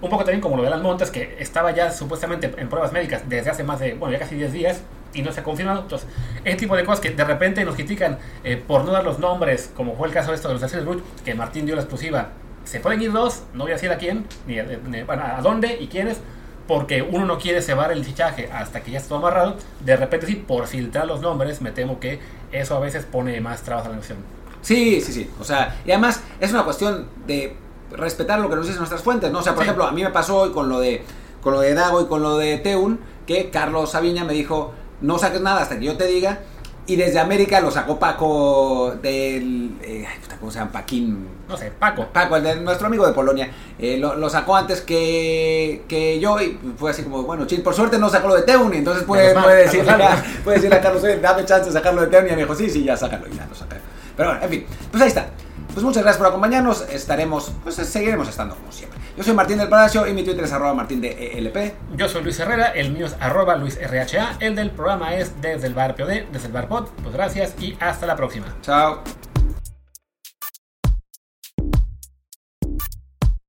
Un 0.02 0.10
poco 0.10 0.24
también 0.24 0.42
como 0.42 0.58
lo 0.58 0.64
de 0.64 0.70
las 0.70 0.82
montas, 0.82 1.12
que 1.12 1.38
estaba 1.40 1.72
ya 1.72 1.92
supuestamente 1.92 2.52
en 2.58 2.70
pruebas 2.70 2.92
médicas 2.92 3.24
desde 3.28 3.50
hace 3.50 3.64
más 3.64 3.80
de, 3.80 3.94
bueno, 3.94 4.14
ya 4.14 4.20
casi 4.20 4.36
10 4.36 4.52
días 4.52 4.82
y 5.14 5.22
no 5.22 5.32
se 5.32 5.42
ha 5.42 5.44
confirmado. 5.44 5.82
Entonces, 5.82 6.08
ese 6.44 6.58
tipo 6.58 6.76
de 6.76 6.84
cosas 6.84 7.00
que 7.00 7.12
de 7.12 7.24
repente 7.24 7.64
nos 7.66 7.76
critican 7.76 8.18
eh, 8.44 8.58
por 8.58 8.86
no 8.86 8.92
dar 8.92 9.04
los 9.04 9.20
nombres, 9.20 9.72
como 9.76 9.96
fue 9.96 10.08
el 10.08 10.14
caso 10.14 10.32
de 10.32 10.36
esto 10.36 10.48
de 10.50 10.60
los 10.60 10.86
Bruch, 10.86 11.04
que 11.24 11.36
Martín 11.36 11.66
dio 11.66 11.76
la 11.76 11.82
exclusiva. 11.82 12.30
Se 12.66 12.80
pueden 12.80 13.02
ir 13.02 13.12
dos, 13.12 13.44
no 13.54 13.64
voy 13.64 13.72
a 13.72 13.76
decir 13.76 13.92
a 13.92 13.98
quién, 13.98 14.26
ni 14.48 14.60
a, 14.60 14.64
ni, 14.64 15.00
a 15.00 15.40
dónde 15.42 15.78
y 15.80 15.88
quiénes, 15.88 16.20
porque 16.68 17.02
uno 17.02 17.26
no 17.26 17.38
quiere 17.38 17.62
cebar 17.62 17.92
el 17.92 18.06
fichaje 18.06 18.50
hasta 18.52 18.82
que 18.82 18.92
ya 18.92 19.00
está 19.00 19.16
amarrado. 19.16 19.58
De 19.82 19.96
repente, 19.98 20.28
sí, 20.28 20.36
por 20.36 20.68
filtrar 20.68 21.06
los 21.06 21.22
nombres, 21.22 21.62
me 21.62 21.72
temo 21.72 22.00
que 22.00 22.20
eso 22.52 22.76
a 22.76 22.80
veces 22.80 23.06
pone 23.06 23.40
más 23.42 23.64
trabas 23.64 23.86
a 23.86 23.90
la 23.90 23.96
negociación. 23.96 24.43
Sí, 24.64 25.00
sí, 25.02 25.14
sí. 25.14 25.30
O 25.40 25.44
sea, 25.44 25.80
y 25.86 25.92
además 25.92 26.22
es 26.40 26.52
una 26.52 26.64
cuestión 26.64 27.08
de 27.28 27.56
respetar 27.92 28.40
lo 28.40 28.50
que 28.50 28.56
nos 28.56 28.66
dicen 28.66 28.80
nuestras 28.80 29.04
fuentes, 29.04 29.32
¿no? 29.32 29.40
O 29.40 29.44
sea, 29.44 29.54
por 29.54 29.64
sí. 29.64 29.68
ejemplo, 29.68 29.86
a 29.86 29.92
mí 29.92 30.04
me 30.04 30.10
pasó 30.10 30.38
hoy 30.38 30.52
con 30.52 30.68
lo 30.70 30.80
de 30.80 31.04
con 31.44 31.54
lo 31.54 31.60
de 31.60 31.74
Dago 31.74 32.02
y 32.02 32.06
con 32.06 32.24
lo 32.24 32.38
de 32.38 32.58
Teun, 32.58 33.00
que 33.28 33.50
Carlos 33.50 33.92
Sabiña 33.92 34.24
me 34.24 34.34
dijo, 34.34 34.74
no 35.02 35.20
saques 35.20 35.42
nada 35.42 35.62
hasta 35.62 35.78
que 35.78 35.86
yo 35.86 35.98
te 35.98 36.08
diga. 36.08 36.40
Y 36.86 36.98
desde 36.98 37.20
América 37.20 37.62
lo 37.62 37.72
sacó 37.72 37.98
Paco 37.98 38.94
del. 39.02 39.78
Eh, 39.82 40.06
¿Cómo 40.38 40.52
se 40.52 40.60
llama? 40.60 40.74
Paquín. 40.74 41.30
No 41.48 41.56
sé, 41.56 41.72
Paco. 41.72 42.08
Paco, 42.12 42.36
el 42.36 42.44
de 42.44 42.56
nuestro 42.58 42.88
amigo 42.88 43.08
de 43.08 43.14
Polonia. 43.14 43.50
Eh, 43.80 43.98
lo, 43.98 44.16
lo, 44.16 44.30
sacó 44.30 44.58
antes 44.58 44.82
que, 44.82 45.86
que 45.88 46.20
yo 46.20 46.42
y 46.42 46.60
fue 46.78 46.92
así 46.92 47.04
como, 47.04 47.24
bueno, 47.24 47.46
chin, 47.46 47.64
por 47.64 47.74
suerte 47.74 47.98
no 47.98 48.10
sacó 48.10 48.28
lo 48.28 48.36
de 48.36 48.42
Teun. 48.42 48.74
Y 48.74 48.78
entonces 48.78 49.06
puede, 49.06 49.34
puede, 49.34 49.64
decirle, 49.64 49.92
a, 49.92 50.22
puede 50.44 50.58
decirle 50.58 50.76
a 50.76 50.82
Carlos, 50.82 51.04
dame 51.22 51.46
chance 51.46 51.68
de 51.68 51.72
sacarlo 51.72 52.02
de 52.02 52.08
Teun. 52.08 52.28
Y 52.28 52.32
me 52.32 52.36
dijo, 52.36 52.54
sí, 52.54 52.70
sí, 52.70 52.84
ya 52.84 52.98
sácalo. 52.98 53.28
Y 53.30 53.38
ya 53.38 53.46
lo 53.48 53.56
saca. 53.56 53.78
Pero 54.16 54.30
bueno, 54.30 54.44
en 54.44 54.50
fin, 54.50 54.66
pues 54.92 55.02
ahí 55.04 55.10
está. 55.10 55.30
Pues 55.74 55.84
muchas 55.84 56.04
gracias 56.04 56.20
por 56.20 56.28
acompañarnos. 56.28 56.82
Estaremos, 56.90 57.52
pues 57.64 57.76
seguiremos 57.76 58.30
estando 58.30 58.56
como 58.56 58.72
siempre. 58.72 59.00
Yo 59.18 59.24
soy 59.24 59.34
Martín 59.34 59.58
del 59.58 59.70
Palacio 59.70 60.08
y 60.08 60.14
mi 60.14 60.24
Twitter 60.24 60.44
es 60.44 60.52
arroba 60.52 60.74
martín 60.74 61.02
de 61.02 61.38
ELP. 61.38 61.74
Yo 61.96 62.08
soy 62.10 62.24
Luis 62.24 62.40
Herrera, 62.40 62.68
el 62.68 62.92
mío 62.92 63.06
es 63.06 63.16
arroba 63.20 63.56
Luis 63.56 63.80
RHA. 63.80 64.38
El 64.40 64.56
del 64.56 64.72
programa 64.72 65.16
es 65.16 65.40
desde 65.42 65.68
el 65.68 65.74
bar 65.74 65.96
POD, 65.96 66.32
desde 66.32 66.48
el 66.48 66.54
bar 66.54 66.68
POD. 66.68 66.88
Pues 67.02 67.14
gracias 67.14 67.54
y 67.60 67.76
hasta 67.80 68.06
la 68.06 68.16
próxima. 68.16 68.48
Chao. 68.62 69.04